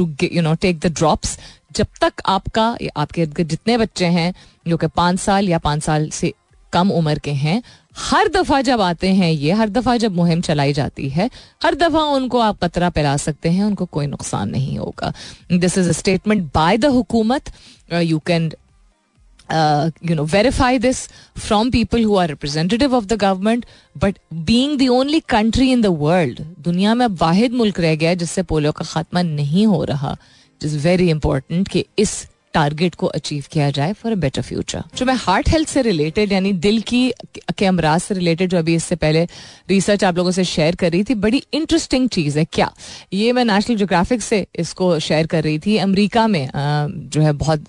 to 0.00 0.08
you 0.22 0.42
know 0.42 0.54
take 0.60 0.78
the 0.78 0.92
drops 0.98 1.38
जब 1.76 1.86
तक 2.00 2.22
आपका, 2.26 2.76
आपके 2.96 3.26
जितने 3.26 3.76
बच्चे 3.78 4.06
हैं, 4.06 4.32
जो 4.68 4.76
कि 4.76 4.86
पाँच 4.86 5.20
साल 5.20 5.48
या 5.48 5.58
पाँच 5.60 5.82
साल 5.82 6.08
से 6.10 6.32
कम 6.72 6.90
उम्र 6.92 7.18
के 7.18 7.30
हैं, 7.32 7.62
हर 7.98 8.28
दफ़ा 8.28 8.60
जब 8.60 8.80
आते 8.80 9.08
हैं 9.10 9.30
ये, 9.30 9.52
हर 9.52 9.68
दफ़ा 9.68 9.96
जब 9.96 10.14
मुहिम 10.16 10.40
चलाई 10.40 10.72
जाती 10.72 11.08
है, 11.08 11.28
हर 11.62 11.74
दफ़ा 11.74 12.02
उनको 12.16 12.38
आप 12.38 12.58
कतरा 12.64 12.90
पिला 12.90 13.16
सकते 13.16 13.48
हैं, 13.48 13.64
उनको 13.64 13.84
कोई 13.86 14.06
नुकसान 14.06 14.50
नहीं 14.50 14.78
होगा। 14.78 15.12
This 15.52 15.78
is 15.78 15.88
a 15.88 15.92
statement 15.92 16.42
by 16.54 16.78
the 16.78 16.84
हुकूमत 16.90 17.52
you 17.92 18.18
can 18.26 18.50
you 19.52 20.14
know 20.16 20.24
verify 20.32 20.78
this 20.78 21.06
from 21.38 21.70
people 21.70 22.04
who 22.04 22.16
are 22.16 22.28
representative 22.28 22.94
of 22.96 23.04
the 23.04 23.18
government 23.20 23.64
but 23.96 24.18
being 24.50 24.78
the 24.78 24.88
only 24.90 25.20
country 25.28 25.70
in 25.72 25.82
the 25.82 25.86
world 26.00 26.40
दुनिया 26.64 26.94
में 26.94 27.04
अब 27.04 27.16
वाहिद 27.20 27.52
मुल्क 27.52 27.80
रह 27.80 27.94
गया 27.94 28.14
जिससे 28.22 28.42
पोलियो 28.52 28.72
का 28.72 28.84
खात्मा 28.84 29.22
नहीं 29.22 29.66
हो 29.66 29.84
रहा 29.84 30.16
इट 30.60 30.64
इज़ 30.64 30.78
वेरी 30.86 31.10
इंपॉर्टेंट 31.10 31.68
कि 31.68 31.84
इस 31.98 32.14
टारगेट 32.54 32.94
को 32.94 33.06
अचीव 33.06 33.44
किया 33.52 33.70
जाए 33.70 33.92
फॉर 33.92 34.12
अ 34.12 34.16
बेटर 34.16 34.42
फ्यूचर 34.42 34.82
जो 34.96 35.06
मैं 35.06 35.14
हार्ट 35.18 35.48
हेल्थ 35.48 35.68
से 35.68 35.82
रिलेटेड 35.82 36.32
यानी 36.32 36.52
दिल 36.64 36.80
की 36.82 37.12
के 37.58 37.66
अमराज 37.66 38.00
से 38.00 38.14
रिलेटेड 38.14 38.50
जो 38.50 38.58
अभी 38.58 38.74
इससे 38.74 38.96
पहले 38.96 39.24
रिसर्च 39.70 40.04
आप 40.04 40.16
लोगों 40.16 40.30
से 40.30 40.44
शेयर 40.44 40.76
कर 40.76 40.90
रही 40.92 41.04
थी, 41.04 41.14
बड़ी 41.14 41.42
इंटरेस्टिंग 41.54 42.08
चीज़ 42.08 42.38
है 42.38 42.44
क्या? 42.44 42.70
ये 43.12 43.32
मैं 43.32 43.44
नेशनल 43.44 43.76
जोग्राफिक 43.76 44.22
से 44.22 44.46
इसको 44.58 44.98
शेयर 45.00 45.26
कर 45.26 45.42
रही 45.44 45.58
थी, 45.58 45.76
अमरीका 45.78 46.26
में 46.26 46.48
जो 47.10 47.22
है 47.22 47.32
बहुत 47.34 47.64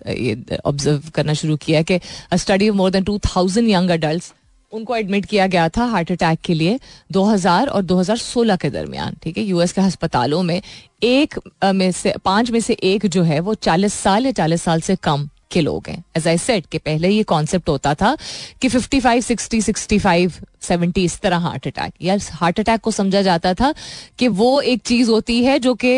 ऑब्ज़र्व 0.65 1.09
करना 1.15 1.33
शुरू 1.33 1.57
किया 1.57 1.81
कि 1.81 1.99
study 2.35 2.69
of 2.69 2.77
more 2.77 2.91
than 2.91 3.03
two 3.03 3.17
thousand 3.25 3.69
young 3.69 3.89
adult 3.89 4.33
उनको 4.71 4.95
एडमिट 4.95 5.25
किया 5.25 5.47
गया 5.47 5.67
था 5.69 5.85
हार्ट 5.85 6.11
अटैक 6.11 6.39
के 6.45 6.53
लिए 6.53 6.79
2000 7.13 7.69
और 7.69 7.83
2016 7.85 8.57
के 8.61 8.69
दरमियान 8.69 9.15
ठीक 9.23 9.37
है? 9.37 9.43
यूएस 9.43 9.71
के 9.73 9.81
अस्पतालों 9.81 10.41
में 10.43 10.61
एक 11.03 11.39
में 11.65 11.91
से 11.91 12.13
पाँच 12.25 12.51
में 12.51 12.59
से 12.59 12.73
एक 12.73 13.05
जो 13.07 13.23
है 13.23 13.39
वो 13.39 13.55
40 13.55 13.93
साल 13.93 14.25
या 14.25 14.31
40 14.31 14.63
साल 14.63 14.81
से 14.81 14.95
कम 15.03 15.27
के 15.51 15.61
लोग 15.61 15.87
हैं। 15.89 16.03
एज 16.17 16.27
आई 16.27 16.37
सेट 16.37 16.65
कि 16.71 16.77
पहले 16.77 17.09
ये 17.09 17.23
कॉन्सेप्ट 17.23 17.69
होता 17.69 17.93
था 17.93 18.15
कि 18.61 18.69
55, 18.69 19.21
60, 19.21 19.61
65, 19.61 20.39
70 20.61 20.97
इस 20.97 21.19
तरह 21.21 21.37
हार्ट 21.37 21.67
अटैक 21.67 21.93
या 22.01 22.17
हार्ट 22.31 22.59
अटैक 22.59 22.81
को 22.81 22.91
समझा 22.91 23.21
जाता 23.21 23.53
था 23.53 23.73
कि 24.19 24.27
वो 24.27 24.59
एक 24.61 24.81
चीज़ 24.85 25.09
होती 25.11 25.43
है 25.43 25.57
जो 25.59 25.73
कि 25.83 25.97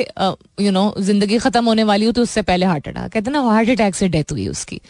यू 0.62 0.72
नो 0.72 0.94
ज़िंदगी 1.00 1.38
खत्म 1.38 1.66
होने 1.66 1.84
वाली 1.84 2.06
हो 2.06 2.12
तो 2.12 2.22
उससे 2.22 2.42
पहले 2.42 2.66
हार्ट 2.66 2.88
अटैक 2.88 3.12
कहते 3.12 3.32
ना 3.32 3.42
हार्ट 3.42 3.70
अटैक 3.70 3.96
से 3.96 4.08
डेथ 4.08 4.32
हुई 4.32 4.48
उसकी। 4.48 4.82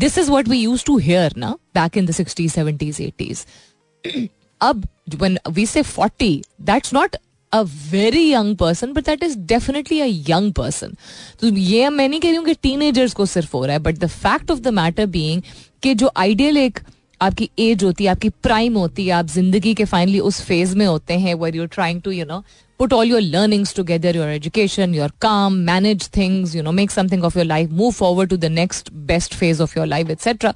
This 0.00 0.18
is 0.18 0.30
what 0.30 0.48
we 0.48 0.58
use 0.58 0.84
to 0.84 0.98
hear 0.98 1.34
ना 1.36 1.50
back 1.74 1.96
in 1.96 2.06
the 2.06 2.10
sixties 2.10 2.52
seventies 2.52 3.00
eighties 3.00 3.46
अब 4.62 4.86
when 5.18 5.36
we 5.58 5.64
say 5.66 5.82
40 5.82 6.42
that's 6.68 6.92
not 6.92 7.16
a 7.52 7.60
very 7.90 8.32
young 8.32 8.56
person 8.56 8.92
but 8.92 9.04
that 9.06 9.22
is 9.22 9.38
definitely 9.38 10.00
a 10.00 10.06
young 10.30 10.52
person 10.52 10.94
तो 11.40 11.46
ये 11.46 11.88
मैं 11.88 12.08
नहीं 12.08 12.20
कह 12.20 12.28
रही 12.28 12.36
हूँ 12.36 12.44
कि 12.44 12.54
टीन 12.54 13.08
को 13.08 13.26
सिर्फ़ 13.26 13.56
हो 13.56 13.64
रहा 13.64 13.72
है 13.72 13.82
but 13.82 13.98
the 13.98 14.06
fact 14.06 14.50
of 14.50 14.60
the 14.60 14.68
matter 14.68 15.06
being 15.06 15.42
कि 15.82 15.94
जो 15.94 16.10
आइडियल 16.16 16.56
एक 16.56 16.78
आपकी 17.20 17.50
एज 17.58 17.84
होती 17.84 18.04
है, 18.04 18.10
आपकी 18.10 18.28
प्राइम 18.28 18.76
होती 18.76 19.06
है, 19.06 19.10
आप 19.10 19.26
ज़िंदगी 19.26 19.74
के 19.74 19.84
फाइनली 19.84 20.20
उस 20.20 20.40
फ़ेज़ 20.42 20.76
में 20.76 20.86
होते 20.86 21.14
हैं 21.14 21.34
where 21.34 21.56
you're 21.56 21.66
trying 21.66 22.02
to 22.02 22.10
you 22.10 22.24
know 22.24 22.44
Put 22.79 22.93
all 22.93 23.09
your 23.09 23.21
learnings 23.21 23.75
together 23.75 24.15
your 24.15 24.29
education 24.29 24.93
your 24.95 25.11
काम 25.21 25.53
manage 25.67 26.09
things 26.17 26.55
you 26.55 26.63
know 26.63 26.71
make 26.71 26.91
something 26.91 27.23
of 27.23 27.37
your 27.37 27.45
life 27.45 27.69
move 27.71 27.91
forward 27.91 28.29
to 28.29 28.37
the 28.37 28.45
next 28.51 28.91
best 29.11 29.33
phase 29.33 29.61
of 29.61 29.77
your 29.77 29.87
life 29.87 30.09
etcetera 30.09 30.53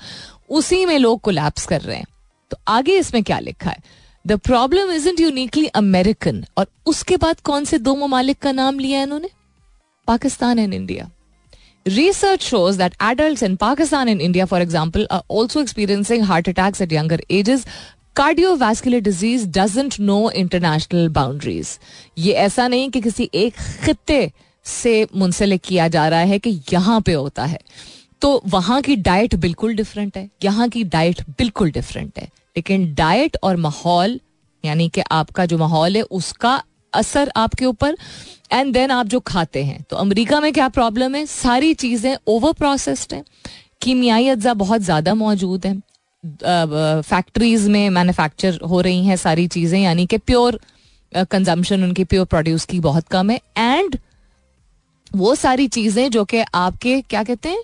उसी 0.49 0.85
में 0.85 0.97
लोग 0.97 1.21
collapse 1.21 1.65
कर 1.65 1.81
रहे 1.81 1.97
हैं 1.97 2.07
तो 2.51 2.57
आगे 2.67 2.97
इसमें 2.97 3.23
क्या 3.23 3.39
लिखा 3.39 3.69
है 3.69 3.81
the 4.25 4.39
problem 4.39 4.91
is 4.91 5.07
it 5.07 5.19
uniquely 5.19 5.67
American 5.75 6.43
और 6.57 6.67
उसके 6.87 7.17
बाद 7.17 7.39
कौन 7.41 7.65
से 7.65 7.77
दो 7.79 7.95
ममालिक 7.95 8.39
का 8.39 8.51
नाम 8.51 8.79
लिया 8.79 8.97
है 8.99 9.03
इन्होंने 9.03 9.29
Pakistan 10.07 10.59
and 10.59 10.73
India 10.73 11.09
Research 11.85 12.43
shows 12.43 12.77
that 12.77 12.93
adults 12.99 13.41
in 13.41 13.57
Pakistan 13.57 14.09
and 14.09 14.21
India, 14.21 14.45
for 14.45 14.59
example, 14.59 15.05
are 15.09 15.23
also 15.27 15.61
experiencing 15.61 16.23
heart 16.23 16.47
attacks 16.47 16.81
at 16.81 16.91
younger 16.91 17.17
ages. 17.31 17.65
Cardiovascular 18.16 18.98
disease 18.98 19.46
doesn't 19.48 19.94
know 20.00 20.30
international 20.30 21.08
boundaries 21.08 21.78
ये 22.18 22.32
ऐसा 22.32 22.68
नहीं 22.68 22.90
कि 22.90 23.00
किसी 23.00 23.30
एक 23.34 23.54
खत्ते 23.84 24.32
से 24.64 25.06
मुंसलिक 25.16 25.60
किया 25.60 25.88
जा 25.88 26.08
रहा 26.08 26.20
है 26.20 26.38
कि 26.38 26.50
यहाँ 26.72 27.00
पे 27.00 27.12
होता 27.12 27.44
है। 27.44 27.58
तो 28.20 28.42
वहाँ 28.46 28.80
की 28.82 28.96
डाइट 28.96 29.34
बिल्कुल 29.34 29.74
डिफरेंट 29.74 30.16
है। 30.16 30.28
यहाँ 30.44 30.68
की 30.68 30.84
डाइट 30.84 31.22
बिल्कुल 31.38 31.70
डिफरेंट 31.70 32.18
है। 32.18 32.24
लेकिन 32.56 32.94
डाइट 32.94 33.36
और 33.42 33.56
माहौल, 33.56 34.20
यानी 34.64 34.88
कि 34.88 35.00
आपका 35.10 35.46
जो 35.46 35.58
माहौल 35.58 35.96
है, 35.96 36.02
उसका 36.02 36.62
असर 36.92 37.32
आपके 37.36 37.66
ऊपर। 37.66 37.96
एंड 38.52 38.72
देन 38.72 38.90
आप 38.90 39.06
जो 39.06 39.20
खाते 39.20 39.64
हैं। 39.64 39.82
तो 39.90 39.96
अमेरिका 39.96 40.40
में 40.40 40.52
क्या 40.52 40.68
प्रॉब्लम 40.68 41.14
है? 41.14 41.26
सारी 41.26 41.74
चीज़ें 41.74 42.16
ओवर 42.26 42.52
प्रोसेस्ड 42.52 43.14
हैं। 43.14 43.24
कीमियाई 43.82 44.28
अज्जा 44.28 44.54
बहुत 44.54 44.80
ज़्यादा 44.80 45.14
मौजूद 45.14 45.66
हैं। 45.66 45.82
फैक्ट्रीज 46.24 47.66
में 47.68 47.88
मैन्युफैक्चर 47.90 48.58
हो 48.62 48.80
रही 48.80 49.04
हैं 49.06 49.16
सारी 49.16 49.46
चीज़ें, 49.48 49.78
यानी 49.80 50.06
कि 50.06 50.18
प्योर 50.20 50.58
कंजम्पशन 51.12 51.84
उनकी 51.84 52.04
प्योर 52.04 52.24
प्रोड्यूस 52.26 52.64
की 52.64 52.80
बहुत 52.80 53.08
कम 53.08 53.30
है। 53.30 53.40
एंड 53.58 53.98
वो 55.16 55.34
सारी 55.34 55.66
चीज़ें 55.68 56.10
जो 56.10 56.24
कि 56.24 56.44
आपके, 56.54 57.00
क्या 57.00 57.22
कहते 57.22 57.48
हैं? 57.48 57.62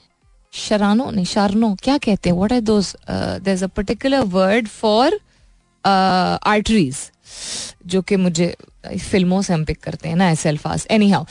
शरानो, 0.53 1.11
नहीं, 1.11 1.25
शारनो, 1.25 1.75
क्या 1.83 1.96
कहते 1.99 2.31
हैं? 2.31 2.37
What 2.37 2.53
are 2.53 3.51
is 3.51 3.64
a 3.64 3.66
particular 3.68 4.20
word 4.29 4.68
for 4.68 5.18
arteries 5.85 6.96
जो 7.87 8.03
कि 8.03 8.16
मुझे 8.16 8.55
फ़िल्मों 9.01 9.40
से 9.42 9.53
हम 9.55 9.64
पिक 9.64 9.81
करते 9.83 10.09
हैं 10.09 10.16
ना, 10.16 10.31
ऐसे 10.31 10.49
अल्फाज। 10.49 10.87
एनी 10.90 11.11
हाउ 11.11 11.25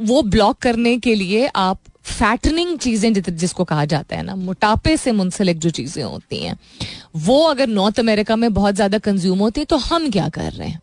वो 0.00 0.22
ब्लॉक 0.24 0.58
करने 0.58 0.96
के 0.98 1.14
लिए 1.14 1.46
आप 1.56 1.80
फैटनिंग 2.08 2.78
चीज़ें 2.78 3.12
जिसको 3.14 3.64
कहा 3.64 3.84
जाता 3.84 4.16
है 4.16 4.22
ना, 4.22 4.34
मोटापे 4.36 4.96
से 4.96 5.12
मुंसलिक 5.12 5.58
जो 5.58 5.70
चीज़ें 5.70 6.02
होती 6.02 6.38
हैं, 6.38 6.56
वो 7.16 7.42
अगर 7.44 7.66
नॉर्थ 7.68 8.00
अमेरिका 8.00 8.36
में 8.36 8.52
बहुत 8.54 8.74
ज़्यादा 8.74 8.98
कंज्यूम 9.00 9.38
होती 9.38 9.60
है 9.60 9.64
तो 9.64 9.76
हम 9.78 10.10
क्या 10.10 10.28
कर 10.30 10.52
रहे 10.52 10.68
हैं? 10.68 10.80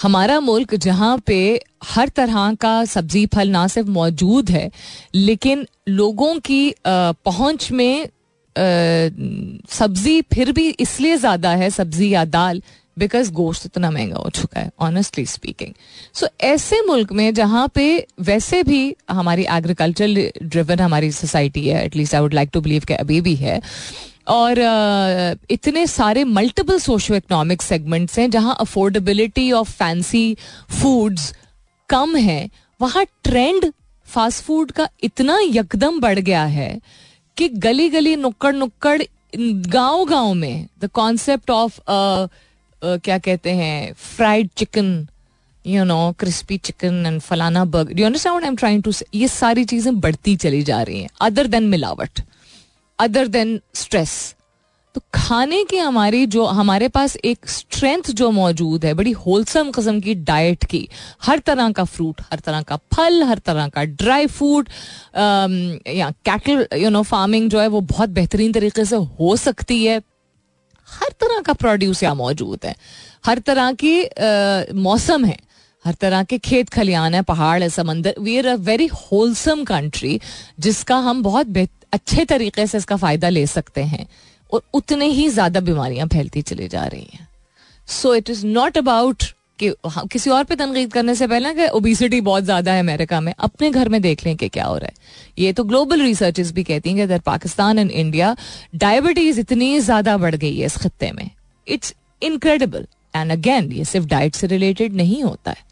हमारा 0.00 0.38
मुल्क 0.40 0.74
जहाँ 0.76 1.16
पे 1.26 1.38
हर 1.84 2.08
तरह 2.08 2.54
का 2.54 2.84
सब्ज़ी, 2.84 3.24
फल 3.26 3.48
ना 3.50 3.66
सिर्फ़ 3.68 3.88
मौजूद 3.90 4.50
है, 4.50 4.70
लेकिन 5.14 5.66
लोगों 5.90 6.34
की 6.40 6.74
पहुँच 6.86 7.70
में 7.72 8.08
सब्ज़ी 9.70 10.20
फिर 10.24 10.52
भी 10.52 10.68
इसलिए 10.70 11.16
ज़्यादा 11.16 11.50
है, 11.52 11.70
सब्ज़ी 11.70 12.12
या 12.12 12.24
दाल 12.26 12.62
बिकॉज़ 12.98 13.30
गोश्त 13.32 13.66
इतना 13.66 13.90
महँगा 13.90 14.16
हो 14.16 14.30
चुका 14.30 14.60
है 14.60 14.70
ऑनेस्टली 14.80 15.24
स्पीकिंग 15.26 15.72
सो 16.14 16.28
ऐसे 16.40 16.80
मुल्क 16.86 17.12
में 17.12 17.32
जहाँ 17.34 17.66
पे 17.74 17.86
वैसे 18.20 18.62
भी 18.62 18.80
हमारी 19.10 19.46
एग्रीकल्चर 19.50 20.30
ड्रिवन 20.42 20.80
हमारी 20.80 21.10
सोसाइटी 21.12 21.66
है 21.68 21.84
at least 21.84 22.14
I 22.14 22.20
would 22.20 22.34
like 22.34 22.50
to 22.52 22.60
believe 22.60 22.84
के 22.88 22.94
अभी 22.94 23.20
भी 23.20 23.34
है, 23.36 23.60
और 24.28 24.58
इतने 25.50 25.86
सारे 25.86 26.24
मल्टीपल 26.24 26.78
सोशो 26.78 27.14
इकोनॉमिक 27.14 27.62
सेगमेंट्स 27.62 28.18
हैं 28.18 28.30
जहाँ 28.30 28.56
अफोर्डेबिलिटी 28.60 29.50
ऑफ़ 29.52 29.70
फैंसी 29.70 30.36
फूड्स 30.80 31.32
कम 31.88 32.16
है, 32.16 32.48
वहाँ 32.80 33.04
ट्रेंड 33.24 33.72
फास्ट 34.06 34.42
फ़ूड 34.44 34.70
का 34.72 34.88
इतना 35.02 35.38
यकदम 35.42 36.00
बढ़ 36.00 36.18
गया 36.18 36.44
है 36.46 36.78
कि 37.36 37.48
गली 37.48 37.88
गली 37.90 38.14
नुक्कड़ 38.16 38.54
नुक्कड़ 38.54 39.02
गाँव 39.68 40.04
गाँव 40.04 40.34
में 40.34 40.66
द 40.80 40.88
कॉन्सेप्ट 40.94 41.50
ऑफ़ 41.50 41.80
क्या 42.82 43.18
कहते 43.18 43.50
हैं 43.52 43.92
fried 43.94 44.48
chicken 44.56 45.06
you 45.64 45.84
know 45.84 46.00
crispy 46.18 46.58
chicken 46.58 47.04
and 47.06 47.20
फलाना 47.20 47.64
burger 47.66 48.00
you 48.00 48.06
understand 48.06 48.42
I 48.42 48.48
am 48.48 48.56
trying 48.56 48.82
to 48.82 48.92
ये 49.14 49.28
सारी 49.28 49.64
चीज़ें 49.64 49.98
बढ़ती 50.00 50.36
चली 50.36 50.62
जा 50.62 50.82
रही 50.82 51.00
हैं 51.00 51.08
अदर 51.20 51.46
देन 51.46 51.68
मिलावट 51.68 52.20
अदर 52.98 53.28
देन 53.28 53.60
स्ट्रेस 53.74 54.34
तो 54.94 55.00
खाने 55.14 55.62
की 55.70 55.76
हमारी 55.76 56.24
जो, 56.26 56.44
हमारे 56.44 56.86
पास 56.88 57.16
एक 57.16 57.48
स्ट्रेंथ 57.48 58.10
जो 58.10 58.30
मौजूद 58.30 58.84
है, 58.84 58.92
बड़ी 58.94 59.10
होलसम 59.12 59.70
कस्म 59.70 60.00
की 60.00 60.14
डाइट 60.14 60.64
की, 60.64 60.88
हर 61.22 61.38
तरह 61.38 61.70
का 61.72 61.84
फ्रूट 61.84 62.20
हर 62.30 62.38
तरह 62.38 62.62
का 62.62 62.76
फल, 62.94 63.22
हर 63.22 63.38
तरह 63.38 63.68
का 63.68 63.84
ड्राई 63.84 64.26
फ्रूट 64.26 64.68
या 65.16 66.10
कैटल 66.24 66.66
यू 66.76 66.90
नो 66.90 67.02
फ़ार्मिंग 67.02 67.50
जो 67.50 67.60
है, 67.60 67.66
वो 67.68 67.80
बहुत 67.82 68.08
बेहतरीन 68.10 68.52
तरीके 68.52 68.84
से 68.84 68.96
हो 68.96 69.36
सकती 69.36 69.84
है। 69.84 70.00
हर 70.88 71.12
तरह 71.20 71.40
का 71.40 71.52
प्रोड्यूस 71.54 72.02
यहाँ 72.02 72.14
मौजूद 72.14 72.64
है। 72.64 72.74
हर 73.26 73.38
तरह 73.46 73.72
की 73.82 74.00
मौसम 74.80 75.24
है। 75.24 75.36
हर 75.84 75.94
तरह 75.94 76.22
के 76.22 76.38
खेत 76.40 76.68
खलियान 76.68 77.14
है, 77.14 77.22
पहाड़ 77.22 77.62
है, 77.62 77.68
समंदर। 77.70 78.14
We 78.20 78.38
are 78.38 78.46
a 78.46 78.54
very 78.62 78.86
wholesome 78.86 79.64
country 79.64 80.20
जिसका 80.60 80.96
हम 81.00 81.22
बहुत 81.22 81.56
अच्छे 81.92 82.24
तरीके 82.26 82.66
से 82.66 82.78
इसका 82.78 82.96
फ़ायदा 82.96 83.28
ले 83.28 83.46
सकते 83.48 83.82
हैं। 83.84 84.06
और 84.52 84.62
उतने 84.74 85.06
ही 85.08 85.28
ज़्यादा 85.30 85.60
बीमारियाँ 85.60 86.06
फैलती 86.08 86.42
चली 86.42 86.68
जा 86.68 86.84
रही 86.84 87.08
हैं। 87.12 87.28
So 87.88 88.14
it 88.14 88.30
is 88.30 88.46
not 88.46 88.78
about 88.78 89.24
कि 89.60 89.68
हाँ, 89.86 90.06
किसी 90.06 90.30
और 90.30 90.44
पे 90.44 90.56
तनकीद 90.56 90.92
करने 90.92 91.14
से 91.14 91.26
पहले 91.26 91.52
कि 91.54 91.66
ओबिसिटी 91.68 92.20
बहुत 92.22 92.44
ज़्यादा 92.44 92.72
है 92.72 92.80
अमेरिका 92.80 93.20
में 93.20 93.32
अपने 93.38 93.70
घर 93.70 93.88
में 93.88 94.00
देख 94.02 94.24
लें 94.26 94.36
कि 94.36 94.48
क्या 94.48 94.64
हो 94.64 94.76
रहा 94.76 94.86
है। 94.86 94.94
ये 95.38 95.52
तो 95.52 95.64
ग्लोबल 95.64 96.02
रिसर्चेस 96.02 96.52
भी 96.52 96.64
कहती 96.64 96.88
हैं 96.88 96.96
कि 96.96 97.02
अगर 97.02 97.20
पाकिस्तान 97.26 97.78
एंड 97.78 97.90
इंडिया 97.90 98.34
डायबिटीज़ 98.76 99.40
इतनी 99.40 99.78
ज़्यादा 99.80 100.16
बढ़ 100.16 100.34
गई 100.36 100.56
है 100.58 100.66
इस 100.66 100.76
खत्ते 100.76 101.10
में। 101.12 101.30
इट्स 101.66 101.94
इनक्रेडिबल 102.22 102.86
एंड 103.16 103.32
अगेन 103.32 103.72
ये 103.72 103.84
सिर्फ़ 103.86 104.06
डाइट 104.08 104.34
से 104.34 104.46
रिलेटेड 104.46 104.94
नहीं 104.94 105.22
होता 105.22 105.50
है। 105.50 105.66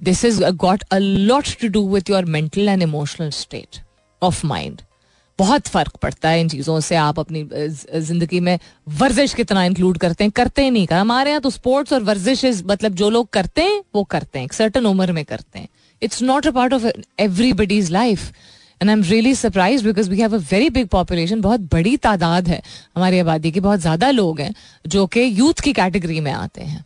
This 0.00 0.24
is 0.24 0.42
got 0.44 0.82
a 0.82 0.98
lot 0.98 1.56
to 1.60 1.68
do 1.68 1.88
with 1.88 2.10
your 2.10 2.24
mental 2.26 2.68
and 2.68 2.82
emotional 2.82 3.30
state 3.32 3.80
of 4.22 4.46
mind 4.46 4.80
बहुत 5.38 5.68
फ़र्क 5.68 5.96
पड़ता 6.02 6.28
है 6.28 6.40
इन 6.40 6.48
चीज़ों 6.48 6.78
से। 6.80 6.96
आप 6.96 7.18
अपनी 7.20 7.42
ज़िंदगी 8.00 8.40
में 8.40 8.58
वर्जिश 8.94 9.34
कितना 9.34 9.64
इंक्लूड 9.64 9.98
करते 9.98 10.24
हैं, 10.24 10.30
करते 10.32 10.64
ही 10.64 10.70
नहीं। 10.70 10.86
कर 10.86 10.96
हमारे 10.96 11.30
यहाँ 11.30 11.40
तो 11.42 11.50
स्पोर्ट्स 11.50 11.92
और 11.92 12.02
वर्जिश 12.02 12.44
मतलब 12.66 12.94
जो 12.94 13.10
लोग 13.10 13.28
करते 13.32 13.62
हैं, 13.62 13.82
वो 13.94 14.04
करते 14.06 14.38
हैं, 14.38 14.44
एक 14.46 14.52
सर्टन 14.52 14.86
उम्र 14.86 15.12
में 15.12 15.24
करते 15.24 15.58
हैं। 15.58 15.68
It's 16.02 16.22
not 16.22 16.46
a 16.46 16.50
part 16.50 16.72
of 16.72 16.86
everybody's 17.20 17.90
life 17.90 18.32
and 18.80 18.90
I 18.90 18.92
am 18.92 19.02
really 19.04 19.34
surprise 19.34 19.84
because 19.84 20.10
we 20.10 20.20
have 20.20 20.34
a 20.34 20.38
very 20.50 20.70
big 20.70 20.88
population 20.88 21.40
बहुत 21.40 21.60
बड़ी 21.72 21.96
तादाद 21.98 22.48
है 22.48 22.62
हमारी 22.96 23.18
आबादी 23.18 23.50
की, 23.50 23.60
बहुत 23.60 23.80
ज़्यादा 23.80 24.10
लोग 24.12 24.40
हैं 24.40 24.54
जो 24.84 25.06
कि 25.06 25.30
यूथ 25.30 25.60
की 25.60 25.72
कैटेगरी 25.72 26.20
में 26.20 26.32
आते 26.32 26.62
हैं। 26.62 26.84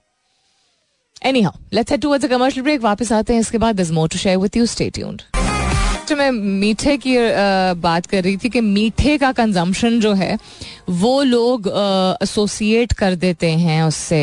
Anyhow 1.42 1.58
let's 1.72 1.90
head 1.92 2.00
towards 2.00 2.24
a 2.24 2.28
commercial 2.28 2.64
break 2.64 2.80
वापस 2.80 3.12
आते 3.12 3.32
हैं, 3.32 3.40
इसके 3.40 3.58
बाद 3.58 3.76
this 3.76 3.90
more 3.90 4.08
to 4.08 4.18
share 4.18 4.38
with 4.38 4.56
you 4.56 4.66
stay 4.68 4.90
tuned 4.90 5.22
just 6.08 6.18
मैं 6.18 6.30
मीठे 6.32 6.96
की 6.96 7.16
बात 7.80 8.06
कर 8.06 8.22
रही 8.24 8.36
थी 8.36 8.48
कि 8.48 8.60
मीठे 8.60 9.16
का 9.18 9.30
कंजम्पशन 9.32 9.98
जो 10.00 10.12
है, 10.14 10.38
वो 10.88 11.22
लोग 11.22 11.68
एसोसिएट 12.22 12.92
कर 12.92 13.14
देते 13.14 13.50
हैं 13.52 13.82
उससे। 13.82 14.20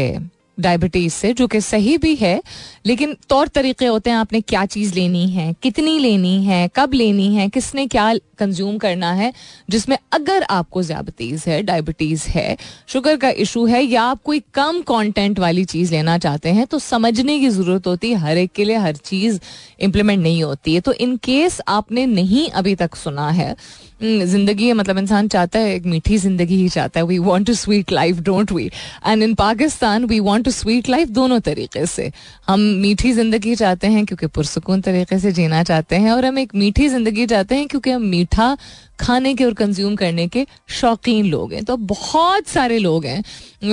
डायबिटीज़ 0.60 1.14
से, 1.14 1.34
जो 1.34 1.48
कि 1.48 1.62
सही 1.62 1.98
भी 1.98 2.16
है, 2.16 2.42
लेकिन 2.86 3.16
तौर 3.30 3.48
तरीके 3.48 3.86
होते 3.86 4.10
हैं, 4.10 4.18
आपने 4.18 4.42
क्या 4.42 4.66
चीज़ 4.66 4.94
लेनी 4.96 5.28
है, 5.28 5.54
कितनी 5.64 5.98
लेनी 6.00 6.44
है, 6.46 6.70
कब 6.76 6.94
लेनी 6.94 7.34
है, 7.36 7.48
किसने 7.50 7.88
क्या 7.88 8.14
कंज्यूम 8.40 8.78
करना 8.78 9.12
है, 9.14 9.32
जिसमें 9.70 9.98
अगर 10.14 10.44
आपको 10.44 10.84
ज्यादतीज 10.84 11.44
है 11.48 11.62
डायबिटीज़ 11.64 12.28
है 12.30 12.58
शुगर 12.88 13.18
का 13.18 13.30
इशू 13.30 13.66
है, 13.66 13.84
या 13.84 14.04
आप 14.04 14.22
कोई 14.24 14.40
कम 14.54 14.82
कंटेंट 14.82 15.40
वाली 15.40 15.66
चीज़ 15.66 15.92
लेना 15.92 16.18
चाहते 16.18 16.50
हैं 16.50 16.66
तो 16.68 16.80
समझने 16.80 17.40
की 17.40 17.50
ज़रूरत 17.50 17.88
होती 17.88 18.12
है, 18.12 18.18
हर 18.18 18.38
एक 18.38 18.52
के 18.52 18.64
लिए 18.64 18.78
हर 18.78 18.96
चीज़ 18.96 19.40
इम्प्लीमेंट 19.80 20.22
नहीं 20.24 20.44
होती 20.44 20.74
है। 20.74 20.82
तो 20.82 20.94
इन 20.94 21.16
केस 21.18 21.62
आपने 21.68 22.06
नहीं 22.06 22.50
अभी 22.52 22.76
तक 22.76 22.96
सुना 22.96 23.30
है 23.32 23.56
हम्म, 24.02 24.24
ज़िंदगी 24.26 24.72
मतलब 24.74 24.98
इंसान 24.98 25.28
चाहता 25.28 25.60
है 25.60 25.74
एक 25.76 25.86
मीठी 25.86 26.18
ज़िंदगी 26.18 26.56
ही 26.56 26.68
चाहता 26.70 27.00
है। 27.00 27.06
We 27.06 27.18
want 27.20 27.48
to 27.48 27.54
sweet 27.54 27.92
life 27.92 28.20
don't 28.22 28.52
we 28.52 28.66
and 29.08 29.24
in 29.24 29.34
Pakistan 29.36 30.06
we 30.06 30.20
want 30.20 30.46
to 30.46 30.52
sweet 30.52 30.90
life 30.90 31.10
दोनों 31.10 31.40
तरीके 31.40 31.86
से। 31.86 32.12
हम 32.48 32.60
मीठी 32.60 33.12
ज़िंदगी 33.14 33.56
चाहते 33.56 33.88
हैं 33.88 34.06
क्योंकि 34.06 34.28
पुरसकून 34.28 34.82
तरीके 34.82 35.20
से 35.20 35.32
जीना 35.32 35.64
चाहते 35.64 35.96
हैं 35.96 36.12
और 36.12 36.26
हम 36.26 36.40
एक 36.40 36.56
मीठी 36.56 36.88
ज़िंदगी 36.90 37.26
चाहते 37.26 37.56
हैं 37.56 37.68
क्योंकि 37.68 37.92
हम 37.92 38.02
मीठा 38.06 38.56
खाने 39.00 39.34
के 39.36 39.46
और 39.46 39.54
कंज्यूम 39.54 39.96
करने 39.96 40.28
के 40.28 40.46
शौकीन 40.82 41.26
लोग 41.26 41.54
हैं। 41.54 41.64
तो 41.64 41.78
बहुत 41.78 42.48
सारे 42.48 42.80
लोग 42.80 43.06
हैं 43.06 43.24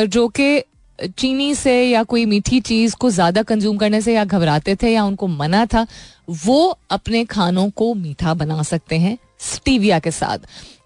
जो 0.09 0.29
कि 0.31 0.63
चीनी 1.19 1.55
से 1.55 1.73
या 1.83 2.03
कोई 2.03 2.25
मीठी 2.27 2.59
चीज़ 2.61 2.95
को 3.01 3.11
ज़्यादा 3.11 3.43
कंज्यूम 3.43 3.77
करने 3.77 4.01
से 4.01 4.13
या 4.15 4.25
घबराते 4.25 4.75
थे 4.83 4.91
या 4.93 5.05
उनको 5.05 5.27
मना 5.29 5.65
था 5.67 5.87
वो 6.29 6.79
अपने 6.91 7.25
खानों 7.25 7.69
को 7.71 7.93
मीठा 7.95 8.35
बना 8.35 8.63
सकते 8.63 8.99
हैं 8.99 9.17
स्टीविया 9.41 9.99
के 9.99 10.11
साथ। 10.11 10.39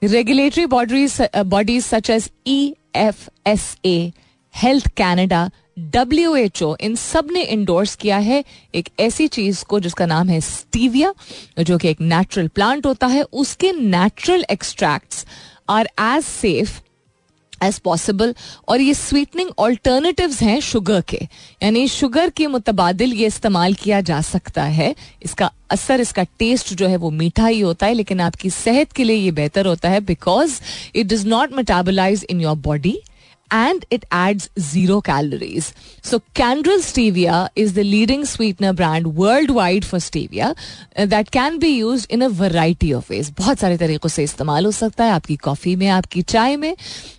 Regulatory 0.05 0.67
bodies 0.67 1.19
bodies 1.37 1.85
such 1.85 2.11
as 2.11 2.31
E 2.47 2.75
F 2.97 3.29
S 3.47 3.77
A 3.85 4.13
Health 4.55 4.89
Canada 4.97 5.51
W 5.79 6.35
H 6.37 6.63
O 6.63 6.75
इन 6.81 6.95
सबने 6.97 7.43
इंडोर्स 7.43 7.95
किया 7.97 8.19
है 8.19 8.43
एक 8.75 8.89
ऐसी 9.01 9.27
चीज़ 9.29 9.65
को 9.65 9.81
जिसका 9.81 10.07
नाम 10.07 10.29
है 10.29 10.41
स्टीविया, 10.41 11.13
जो 11.61 11.79
कि 11.79 11.89
एक 11.89 12.01
नेचुरल 12.01 12.49
प्लांट 12.49 12.87
होता 12.87 13.07
है। 13.07 13.23
उसके 13.23 13.73
natural 13.73 14.45
extracts 14.51 15.27
are 15.69 15.89
as 16.01 16.25
safe 16.25 16.81
as 17.63 17.79
possible 17.79 18.35
और 18.69 18.81
ये 18.81 18.95
स्वीटनिंग 18.95 19.51
ऑल्टरनेटिव 19.59 20.37
हैं 20.41 20.59
शुगर 20.63 21.01
के. 21.01 21.21
यानी 21.63 21.87
शुगर 21.89 22.31
के 22.31 22.47
मुतबादल 22.47 23.13
ये 23.13 23.27
इस्तेमाल 23.27 23.75
किया 23.75 24.01
जा 24.01 24.21
सकता 24.23 24.65
है. 24.65 24.95
इसका 25.23 25.51
असर, 25.71 26.01
इसका 26.01 26.23
टेस्ट 26.39 26.73
जो 26.75 26.89
है 26.89 26.97
वो 26.97 27.11
मीठा 27.11 27.47
ही 27.47 27.61
होता 27.61 27.87
है, 27.87 27.95
लेकिन 27.95 28.21
आपकी 28.21 28.51
सेहत 28.51 28.93
के 28.93 29.05
लिए 29.05 29.17
ये 29.17 29.31
बेहतर 29.33 29.67
होता 29.67 29.89
है 29.89 30.01
because 30.03 30.61
it 30.95 31.07
does 31.07 31.27
not 31.27 31.53
metabolise 31.53 32.27
in 32.31 32.41
your 32.41 32.57
body 32.59 32.99
and 33.51 33.85
it 33.91 34.05
adds 34.11 34.51
zero 34.59 35.01
calories. 35.01 35.73
So, 36.03 36.21
Candrel 36.35 36.81
Stevia 36.81 37.49
is 37.55 37.75
the 37.75 37.85
leading 37.85 38.25
sweetener 38.25 38.73
brand 38.73 39.15
worldwide 39.17 39.85
for 39.85 39.99
stevia 39.99 40.57
uh, 40.97 41.07
that 41.07 41.31
can 41.31 41.59
be 41.59 41.69
used 41.69 42.11
in 42.11 42.23
a 42.23 42.29
variety 42.29 42.93
of 42.93 43.09
ways. 43.11 43.31
बहुत 43.31 43.59
सारे 43.59 43.77
तरीक़ों 43.79 44.09
से 44.09 44.25
इस्तेमाल 44.25 44.65
हो 44.65 44.71
सकता 44.73 45.05
है 45.05 45.11
आपकी 45.11 45.37
coffee 45.37 45.77
में 45.77 45.89
आपकी 45.89 46.23
चाय 46.23 46.57
में 46.57 46.75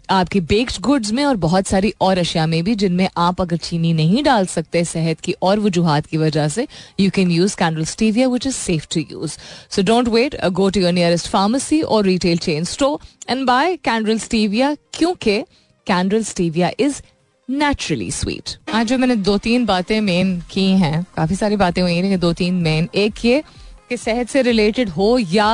आपकी 0.10 0.40
बेक्ड 0.50 0.80
गुड्स 0.82 1.12
में 1.12 1.24
और 1.26 1.36
बहुत 1.38 1.68
सारी 1.68 1.94
और 2.02 2.18
अशिया 2.18 2.46
में 2.48 2.64
भी 2.64 2.76
जिनमें 2.76 3.08
आप 3.18 3.42
अगर 3.42 3.58
चीनी 3.58 3.94
नहीं 3.94 4.24
डाल 4.24 4.46
सकते 4.46 4.84
सेहत 4.86 5.20
की 5.20 5.36
और 5.44 5.60
वजूहत 5.60 6.06
की 6.06 6.18
वजह 6.18 6.48
से 6.48 6.68
you 7.00 7.10
can 7.16 7.32
use 7.32 7.56
Canderel 7.58 7.86
stevia 7.86 8.28
which 8.28 8.48
is 8.48 8.56
safe 8.56 8.88
to 8.94 9.02
use 9.12 9.38
so 9.76 9.84
don't 9.84 10.08
wait 10.10 10.36
go 10.60 10.70
to 10.70 10.82
your 10.82 10.94
nearest 10.94 11.28
pharmacy 11.28 11.82
और 11.82 12.06
retail 12.06 12.38
chain 12.48 12.64
store 12.74 13.00
and 13.30 13.46
buy 13.48 13.76
Canderel 13.86 14.20
stevia 14.20 14.76
क्योंकि 14.94 15.42
Canderel 15.88 16.24
stevia 16.24 16.72
is 16.80 17.02
naturally 17.50 18.10
sweet 18.12 18.50
आज 18.74 18.88
जो 18.88 18.98
मैंने 18.98 19.16
दो 19.18 19.38
तीन 19.38 19.66
बातें 19.66 20.00
मेन 20.02 20.40
की 20.52 20.70
हैं, 20.72 21.06
काफ़ी 21.16 21.36
सारी 21.36 21.56
बातें 21.58 21.82
हुई 21.82 21.96
हैं 21.96 22.20
दो 22.20 22.34
तीन 22.34 22.54
मेन 22.64 22.90
एक 22.96 23.26
ये 23.26 23.44
कि 23.90 23.98
सेहत 23.98 24.30
से 24.30 24.42
रिलेटेड 24.42 24.90
हो 24.90 25.18
या 25.20 25.48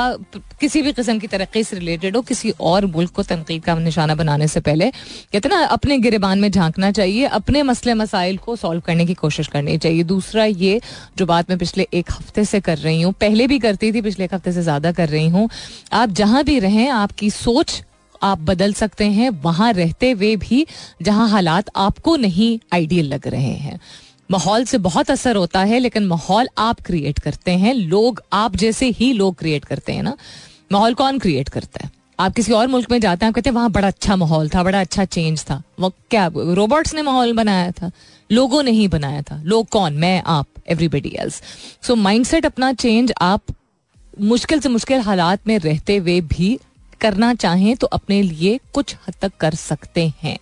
किसी 0.59 0.81
भी 0.81 0.91
किस्म 0.93 1.17
की 1.19 1.27
तरक्की 1.27 1.63
से 1.63 1.77
रिलेटेड 1.77 2.15
हो, 2.15 2.21
किसी 2.21 2.51
और 2.61 2.85
मुल्क 2.85 3.11
को 3.11 3.23
तनकीद 3.23 3.63
का 3.63 3.75
निशाना 3.75 4.15
बनाने 4.15 4.47
से 4.47 4.59
पहले, 4.59 4.89
कहते 5.33 5.49
ना, 5.49 5.59
अपने 5.65 5.97
गिरबान 5.97 6.39
में 6.39 6.49
झांकना 6.51 6.91
चाहिए, 6.91 7.25
अपने 7.25 7.63
मसले 7.63 7.93
मसाइल 7.93 8.37
को 8.37 8.55
सॉल्व 8.55 8.81
करने 8.81 9.05
की 9.05 9.13
कोशिश 9.13 9.47
करनी 9.47 9.77
चाहिए। 9.77 10.03
दूसरा 10.03 10.45
ये, 10.45 10.81
जो 11.17 11.25
बात 11.25 11.49
मैं 11.49 11.59
पिछले 11.59 11.87
एक 11.93 12.11
हफ़्ते 12.11 12.45
से 12.45 12.59
कर 12.61 12.77
रही 12.77 13.01
हूँ, 13.01 13.13
पहले 13.13 13.47
भी 13.47 13.59
करती 13.59 13.91
थी, 13.93 14.01
पिछले 14.01 14.25
एक 14.25 14.33
हफ़्ते 14.33 14.51
से 14.51 14.61
ज़्यादा 14.61 14.91
कर 14.91 15.09
रही 15.09 15.27
हूँ, 15.29 15.49
आप 15.93 16.09
जहाँ 16.11 16.43
भी 16.43 16.59
रहें, 16.59 16.87
आपकी 16.89 17.29
सोच 17.31 17.83
आप 18.23 18.39
बदल 18.39 18.73
सकते 18.73 19.05
हैं, 19.05 19.29
वहाँ 19.29 19.71
रहते 19.73 20.11
हुए 20.11 20.35
भी 20.35 20.65
जहाँ 21.01 21.29
हालात 21.29 21.69
आपको 21.75 22.15
नहीं 22.15 22.57
आइडियल 22.73 23.07
लग 23.07 23.27
रहे 23.27 23.53
हैं। 23.57 23.79
माहौल 24.31 24.65
से 24.65 24.77
बहुत 24.77 25.11
असर 25.11 25.35
होता 25.35 25.59
है, 25.59 25.79
लेकिन 25.79 26.05
माहौल 26.07 26.47
आप 26.57 26.79
क्रिएट 26.81 27.19
करते 27.19 27.51
हैं। 27.51 27.73
लोग 27.73 28.21
आप 28.33 28.55
जैसे 28.55 28.89
ही 28.89 29.11
लोग 29.13 29.35
क्रिएट 29.35 29.65
करते 29.65 29.93
हैं 29.93 30.03
ना, 30.03 30.15
माहौल 30.71 30.93
कौन 30.93 31.19
क्रिएट 31.19 31.49
करता 31.49 31.83
है? 31.83 31.91
आप 32.19 32.33
किसी 32.33 32.51
और 32.51 32.67
मुल्क 32.67 32.91
में 32.91 32.99
जाते 32.99 33.25
हैं, 33.25 33.29
आप 33.29 33.35
कहते 33.35 33.49
हैं, 33.49 33.55
वहाँ 33.55 33.71
बड़ा 33.71 33.87
अच्छा 33.87 34.15
माहौल 34.15 34.49
था, 34.49 34.63
बड़ा 34.63 34.79
अच्छा 34.81 35.05
चेंज 35.05 35.43
था। 35.43 35.61
वो 35.79 35.89
क्या 36.09 36.29
रोबोट्स 36.35 36.93
ने 36.95 37.01
माहौल 37.01 37.33
बनाया 37.33 37.71
था? 37.71 37.91
लोगों 38.29 38.63
ने 38.63 38.71
ही 38.71 38.87
बनाया 38.87 39.21
था। 39.21 39.41
लोग 39.43 39.67
कौन? 39.69 39.93
मैं, 39.93 40.21
आप 40.25 40.47
एवरीबडी 40.67 41.13
एल्स 41.19 41.41
सो 41.81 41.95
माइंडसेट 41.95 42.45
अपना 42.45 42.71
चेंज 42.73 43.13
आप 43.21 43.41
मुश्किल 44.21 44.59
से 44.59 44.69
मुश्किल 44.69 44.99
हालात 44.99 45.47
में 45.47 45.57
रहते 45.59 45.95
हुए 45.97 46.19
भी 46.21 46.57
करना 47.03 47.33
चाहें 47.33 47.75
तो 47.75 47.87
अपने 47.87 48.21
लिए 48.21 48.59
कुछ 48.73 48.95
हद 49.07 49.15
तक 49.21 49.31
कर 49.39 49.55
सकते 49.55 50.11
हैं। 50.23 50.37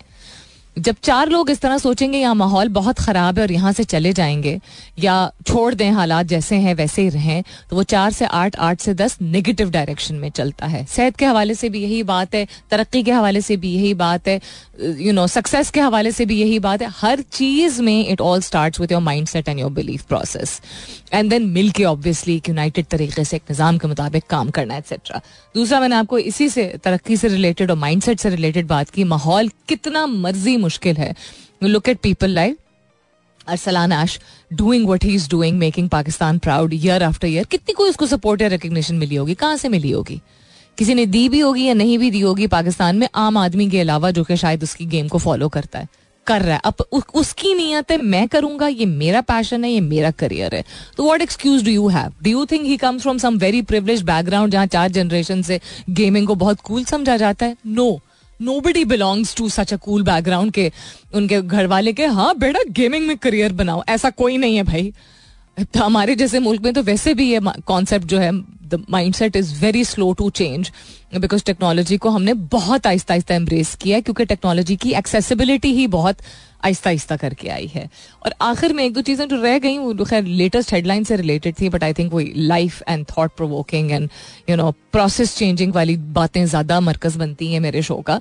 जब 0.76 0.96
चार 1.04 1.30
लोग 1.30 1.50
इस 1.50 1.60
तरह 1.62 1.78
सोचेंगे, 1.78 2.18
यहाँ 2.18 2.36
माहौल 2.36 2.68
बहुत 2.70 3.00
ख़राब 3.00 3.38
है 3.38 3.44
और 3.44 3.52
यहाँ 3.52 3.72
से 3.72 3.84
चले 3.84 4.12
जाएँगे 4.14 4.60
या 5.00 5.32
छोड़ 5.48 5.74
दें 5.74 5.90
हालात 5.92 6.26
जैसे 6.26 6.56
हैं, 6.56 6.74
वैसे 6.76 7.02
ही 7.02 7.10
रहें 7.10 7.44
तो 7.70 7.76
वो 7.76 7.84
चार 7.86 8.12
से 8.12 8.26
आठ 8.26 8.56
आठ 8.58 8.82
से 8.82 8.94
दस 8.94 9.18
नेगेटिव 9.22 9.70
डायरेक्शन 9.72 10.16
में 10.16 10.30
चलता 10.32 10.68
है। 10.68 10.86
सेहत 10.86 11.16
के 11.16 11.26
हवाले 11.26 11.56
से 11.56 11.70
भी 11.70 11.82
यही 11.84 12.02
बात 12.04 12.36
है, 12.36 12.46
तरक्की 12.72 13.04
के 13.04 13.12
हवाले 13.12 13.42
से 13.42 13.58
भी 13.58 13.74
यही 13.74 13.94
बात 13.96 14.28
है 14.28 14.40
यू 14.82 15.14
नो 15.14 15.26
सक्सेस 15.28 15.70
के 15.72 15.80
हवाले 15.80 16.12
से 16.12 16.26
भी 16.26 16.40
यही 16.42 16.60
बात 16.60 16.82
है। 16.82 16.88
हर 16.92 17.22
चीज़ 17.32 17.82
में 17.82 18.08
it 18.08 18.22
all 18.22 18.42
start 18.42 18.80
with 18.80 18.92
your 18.92 19.02
mind 19.02 19.28
set 19.28 19.50
and 19.50 19.60
your 19.60 19.72
belief 19.72 20.04
process 20.04 20.60
and 21.14 21.30
then 21.30 21.46
मिल 21.50 21.70
के 21.72 21.84
ऑब्वियसली 21.86 22.36
एक 22.36 22.50
यूनाइटेड 22.50 22.86
तरीके 22.86 23.24
से, 23.24 23.36
एक 23.36 23.44
निज़ाम 23.50 23.78
के 23.78 23.88
मुताबिक 23.88 24.24
काम 24.30 24.50
करना 24.50 24.78
एक्सेट्रा 24.78 25.22
दूसरा, 25.56 25.80
मैंने 25.80 25.96
आपको 25.96 26.18
इसी 26.20 26.50
से, 26.50 26.66
तरक्की 26.84 27.18
से 27.18 27.28
रिलेटेड 27.28 27.72
और 27.72 27.78
माइंड 27.78 28.02
से 28.02 28.30
रिलेटेड 28.30 28.68
बात 28.68 28.90
की, 28.90 29.04
माहौल 29.04 29.50
कितना 29.68 30.06
मर्ज़ी 30.08 30.58
मुश्किल 30.62 30.98
है। 30.98 31.14
Look 31.64 31.90
at 31.90 32.00
people 32.00 32.30
like 32.30 32.58
Arsalan 33.48 33.92
Ash 33.92 34.20
doing 34.54 34.88
what 34.90 35.04
he 35.04 35.14
is 35.16 35.30
doing 35.30 35.58
making 35.58 35.90
Pakistan 35.90 36.38
proud 36.40 36.74
year 36.74 37.04
after 37.04 37.28
year 37.28 37.46
कितनी 37.46 37.74
कोई 37.74 37.90
उसको 37.90 38.06
सपोर्ट 38.08 38.42
या 38.42 38.48
रिकग्निशन 38.48 38.96
मिली 38.96 39.16
होगी? 39.16 39.34
कहाँ 39.36 39.58
से 39.58 39.70
मिली 39.70 39.92
होगी? 39.92 40.22
किसी 40.78 40.94
ने 40.94 41.06
दी 41.06 41.28
भी 41.30 41.40
होगी 41.40 41.66
या 41.66 41.74
नहीं 41.74 41.98
भी 41.98 42.12
दी 42.12 42.20
होगी? 42.20 42.48
पाकिस्तान 42.48 42.98
में 42.98 43.08
आम 43.16 43.38
आदमी 43.38 43.70
के 43.70 43.80
अलावा 43.80 44.12
जो 44.12 44.24
कि 44.24 44.38
शायद 44.38 44.64
उसकी 44.64 44.86
गेम 44.86 45.08
को 45.08 45.18
फॉलो 45.18 45.50
करता 45.50 45.80
है 45.80 45.88
कर 46.28 46.42
रहा 46.42 46.56
है। 46.56 46.62
अब 46.66 46.84
उ, 46.94 47.00
उसकी 47.14 47.54
नीयत 47.54 47.92
है 47.92 47.98
मैं 48.02 48.28
करूँगा 48.28 48.68
ये 48.68 48.86
मेरा 48.86 49.22
पैशन 49.22 49.64
है 49.64 49.72
ये 49.72 49.80
मेरा 49.82 50.12
करियर 50.12 50.56
है। 50.56 50.64
तो 50.98 51.06
what 51.06 51.22
excuse 51.22 51.64
do 51.64 51.72
you 51.72 51.88
have 51.88 52.14
do 52.24 52.30
you 52.30 52.46
think 52.46 52.66
he 52.66 52.78
comes 52.78 53.02
from 53.02 53.18
some 53.18 53.38
very 53.38 53.62
privilege 53.62 54.02
background 54.02 54.52
जहाँ 54.52 54.66
चार 54.68 54.92
जनरेशन 54.92 55.42
से 55.42 55.60
गेमिंग 55.90 56.28
को 56.28 56.36
बहुत 56.36 56.62
कूल 56.62 56.84
समझा 56.86 57.18
जाता 57.18 57.46
है? 57.46 57.58
No 57.68 57.90
no. 57.90 58.00
Nobody 58.42 58.84
belongs 58.86 59.36
to 59.36 59.50
such 59.50 59.74
a 59.74 59.78
cool 59.78 60.04
background 60.04 60.52
के, 60.52 60.72
उनके 61.14 61.42
घर 61.42 61.68
वाले 61.68 61.94
के 61.94 62.06
हाँ 62.06 62.34
बेटा 62.38 62.60
गेमिंग 62.70 63.08
में 63.08 63.18
करियर 63.18 63.54
बनाओ। 63.54 63.84
ऐसा 63.90 64.10
कोई 64.10 64.38
नहीं 64.38 64.56
है 64.56 64.64
भाई। 64.64 64.94
तो 65.58 65.80
हमारे 65.80 66.16
जैसे 66.16 66.40
मुल्क 66.40 66.62
में 66.62 66.74
तो 66.74 66.82
वैसे 66.84 67.14
भी 67.14 67.32
ये 67.32 67.40
कॉन्सेप्ट 67.68 68.06
जो 68.08 68.20
है 68.20 68.32
the 68.72 68.84
mind 68.90 69.14
set 69.14 69.36
is 69.36 69.54
very 69.62 69.84
slow 69.86 70.12
to 70.14 70.30
change 70.30 70.72
because 71.16 71.44
technology 71.46 71.98
को 71.98 72.10
हमने 72.10 72.34
बहुत 72.54 72.88
आहिस्ता 72.88 73.14
आहिस्ता 73.14 73.36
एम्ब्रेस 73.36 73.74
किया 73.82 73.98
है 73.98 74.02
क्योंकि 74.02 74.26
टेक्नोलॉजी 74.26 74.76
की 74.76 74.92
एक्सेसिबिलिटी 74.94 75.72
ही 75.74 75.88
बहुत 75.88 76.18
आहिस्ता 76.64 76.90
आहिस्ता 76.90 77.16
करके 77.18 77.50
आई 77.50 77.66
है। 77.74 77.90
और 78.26 78.34
आखिर 78.42 78.74
में 78.74 78.84
एक 78.84 78.94
दो 78.94 79.02
चीज़ें 79.02 79.28
जो 79.28 79.42
रह 79.42 79.58
गई, 79.60 79.78
वो 79.78 80.06
खैर 80.06 80.24
लेटेस्ट 80.24 80.74
हेडलाइन 80.74 81.04
से 81.04 81.16
रिलेटेड 81.16 81.56
थी 81.60 81.70
बट 81.70 81.84
आई 81.84 81.94
थिंक 81.94 82.14
वही 82.14 82.32
life 82.38 82.82
and 82.88 83.06
thought 83.08 83.32
provoking 83.38 83.92
and 83.92 84.10
you 84.50 84.56
know 84.56 84.72
process 84.92 85.36
changing 85.38 85.74
वाली 85.74 85.98
बातें 86.18 86.46
ज़्यादा 86.46 86.80
मरकज 86.80 87.16
बनती 87.18 87.52
हैं 87.54 87.60
मेरे 87.60 87.82
शो 87.82 87.96
का। 87.98 88.20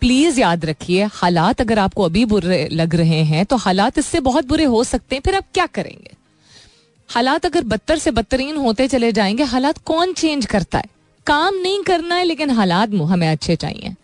प्लीज़ 0.00 0.40
याद 0.40 0.64
रखिए, 0.64 1.04
हालात 1.04 1.60
अगर 1.60 1.78
आपको 1.78 2.02
अभी 2.02 2.24
बुरे 2.26 2.68
लग 2.72 2.94
रहे 2.94 3.22
हैं 3.24 3.44
तो 3.46 3.56
हालात 3.58 3.98
इससे 3.98 4.20
बहुत 4.20 4.48
बुरे 4.48 4.64
हो 4.66 4.84
सकते 4.84 5.16
हैं, 5.16 5.22
फिर 5.24 5.34
आप 5.34 5.44
क्या 5.54 5.66
करेंगे? 5.68 6.14
हालात 7.08 7.46
अगर 7.46 7.64
बदतर 7.64 7.98
से 7.98 8.10
बदतरीन 8.10 8.56
होते 8.56 8.86
चले 8.88 9.12
जाएँगे 9.12 9.42
हालात 9.44 9.78
कौन 9.78 10.12
चेंज 10.12 10.46
करता 10.46 10.78
है? 10.78 10.84
काम 11.26 11.54
नहीं 11.54 11.82
करना 11.82 12.14
है 12.14 12.24
लेकिन 12.24 12.50
हालात 12.50 12.94
हमें 13.02 13.28
अच्छे 13.28 13.56
चाहिए। 13.56 13.94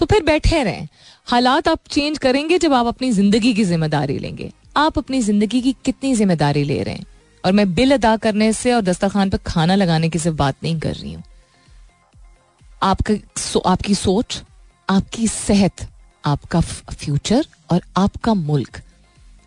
तो 0.00 0.06
फिर 0.06 0.22
बैठे 0.22 0.62
रहें। 0.62 0.86
हालात 1.26 1.68
आप 1.68 1.80
चेंज 1.90 2.18
करेंगे 2.18 2.58
जब 2.58 2.72
आप 2.72 2.86
अपनी 2.86 3.10
ज़िंदगी 3.12 3.52
की 3.54 3.64
ज़िम्मेदारी 3.64 4.18
लेंगे। 4.18 4.50
आप 4.76 4.98
अपनी 4.98 5.20
ज़िंदगी 5.22 5.60
की 5.62 5.74
कितनी 5.84 6.14
ज़िम्मेदारी 6.14 6.64
ले 6.64 6.82
रहे 6.82 6.94
हैं? 6.94 7.04
और 7.44 7.52
मैं 7.52 7.74
बिल 7.74 7.94
अदा 7.94 8.16
करने 8.16 8.52
से 8.52 8.72
और 8.72 8.82
दस्तरखान 8.82 9.30
पर 9.30 9.38
खाना 9.46 9.74
लगाने 9.74 10.08
की 10.08 10.18
सिर्फ़ 10.18 10.36
बात 10.36 10.56
नहीं 10.62 10.78
कर 10.80 10.94
रही 10.94 11.12
हूँ। 11.12 11.22
आपका 12.82 13.14
सो, 13.36 13.58
आपकी 13.58 13.94
सोच 13.94 14.42
आपकी 14.88 15.28
सेहत 15.28 15.86
आपका 16.24 16.60
फ्यूचर 16.60 17.46
और 17.70 17.80
आपका 17.96 18.34
मुल्क। 18.34 18.80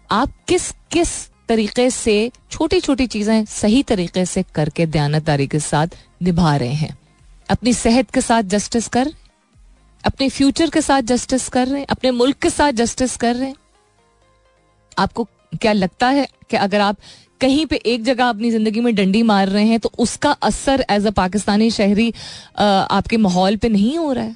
आप 0.09 0.31
किस 0.47 0.71
किस 0.91 1.09
तरीके 1.47 1.89
से 1.89 2.31
छोटी 2.51 2.79
छोटी 2.79 3.07
चीज़ें 3.07 3.45
सही 3.45 3.81
तरीके 3.83 4.25
से 4.25 4.43
करके 4.55 4.85
दयानतदारी 4.85 5.47
के 5.47 5.59
साथ 5.59 5.95
निभा 6.21 6.55
रहे 6.55 6.73
हैं। 6.73 6.97
अपनी 7.49 7.73
सेहत 7.73 8.11
के 8.11 8.21
साथ 8.21 8.43
जस्टिस 8.45 8.87
कर 8.87 9.13
अपने 10.03 10.29
फ्यूचर 10.29 10.69
के 10.69 10.81
साथ 10.81 11.01
जस्टिस 11.03 11.47
कर 11.49 11.67
रहे 11.67 11.79
हैं 11.79 11.87
अपने 11.89 12.11
मुल्क 12.11 12.37
के 12.37 12.49
साथ 12.49 12.71
जस्टिस 12.73 13.15
कर 13.17 13.35
रहे। 13.35 13.47
हैं 13.47 13.55
आपको 14.97 15.27
क्या 15.61 15.73
लगता 15.73 16.07
है 16.09 16.27
कि 16.49 16.57
अगर 16.57 16.81
आप 16.81 16.97
कहीं 17.41 17.65
पे 17.65 17.75
एक 17.85 18.03
जगह 18.03 18.25
अपनी 18.25 18.51
ज़िंदगी 18.51 18.79
में 18.79 18.93
डंडी 18.95 19.21
मार 19.23 19.47
रहे 19.47 19.65
हैं 19.65 19.79
तो 19.79 19.91
उसका 19.99 20.31
असर 20.43 20.85
एज 20.89 21.07
अ 21.07 21.11
पाकिस्तानी 21.11 21.69
शहरी 21.71 22.13
आपके 22.57 23.17
माहौल 23.17 23.57
पे 23.57 23.69
नहीं 23.69 23.97
हो 23.97 24.11
रहा 24.11 24.23
है? 24.23 24.35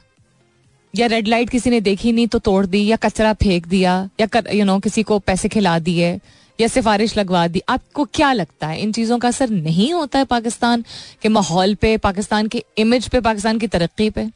या 0.93 1.07
रेड 1.07 1.27
लाइट 1.27 1.49
किसी 1.49 1.69
ने 1.69 1.79
देखी 1.81 2.11
नहीं 2.11 2.27
तो 2.27 2.39
तोड़ 2.39 2.65
दी 2.65 2.85
या 2.85 2.95
कचरा 2.95 3.33
फेंक 3.33 3.67
दिया 3.67 3.93
या 4.19 4.27
यू 4.35 4.41
you 4.51 4.65
नो 4.65 4.71
know, 4.71 4.83
किसी 4.83 5.03
को 5.03 5.19
पैसे 5.19 5.49
खिला 5.49 5.77
दिए 5.79 6.19
या 6.61 6.67
सिफारिश 6.67 7.17
लगवा 7.17 7.47
दी। 7.47 7.61
आपको 7.69 8.05
क्या 8.05 8.33
लगता 8.33 8.67
है? 8.67 8.81
इन 8.81 8.91
चीज़ों 8.91 9.19
का 9.19 9.27
असर 9.27 9.49
नहीं 9.49 9.93
होता 9.93 10.19
है 10.19 10.25
पाकिस्तान 10.25 10.83
के 11.21 11.29
माहौल 11.29 11.75
पे, 11.75 11.97
पाकिस्तान 11.97 12.47
के 12.47 12.63
इमेज 12.77 13.07
पे, 13.09 13.19
पाकिस्तान 13.19 13.59
की 13.59 13.67
तरक्की 13.67 14.09
पे? 14.09 14.29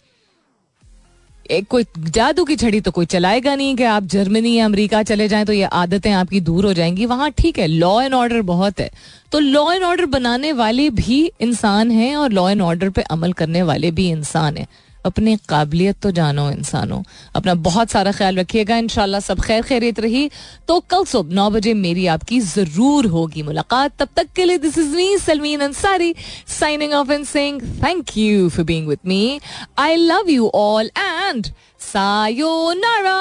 एक 1.52 1.68
कोई 1.68 1.86
जादू 2.00 2.44
की 2.46 2.56
छड़ी 2.56 2.80
तो 2.82 2.92
कोई 2.92 3.06
चलाएगा 3.06 3.54
नहीं 3.56 3.76
कि 3.76 3.84
आप 3.84 4.04
जर्मनी 4.04 4.54
या 4.54 4.66
अमेरिका 4.66 5.02
चले 5.04 5.28
जाएँ 5.28 5.46
तो 5.46 5.54
ये 5.54 5.64
आदतें 5.64 6.12
आपकी 6.12 6.40
दूर 6.42 6.66
हो 6.66 6.74
जाएँगी। 6.74 7.06
वहाँ 7.06 7.30
ठीक 7.32 7.60
है 7.60 7.68
लॉ 7.68 8.02
एंड 8.02 8.14
ऑर्डर 8.14 8.42
बहुत 8.42 8.80
है। 8.80 8.90
तो 9.32 9.40
लॉ 9.40 9.72
एंड 9.72 9.84
ऑर्डर 9.84 10.06
बनाने 10.06 10.54
वाले 10.54 10.90
भी 10.90 11.20
इंसान 11.42 11.92
हैं 11.92 12.16
और 12.16 12.32
लॉ 12.32 12.50
एंड 12.50 12.62
ऑर्डर 12.62 12.90
पे 12.90 13.02
अमल 13.02 13.34
करने 13.34 13.62
वाले 13.64 13.92
भी 13.92 14.10
इंसान 14.10 14.58
हैं। 14.58 14.68
अपनी 15.06 15.36
काबिलियत 15.50 16.00
तो 16.02 16.12
जानो 16.12 16.50
इंसानों। 16.52 17.02
अपना 17.36 17.54
बहुत 17.68 17.90
सारा 17.92 18.12
ख्याल 18.12 18.38
रखिएगा 18.40 18.78
इन 18.78 18.88
सब 19.22 19.42
खैर 19.42 19.62
खैरियत 19.62 20.00
रही। 20.00 20.30
तो 20.68 20.80
कल 20.90 21.06
सुबह 21.06 21.36
नौ 21.36 21.50
बजे 21.50 21.74
मेरी 21.76 22.08
आपकी 22.08 22.40
ज़रूर 22.40 23.06
होगी 23.08 23.44
मुलाकात। 23.44 23.98
तब 24.00 24.10
तक 24.16 24.28
के 24.36 24.46
लिए 24.46 24.58
this 24.58 24.78
is 24.78 24.96
me 24.96 25.18
Salmeen 25.18 25.62
Ansari 25.62 26.14
signing 26.60 26.94
off 26.94 27.12
and 27.12 27.26
sing 27.26 27.62
thank 27.84 28.18
you 28.18 28.50
for 28.50 28.66
being 28.66 28.88
with 28.88 29.06
me 29.08 29.40
I 29.80 29.96
love 29.96 30.30
you 30.30 30.52
all 30.56 30.90
and 30.98 31.48
sayonara 31.84 33.20